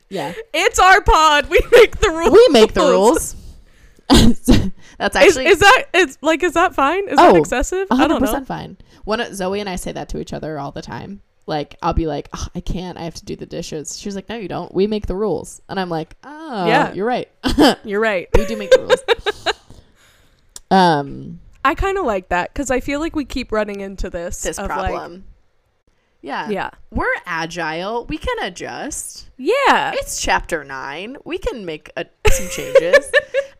[0.08, 0.32] yeah.
[0.54, 1.48] It's our pod.
[1.50, 2.32] We make the rules.
[2.32, 3.34] We make the rules.
[5.00, 7.08] that's actually is that is like is that fine?
[7.08, 7.88] Is Oh, that excessive?
[7.90, 8.44] I don't know.
[8.44, 8.76] fine.
[9.04, 11.22] One Zoe and I say that to each other all the time.
[11.46, 12.96] Like I'll be like, "Ugh, I can't.
[12.96, 13.98] I have to do the dishes.
[13.98, 14.72] She's like, No, you don't.
[14.72, 15.60] We make the rules.
[15.68, 16.92] And I'm like, Oh, Yeah.
[16.92, 17.28] you're right.
[17.84, 18.28] You're right.
[18.36, 19.54] we do make the rules.
[20.70, 24.42] um, I kind of like that because I feel like we keep running into this
[24.42, 25.24] this of, like- problem.
[26.22, 26.48] yeah.
[26.50, 26.70] yeah.
[26.90, 28.04] We're agile.
[28.06, 29.28] We can adjust.
[29.36, 29.92] Yeah.
[29.94, 31.16] It's chapter nine.
[31.24, 33.10] We can make a, some changes.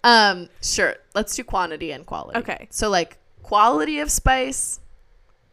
[0.05, 0.97] Um, sure.
[1.15, 2.39] Let's do quantity and quality.
[2.39, 2.67] Okay.
[2.71, 4.81] So like quality of spice,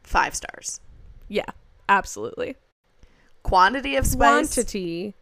[0.04, 0.80] five stars.
[1.28, 1.46] Yeah.
[1.90, 2.56] Absolutely.
[3.44, 5.16] Quantity of spice, Quantity.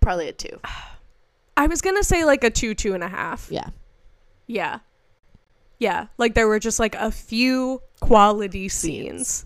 [0.00, 0.60] probably a two.
[1.56, 3.48] I was gonna say like a two, two and a half.
[3.50, 3.68] yeah.
[4.46, 4.80] Yeah.
[5.78, 6.06] Yeah.
[6.18, 9.44] Like there were just like a few quality scenes.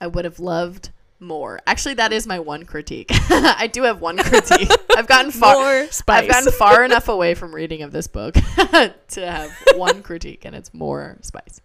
[0.00, 1.60] I would have loved more.
[1.66, 3.08] Actually, that is my one critique.
[3.10, 4.68] I do have one critique.
[4.96, 5.54] I've gotten far.
[5.54, 6.22] More spice.
[6.24, 10.54] I've gotten far enough away from reading of this book to have one critique, and
[10.54, 11.60] it's more spice.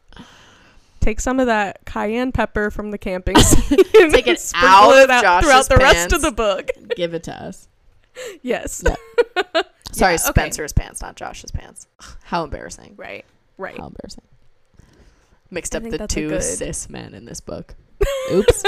[1.00, 3.78] Take some of that cayenne pepper from the camping scene.
[4.12, 6.70] Take it out it out throughout the rest of the book.
[6.96, 7.68] Give it to us.
[8.42, 8.84] Yes.
[8.86, 8.96] Yeah.
[9.92, 10.42] Sorry, Yeah, okay.
[10.42, 11.88] Spencer's pants, not Josh's pants.
[12.24, 12.94] How embarrassing.
[12.98, 13.26] Right.
[13.58, 13.78] Right.
[13.78, 14.24] How embarrassing.
[15.52, 17.76] Mixed I up the two good- cis men in this book.
[18.32, 18.64] Oops.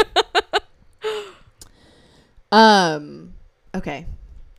[2.52, 3.34] um.
[3.74, 4.06] Okay,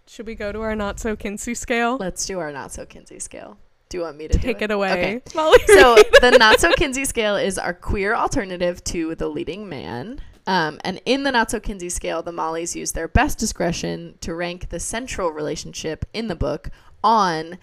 [0.06, 1.98] Should we go to our not so Kinsey scale?
[1.98, 3.58] let's do our not so Kinsey scale.
[3.90, 4.90] Do you want me to Take do it away.
[4.92, 5.22] Okay.
[5.34, 5.58] Molly.
[5.66, 10.18] so the not so Kinsey scale is our queer alternative to the leading man.
[10.46, 14.34] Um, and in the not so Kinsey scale, the Mollys use their best discretion to
[14.34, 16.70] rank the central relationship in the book
[17.04, 17.58] on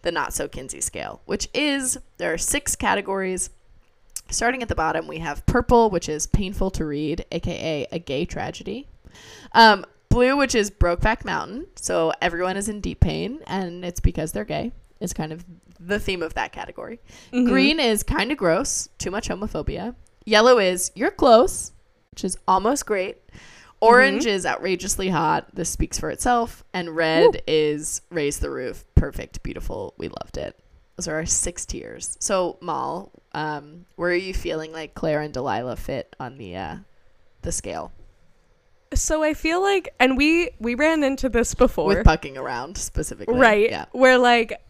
[0.00, 3.50] the not so Kinsey scale, which is there are six categories.
[4.30, 8.24] Starting at the bottom, we have purple, which is painful to read, aka a gay
[8.24, 8.88] tragedy.
[9.52, 14.32] Um, blue, which is Brokeback Mountain, so everyone is in deep pain, and it's because
[14.32, 14.72] they're gay.
[15.00, 15.44] Is kind of
[15.78, 17.00] the theme of that category.
[17.32, 17.46] Mhm.
[17.48, 19.94] Green is kind of gross, too much homophobia.
[20.24, 21.72] Yellow is you're close,
[22.12, 23.18] which is almost great.
[23.80, 25.54] Orange is outrageously hot.
[25.54, 26.64] This speaks for itself.
[26.72, 28.84] And red is raise the roof.
[28.94, 29.92] Perfect, beautiful.
[29.98, 30.58] We loved it.
[30.96, 32.16] Those are our six tiers.
[32.20, 36.76] So, Mal, um, where are you feeling like Claire and Delilah fit on the uh,
[37.42, 37.92] the scale
[38.94, 43.36] So I feel like, and we we ran into this before, with bucking around specifically?
[43.36, 43.68] right?
[43.70, 43.86] Yeah.
[43.92, 44.60] Where like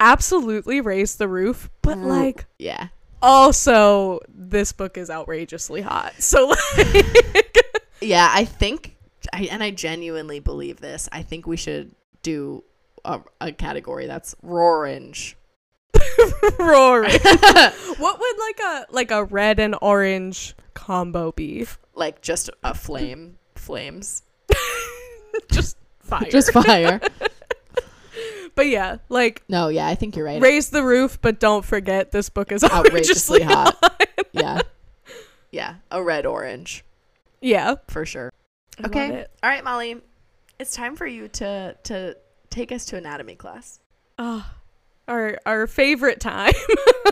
[0.00, 2.04] absolutely raise the roof, but Mm.
[2.04, 2.88] like Yeah.
[3.22, 6.14] also this book is outrageously hot.
[6.22, 6.46] So
[6.76, 7.56] like,
[8.00, 8.96] Yeah, I think,
[9.30, 11.06] I, and I genuinely believe this.
[11.12, 12.64] I think we should do
[13.04, 15.36] a, a category that's orange.
[16.58, 17.10] roaring.
[17.98, 21.66] what would like a like a red and orange combo be?
[21.94, 24.22] like just a flame, flames.
[25.52, 26.28] Just fire.
[26.30, 27.00] Just fire.
[28.56, 30.40] but yeah, like no, yeah, I think you're right.
[30.42, 33.78] raise the roof, but don't forget this book is Outrageously outrageously hot.
[33.80, 34.08] hot.
[34.32, 34.60] yeah.
[35.52, 36.84] Yeah, a red orange
[37.40, 37.76] Yeah.
[37.88, 38.32] for sure.
[38.82, 39.26] I Okay.
[39.42, 40.00] All right, Molly,
[40.58, 42.16] it's time for you to to
[42.50, 43.78] take us to anatomy class.
[44.18, 44.54] Ah,
[45.08, 46.52] our our favorite time.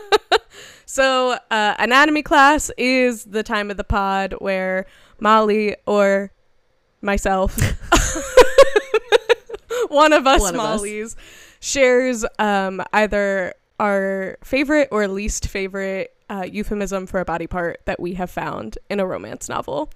[0.87, 4.87] so, uh, anatomy class is the time of the pod where
[5.21, 6.33] Molly or
[7.01, 7.57] myself,
[9.89, 11.17] one of us One of us.
[11.61, 17.99] Shares um, either our favorite or least favorite uh, euphemism for a body part that
[17.99, 19.91] we have found in a romance novel.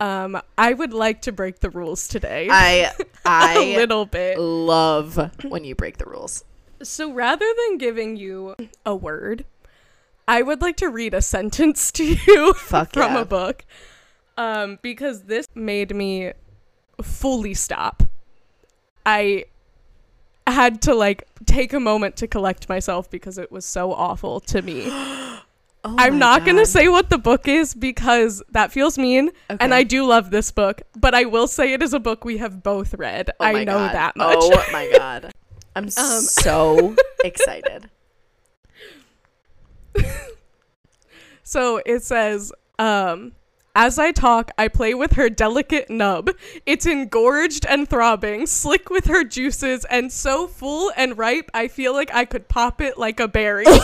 [0.00, 4.38] Um, I would like to break the rules today I a I little bit.
[4.38, 6.44] love when you break the rules.
[6.82, 9.44] So rather than giving you a word,
[10.26, 13.20] I would like to read a sentence to you from yeah.
[13.20, 13.64] a book.
[14.36, 16.32] Um, because this made me
[17.00, 18.02] fully stop.
[19.06, 19.44] I
[20.46, 24.62] had to like take a moment to collect myself because it was so awful to
[24.62, 24.90] me.
[25.86, 29.30] Oh I'm not going to say what the book is because that feels mean.
[29.50, 32.38] And I do love this book, but I will say it is a book we
[32.38, 33.30] have both read.
[33.38, 33.94] Oh I know God.
[33.94, 34.38] that much.
[34.38, 35.34] Oh my god.
[35.76, 37.90] I'm Um, so excited.
[41.42, 43.32] So it says, um,
[43.76, 46.30] as I talk, I play with her delicate nub.
[46.64, 51.92] It's engorged and throbbing, slick with her juices, and so full and ripe, I feel
[51.92, 53.66] like I could pop it like a berry.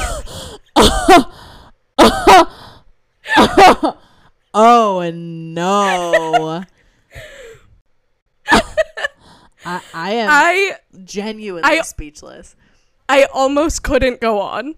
[4.53, 6.65] Oh no.
[9.71, 12.57] I, I am I Genuinely I- speechless.
[13.09, 14.75] I almost couldn't go on.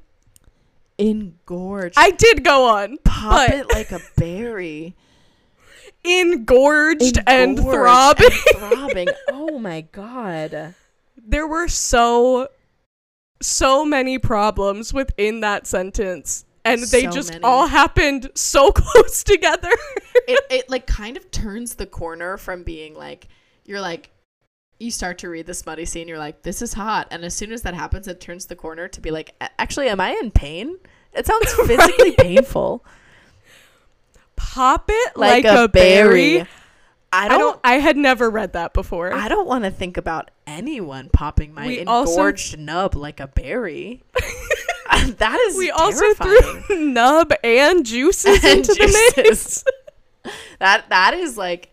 [0.99, 1.95] engorged.
[1.99, 4.95] I did go on, Pop it like a berry.
[6.05, 8.27] engorged, and throbbing.
[8.31, 9.09] and throbbing.
[9.31, 10.75] Oh my god.
[11.17, 12.49] there were so
[13.41, 17.43] so many problems within that sentence and they So just many.
[17.45, 19.71] all happened so close together
[20.29, 23.27] it, it like kind of turns the corner from being like
[23.65, 24.11] you're like
[24.83, 27.53] you start to read the smutty scene you're like this is hot and as soon
[27.53, 30.77] as that happens it turns the corner to be like Actually, am I in pain?
[31.13, 32.85] It sounds physically painful.
[34.37, 36.47] pop it like, a, berry, I
[37.13, 39.13] I don't don't I had never read that before.
[39.15, 43.27] I don't want to think about anyone popping my We also- engorged nub like a
[43.27, 44.03] berry.
[45.19, 49.65] that is we also threw nub and juices And into the mix.
[50.59, 51.72] that that is like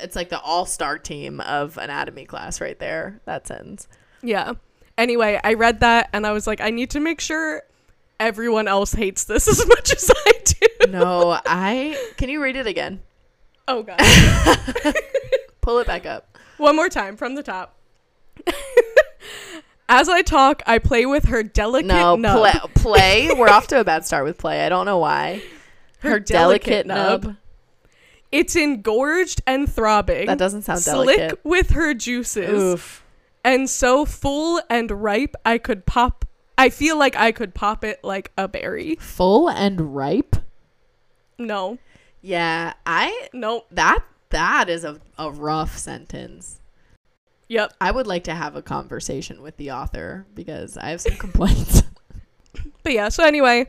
[0.00, 3.20] it's like the all-star team of anatomy class right there.
[3.24, 3.86] That sentence.
[4.22, 4.54] Yeah.
[4.96, 7.62] Anyway, I read that and I was like, I need to make sure
[8.18, 10.90] everyone else hates this as much as I do.
[10.90, 13.00] No, I can you read it again?
[13.70, 13.98] Oh god.
[15.60, 16.38] Pull it back up.
[16.56, 17.76] One more time from the top.
[19.90, 22.38] As I talk, I play with her delicate No, nub.
[22.38, 23.30] play, play.
[23.34, 24.64] We're off to a bad start with play.
[24.64, 25.42] I don't know why.
[26.00, 27.36] Her, delicate, nub.
[28.30, 30.26] It's engorged and throbbing.
[30.26, 31.04] That doesn't sound delicate.
[31.04, 31.44] Slick delicate.
[31.44, 32.62] with her juices.
[32.62, 33.04] Oof.
[33.44, 36.24] And so full and ripe, I could pop.
[36.58, 38.96] I feel like I could pop it like a berry.
[38.96, 40.36] full and ripe
[41.38, 41.78] No,
[42.20, 44.00] Yeah, I no, that
[44.30, 46.60] that is a, a rough sentence.
[47.48, 47.72] yep.
[47.80, 51.82] i would like to have a conversation with the author because i have some complaints
[52.82, 53.08] But yeah.
[53.08, 53.66] So anyway,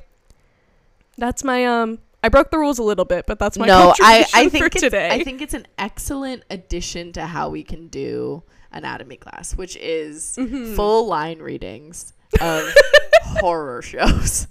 [1.18, 2.00] that's my um.
[2.24, 4.66] I broke the rules a little bit, but that's my no, I, I for think
[4.76, 5.10] it's, today.
[5.10, 10.36] I think it's an excellent addition to how we can do anatomy class, which is
[10.38, 10.76] Mhm.
[10.76, 12.74] full line readings of
[13.24, 14.48] horror shows.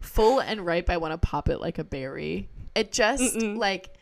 [0.00, 3.56] full and ripe i want to pop it like a berry It just Mm-mm.
[3.56, 3.94] like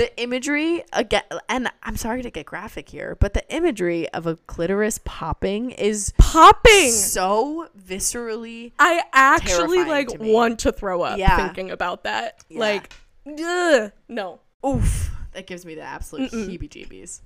[0.00, 4.36] the imagery again, and I'm sorry to get graphic here, but the imagery of a
[4.36, 6.90] clitoris popping is popping.
[6.90, 8.72] so viscerally.
[8.78, 11.36] I actually like to want to throw up Yeah.
[11.36, 12.42] thinking about that.
[12.48, 12.60] Yeah.
[12.60, 12.94] Like,
[13.26, 16.48] ugh, no, Oof, that gives me the absolute Mm-mm.
[16.48, 17.20] heebie-jeebies.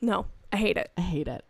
[0.00, 0.90] no, I hate it.
[0.98, 1.44] i hate it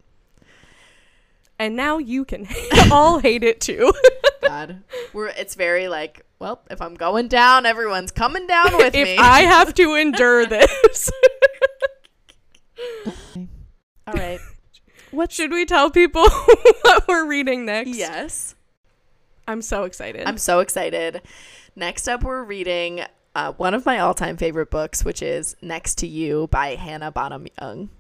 [1.59, 2.47] And now you can
[2.91, 3.91] all hate it too.
[4.43, 4.83] God,
[5.15, 9.17] we're it's very like, well, if I'm going down, everyone's coming down with if me.
[9.17, 11.11] I have to endure this,
[13.37, 14.41] All right.
[15.13, 17.97] What should we tell people what we're reading next?
[17.97, 18.57] Yes.
[19.47, 20.27] I'm so excited.
[20.27, 21.23] I'm so excited.
[21.77, 23.05] Next up, we're reading
[23.37, 27.47] uh, one of my all-time favorite books, which is Next to You by Hannah Bonham
[27.61, 27.91] Young.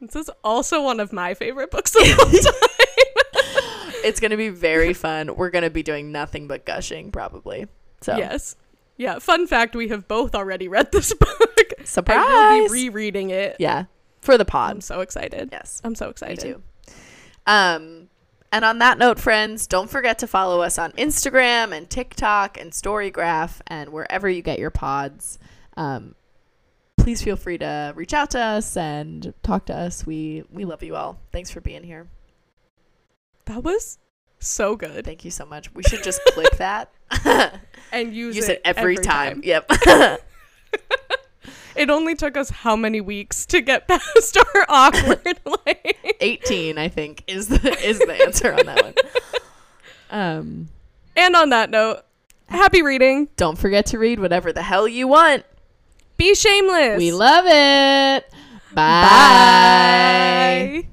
[0.00, 2.75] this is also one of my favorite books of all time.
[4.06, 5.34] It's going to be very fun.
[5.36, 7.66] We're going to be doing nothing but gushing, probably.
[8.00, 8.56] So, Yes.
[8.96, 9.18] Yeah.
[9.18, 11.74] Fun fact: We have both already read this book.
[11.84, 12.24] surprise.
[12.28, 13.56] I will be rereading it.
[13.58, 13.84] yeah,
[14.20, 14.70] for the pod.
[14.76, 15.50] I'm so excited.
[15.52, 16.40] Yes, I'm so me excited.
[16.40, 16.62] too.
[17.46, 18.08] Um,
[18.52, 22.72] and on that note, friends, don't forget to follow us on Instagram and TikTok and
[22.72, 25.38] Storygraph and wherever you get your pods.
[25.76, 26.14] Um,
[26.96, 30.06] please feel free to reach out to us and talk to us.
[30.06, 31.18] We we love you all.
[31.32, 32.08] Thanks for being here.
[33.46, 33.98] That was
[34.38, 35.04] so good.
[35.04, 35.72] Thank you so much.
[35.74, 36.92] We should just click that.
[37.92, 39.40] And use, Use it every, time.
[39.44, 39.70] Yep.
[41.76, 46.88] It only took us how many weeks to get past our awkward like 18, I
[46.88, 48.94] think, is the is the answer on that one.
[50.10, 50.68] um
[51.16, 52.00] And on that note,
[52.48, 53.28] happy reading.
[53.36, 55.44] Don't forget to read whatever the hell you want.
[56.16, 56.96] Be shameless.
[56.96, 58.24] We love it.
[58.72, 59.02] Bye.
[60.82, 60.85] Bye.